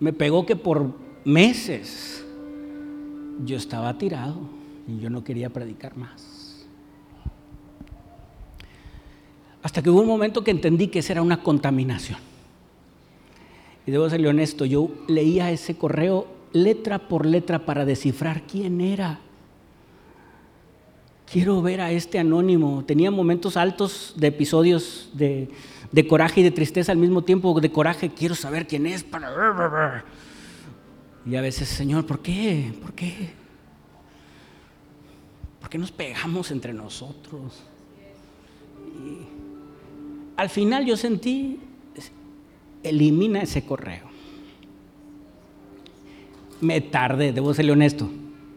Me 0.00 0.12
pegó 0.12 0.44
que 0.44 0.56
por 0.56 0.92
meses 1.24 2.24
yo 3.44 3.56
estaba 3.56 3.96
tirado 3.98 4.40
y 4.88 4.98
yo 4.98 5.10
no 5.10 5.22
quería 5.22 5.50
predicar 5.50 5.96
más. 5.96 6.66
Hasta 9.62 9.80
que 9.80 9.90
hubo 9.90 10.00
un 10.00 10.08
momento 10.08 10.42
que 10.42 10.50
entendí 10.50 10.88
que 10.88 10.98
esa 10.98 11.12
era 11.12 11.22
una 11.22 11.40
contaminación. 11.40 12.18
Y 13.86 13.92
debo 13.92 14.10
serle 14.10 14.28
honesto, 14.28 14.64
yo 14.64 14.90
leía 15.06 15.52
ese 15.52 15.76
correo 15.76 16.33
letra 16.54 16.98
por 16.98 17.26
letra 17.26 17.66
para 17.66 17.84
descifrar 17.84 18.42
quién 18.46 18.80
era. 18.80 19.18
Quiero 21.30 21.60
ver 21.60 21.82
a 21.82 21.90
este 21.90 22.18
anónimo. 22.18 22.84
Tenía 22.86 23.10
momentos 23.10 23.58
altos 23.58 24.14
de 24.16 24.28
episodios 24.28 25.10
de, 25.12 25.50
de 25.90 26.06
coraje 26.06 26.40
y 26.40 26.44
de 26.44 26.50
tristeza 26.50 26.92
al 26.92 26.98
mismo 26.98 27.22
tiempo, 27.22 27.60
de 27.60 27.70
coraje, 27.70 28.08
quiero 28.08 28.34
saber 28.34 28.66
quién 28.66 28.86
es. 28.86 29.04
Y 31.26 31.36
a 31.36 31.40
veces, 31.40 31.68
Señor, 31.68 32.06
¿por 32.06 32.20
qué? 32.20 32.72
¿Por 32.80 32.92
qué? 32.94 33.30
¿Por 35.60 35.68
qué 35.70 35.78
nos 35.78 35.90
pegamos 35.90 36.50
entre 36.50 36.72
nosotros? 36.72 37.62
Y 39.04 39.26
al 40.36 40.50
final 40.50 40.84
yo 40.84 40.96
sentí, 40.96 41.58
elimina 42.82 43.42
ese 43.42 43.64
correo. 43.64 44.13
Me 46.64 46.80
tardé, 46.80 47.32
debo 47.34 47.52
serle 47.52 47.72
honesto, 47.72 48.08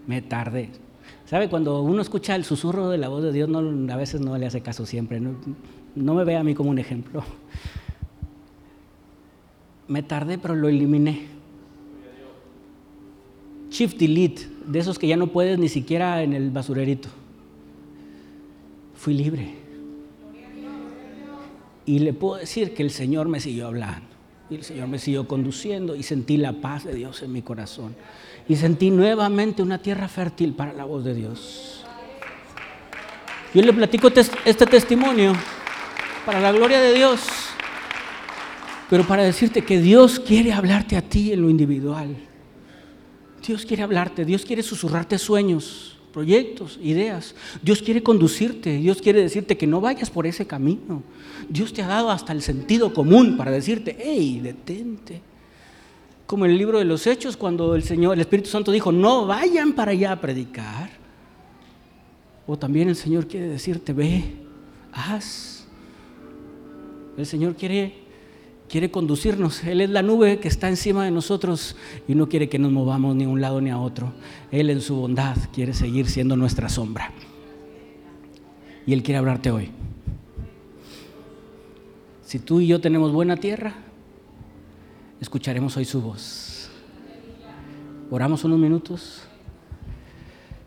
me 0.07 0.21
tardé. 0.21 0.69
¿Sabe? 1.25 1.49
Cuando 1.49 1.81
uno 1.81 2.01
escucha 2.01 2.35
el 2.35 2.45
susurro 2.45 2.87
de 2.89 2.97
la 2.97 3.09
voz 3.09 3.21
de 3.21 3.33
Dios, 3.33 3.49
no, 3.49 3.59
a 3.59 3.97
veces 3.97 4.21
no 4.21 4.37
le 4.37 4.45
hace 4.45 4.61
caso 4.61 4.85
siempre. 4.85 5.19
No, 5.19 6.13
me 6.13 6.23
ve 6.23 6.37
a 6.37 6.43
mí 6.43 6.55
como 6.55 6.69
un 6.69 6.79
ejemplo. 6.79 7.21
Me 9.89 10.03
tardé, 10.03 10.37
pero 10.37 10.53
lo 10.53 10.67
eliminé. 10.69 11.27
Shift 13.69 13.97
Delete, 13.97 14.47
de 14.65 14.79
esos 14.79 14.99
que 14.99 15.07
ya 15.07 15.15
no 15.15 15.27
puedes 15.27 15.57
ni 15.59 15.69
siquiera 15.69 16.23
en 16.23 16.33
el 16.33 16.49
basurerito. 16.49 17.09
Fui 18.95 19.13
libre. 19.13 19.53
Y 21.85 21.99
le 21.99 22.13
puedo 22.13 22.35
decir 22.35 22.73
que 22.73 22.83
el 22.83 22.91
Señor 22.91 23.29
me 23.29 23.39
siguió 23.39 23.67
hablando. 23.67 24.06
Y 24.49 24.55
el 24.55 24.63
Señor 24.63 24.87
me 24.87 24.99
siguió 24.99 25.27
conduciendo 25.27 25.95
y 25.95 26.03
sentí 26.03 26.37
la 26.37 26.53
paz 26.53 26.85
de 26.85 26.93
Dios 26.93 27.21
en 27.21 27.33
mi 27.33 27.41
corazón. 27.41 27.95
Y 28.47 28.55
sentí 28.55 28.91
nuevamente 28.91 29.61
una 29.61 29.77
tierra 29.77 30.07
fértil 30.07 30.53
para 30.53 30.73
la 30.73 30.85
voz 30.85 31.03
de 31.03 31.13
Dios. 31.13 31.85
Yo 33.53 33.61
le 33.61 33.73
platico 33.73 34.09
este 34.45 34.65
testimonio 34.65 35.33
para 36.25 36.39
la 36.39 36.51
gloria 36.51 36.79
de 36.79 36.93
Dios, 36.93 37.21
pero 38.89 39.05
para 39.05 39.23
decirte 39.23 39.63
que 39.63 39.79
Dios 39.79 40.19
quiere 40.19 40.53
hablarte 40.53 40.95
a 40.95 41.01
ti 41.01 41.33
en 41.33 41.41
lo 41.41 41.49
individual. 41.49 42.15
Dios 43.45 43.65
quiere 43.65 43.83
hablarte, 43.83 44.25
Dios 44.25 44.45
quiere 44.45 44.63
susurrarte 44.63 45.17
sueños, 45.17 45.96
proyectos, 46.17 46.79
ideas. 46.81 47.35
Dios 47.61 47.79
quiere 47.79 48.01
conducirte, 48.01 48.75
Dios 48.77 49.03
quiere 49.03 49.21
decirte 49.21 49.55
que 49.55 49.67
no 49.67 49.79
vayas 49.81 50.09
por 50.09 50.25
ese 50.25 50.47
camino. 50.47 51.03
Dios 51.47 51.71
te 51.71 51.83
ha 51.83 51.87
dado 51.87 52.09
hasta 52.09 52.33
el 52.33 52.41
sentido 52.41 52.91
común 52.91 53.37
para 53.37 53.51
decirte, 53.51 53.95
hey, 53.99 54.39
detente. 54.41 55.21
Como 56.25 56.45
en 56.45 56.53
el 56.53 56.57
libro 56.57 56.79
de 56.79 56.85
los 56.85 57.05
Hechos, 57.05 57.37
cuando 57.37 57.75
el 57.75 57.83
Señor, 57.83 58.15
el 58.15 58.21
Espíritu 58.21 58.49
Santo 58.49 58.71
dijo, 58.71 58.91
no 58.91 59.27
vayan 59.27 59.73
para 59.73 59.91
allá 59.91 60.13
a 60.13 60.19
predicar. 60.19 60.89
O 62.47 62.57
también 62.57 62.89
el 62.89 62.95
Señor 62.95 63.27
quiere 63.27 63.47
decirte, 63.47 63.93
ve, 63.93 64.23
haz. 64.93 65.67
El 67.15 67.27
Señor 67.27 67.55
quiere, 67.55 67.93
quiere 68.69 68.91
conducirnos. 68.91 69.63
Él 69.63 69.81
es 69.81 69.89
la 69.89 70.01
nube 70.01 70.39
que 70.39 70.47
está 70.47 70.69
encima 70.69 71.05
de 71.05 71.11
nosotros 71.11 71.75
y 72.07 72.15
no 72.15 72.29
quiere 72.29 72.49
que 72.49 72.59
nos 72.59 72.71
movamos 72.71 73.15
ni 73.15 73.23
a 73.25 73.29
un 73.29 73.41
lado 73.41 73.61
ni 73.61 73.69
a 73.69 73.77
otro. 73.77 74.13
Él 74.51 74.69
en 74.69 74.81
su 74.81 74.95
bondad 74.95 75.37
quiere 75.53 75.73
seguir 75.73 76.07
siendo 76.07 76.35
nuestra 76.35 76.69
sombra. 76.69 77.11
Y 78.85 78.93
Él 78.93 79.03
quiere 79.03 79.17
hablarte 79.17 79.51
hoy. 79.51 79.69
Si 82.25 82.39
tú 82.39 82.59
y 82.59 82.67
yo 82.67 82.81
tenemos 82.81 83.11
buena 83.11 83.37
tierra, 83.37 83.73
escucharemos 85.21 85.75
hoy 85.77 85.85
su 85.85 86.01
voz. 86.01 86.69
Oramos 88.09 88.43
unos 88.43 88.59
minutos. 88.59 89.23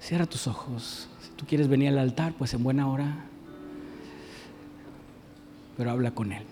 Cierra 0.01 0.27
tus 0.27 0.47
ojos. 0.47 1.09
Si 1.21 1.31
tú 1.37 1.45
quieres 1.47 1.69
venir 1.69 1.89
al 1.89 1.99
altar, 1.99 2.35
pues 2.39 2.53
en 2.55 2.63
buena 2.63 2.89
hora 2.89 3.31
pero 5.81 5.93
habla 5.93 6.11
con 6.11 6.31
Él. 6.31 6.43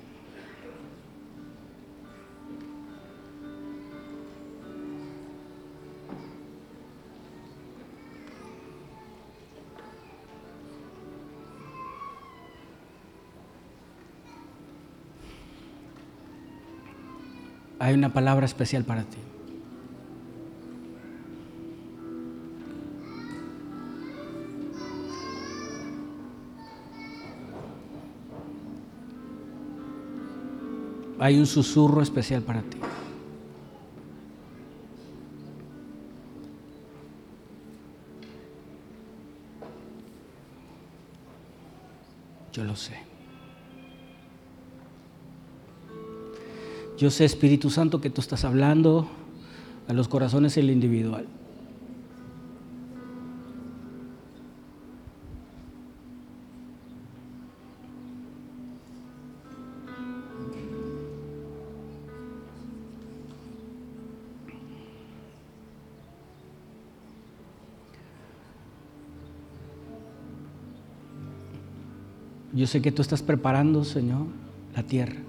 Hay 17.79 17.95
una 17.95 18.13
palabra 18.13 18.47
especial 18.47 18.85
para 18.85 19.05
ti. 19.05 19.19
hay 31.21 31.39
un 31.39 31.47
susurro 31.47 32.01
especial 32.01 32.43
para 32.43 32.63
ti. 32.63 32.79
Yo 42.53 42.65
lo 42.65 42.75
sé. 42.75 43.08
Yo 46.99 47.13
sé, 47.13 47.25
Espíritu 47.25 47.71
Santo, 47.71 48.01
que 48.01 48.11
tú 48.11 48.21
estás 48.21 48.45
hablando 48.45 49.09
a 49.87 49.93
los 49.93 50.09
corazones 50.09 50.57
en 50.57 50.67
lo 50.67 50.73
individual. 50.73 51.27
Yo 72.53 72.67
sé 72.67 72.83
que 72.83 72.91
tú 72.91 73.03
estás 73.03 73.23
preparando, 73.23 73.85
Señor, 73.85 74.27
la 74.75 74.83
tierra. 74.83 75.28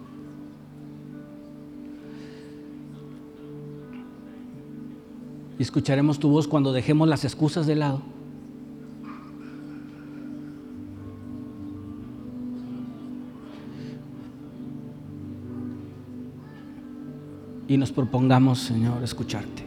Y 5.59 5.61
escucharemos 5.61 6.19
tu 6.19 6.29
voz 6.29 6.47
cuando 6.47 6.71
dejemos 6.71 7.09
las 7.09 7.25
excusas 7.25 7.67
de 7.67 7.75
lado. 7.75 8.01
Y 17.67 17.77
nos 17.77 17.91
propongamos, 17.91 18.59
Señor, 18.59 19.03
escucharte. 19.03 19.65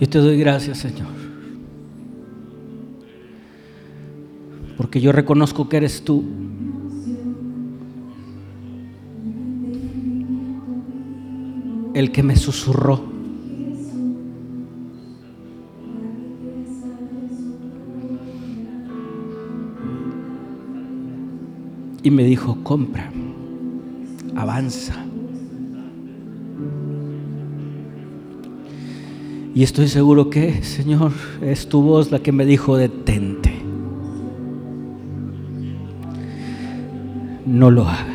Yo 0.00 0.08
te 0.08 0.18
doy 0.18 0.38
gracias, 0.38 0.78
Señor. 0.78 1.29
Porque 4.90 5.02
yo 5.02 5.12
reconozco 5.12 5.68
que 5.68 5.76
eres 5.76 6.02
tú. 6.02 6.24
El 11.94 12.10
que 12.10 12.24
me 12.24 12.34
susurró. 12.34 13.00
Y 22.02 22.10
me 22.10 22.24
dijo, 22.24 22.58
compra, 22.64 23.12
avanza. 24.34 25.04
Y 29.54 29.62
estoy 29.62 29.86
seguro 29.86 30.30
que, 30.30 30.64
Señor, 30.64 31.12
es 31.42 31.68
tu 31.68 31.80
voz 31.80 32.10
la 32.10 32.18
que 32.18 32.32
me 32.32 32.44
dijo, 32.44 32.76
detente. 32.76 33.49
No 37.60 37.70
lo 37.70 37.86
hagas. 37.86 38.09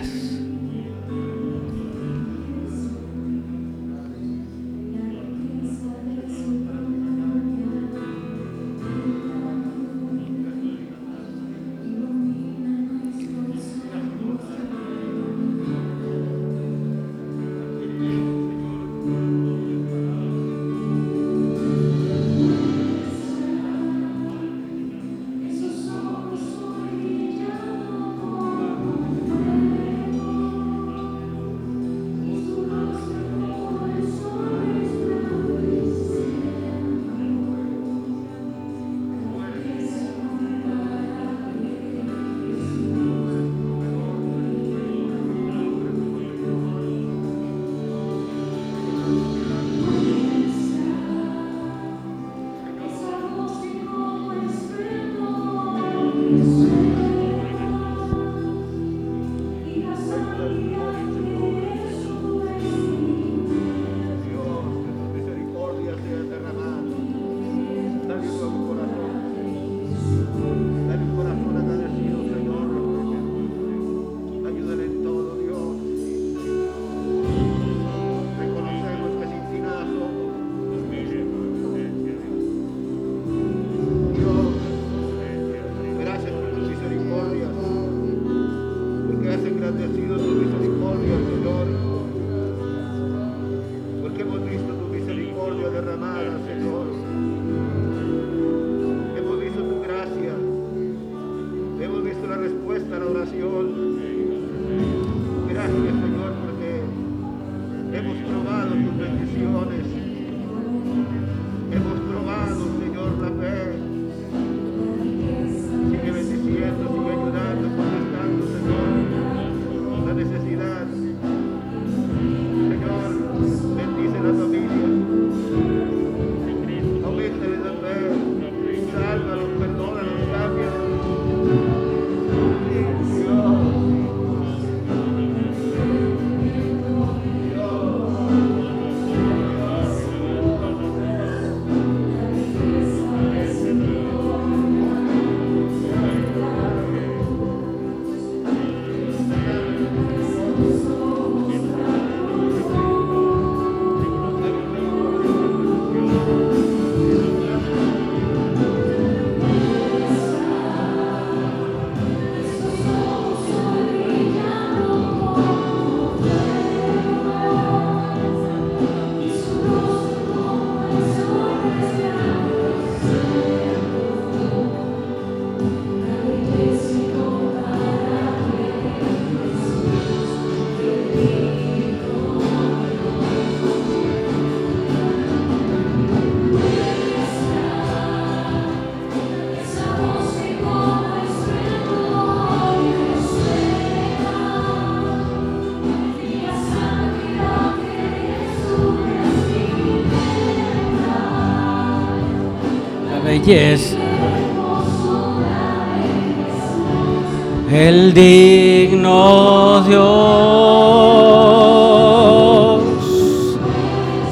El 207.72 208.12
digno 208.12 209.82
Dios 209.82 210.00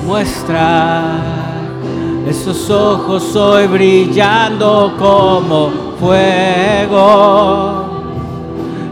muestra 0.07 1.19
esos 2.27 2.67
ojos 2.71 3.35
hoy 3.35 3.67
brillando 3.67 4.95
como 4.97 5.69
fuego. 5.99 7.83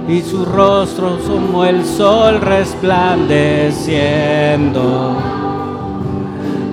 Y 0.08 0.22
su 0.22 0.46
rostro 0.46 1.18
como 1.28 1.66
el 1.66 1.84
sol 1.84 2.40
resplandeciendo. 2.42 5.16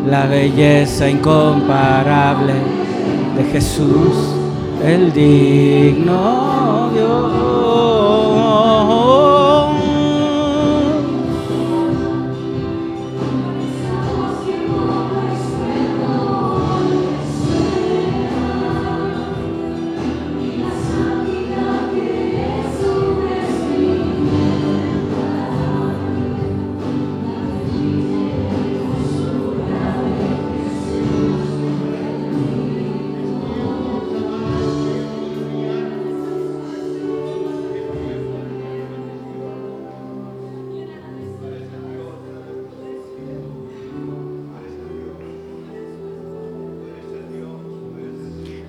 La 0.06 0.26
belleza 0.26 1.08
incomparable 1.08 2.77
de 3.39 3.44
Jesús, 3.44 4.35
el 4.85 5.12
digno 5.12 6.90
Dios. 6.93 7.77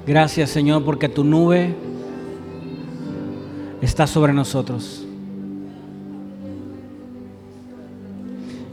Gracias 0.09 0.49
Señor 0.49 0.83
porque 0.83 1.07
tu 1.07 1.23
nube 1.23 1.75
está 3.79 4.07
sobre 4.07 4.33
nosotros. 4.33 5.05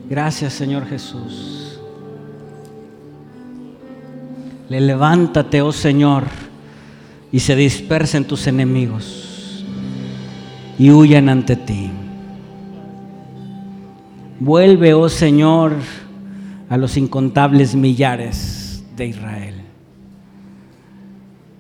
Gracias 0.09 0.55
Señor 0.55 0.87
Jesús. 0.87 1.79
Le 4.71 4.81
levántate, 4.81 5.61
oh 5.61 5.73
Señor, 5.73 6.25
y 7.31 7.41
se 7.41 7.55
dispersen 7.55 8.27
tus 8.27 8.47
enemigos 8.47 9.63
y 10.79 10.91
huyan 10.91 11.29
ante 11.29 11.57
ti. 11.57 11.91
Vuelve, 14.41 14.95
oh 14.95 15.11
Señor, 15.11 15.75
a 16.71 16.79
los 16.79 16.97
incontables 16.97 17.75
millares 17.75 18.83
de 18.97 19.09
Israel. 19.09 19.56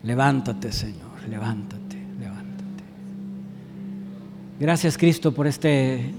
Levántate, 0.06 0.70
Señor, 0.70 1.28
levántate, 1.28 1.96
levántate. 2.20 2.84
Gracias, 4.60 4.96
Cristo, 4.96 5.32
por 5.32 5.48
este, 5.48 6.12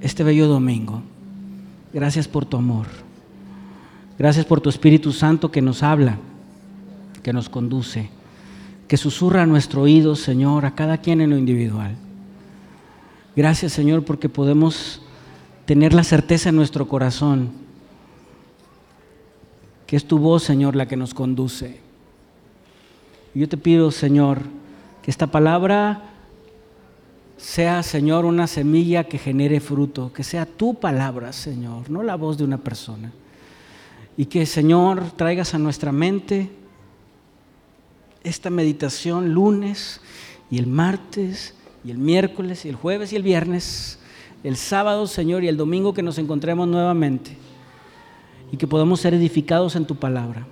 este 0.00 0.24
bello 0.24 0.48
domingo. 0.48 1.00
Gracias 1.92 2.26
por 2.26 2.44
tu 2.44 2.56
amor. 2.56 2.88
Gracias 4.18 4.44
por 4.44 4.60
tu 4.60 4.70
Espíritu 4.70 5.12
Santo 5.12 5.52
que 5.52 5.62
nos 5.62 5.84
habla, 5.84 6.18
que 7.22 7.32
nos 7.32 7.48
conduce, 7.48 8.10
que 8.88 8.96
susurra 8.96 9.42
a 9.42 9.46
nuestro 9.46 9.82
oído, 9.82 10.16
Señor, 10.16 10.66
a 10.66 10.74
cada 10.74 10.98
quien 10.98 11.20
en 11.20 11.30
lo 11.30 11.38
individual. 11.38 11.94
Gracias, 13.36 13.72
Señor, 13.72 14.04
porque 14.04 14.28
podemos 14.28 15.00
tener 15.64 15.94
la 15.94 16.02
certeza 16.02 16.48
en 16.48 16.56
nuestro 16.56 16.88
corazón 16.88 17.52
que 19.86 19.94
es 19.94 20.08
tu 20.08 20.18
voz, 20.18 20.42
Señor, 20.42 20.74
la 20.74 20.88
que 20.88 20.96
nos 20.96 21.14
conduce 21.14 21.81
yo 23.34 23.48
te 23.48 23.56
pido, 23.56 23.90
Señor, 23.90 24.40
que 25.02 25.10
esta 25.10 25.26
palabra 25.26 26.02
sea, 27.36 27.82
Señor, 27.82 28.24
una 28.24 28.46
semilla 28.46 29.04
que 29.04 29.18
genere 29.18 29.58
fruto, 29.60 30.12
que 30.12 30.22
sea 30.22 30.46
tu 30.46 30.74
palabra, 30.74 31.32
Señor, 31.32 31.90
no 31.90 32.02
la 32.02 32.14
voz 32.16 32.38
de 32.38 32.44
una 32.44 32.58
persona. 32.58 33.12
Y 34.16 34.26
que, 34.26 34.46
Señor, 34.46 35.10
traigas 35.16 35.54
a 35.54 35.58
nuestra 35.58 35.90
mente 35.90 36.50
esta 38.22 38.50
meditación 38.50 39.32
lunes 39.32 40.00
y 40.50 40.58
el 40.58 40.66
martes 40.66 41.54
y 41.84 41.90
el 41.90 41.98
miércoles 41.98 42.64
y 42.64 42.68
el 42.68 42.76
jueves 42.76 43.12
y 43.12 43.16
el 43.16 43.22
viernes, 43.22 43.98
el 44.44 44.56
sábado, 44.56 45.06
Señor, 45.06 45.42
y 45.42 45.48
el 45.48 45.56
domingo 45.56 45.94
que 45.94 46.02
nos 46.02 46.18
encontremos 46.18 46.68
nuevamente 46.68 47.36
y 48.52 48.56
que 48.56 48.66
podamos 48.66 49.00
ser 49.00 49.14
edificados 49.14 49.74
en 49.74 49.86
tu 49.86 49.96
palabra. 49.96 50.46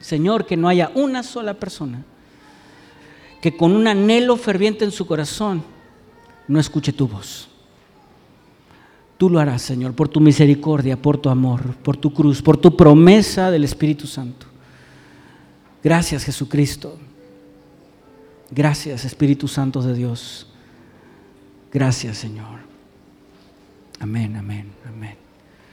Señor, 0.00 0.46
que 0.46 0.56
no 0.56 0.68
haya 0.68 0.90
una 0.94 1.22
sola 1.22 1.54
persona 1.54 2.04
que 3.40 3.56
con 3.56 3.72
un 3.72 3.86
anhelo 3.86 4.36
ferviente 4.36 4.84
en 4.84 4.90
su 4.90 5.06
corazón 5.06 5.62
no 6.48 6.58
escuche 6.58 6.92
tu 6.92 7.06
voz. 7.06 7.48
Tú 9.18 9.30
lo 9.30 9.38
harás, 9.38 9.62
Señor, 9.62 9.94
por 9.94 10.08
tu 10.08 10.20
misericordia, 10.20 11.00
por 11.00 11.18
tu 11.18 11.28
amor, 11.28 11.74
por 11.76 11.96
tu 11.96 12.12
cruz, 12.12 12.42
por 12.42 12.56
tu 12.56 12.76
promesa 12.76 13.50
del 13.50 13.64
Espíritu 13.64 14.06
Santo. 14.06 14.46
Gracias, 15.82 16.24
Jesucristo. 16.24 16.98
Gracias, 18.50 19.04
Espíritu 19.04 19.48
Santo 19.48 19.80
de 19.80 19.94
Dios. 19.94 20.48
Gracias, 21.72 22.18
Señor. 22.18 22.60
Amén, 24.00 24.36
amén, 24.36 24.72
amén. 24.86 25.25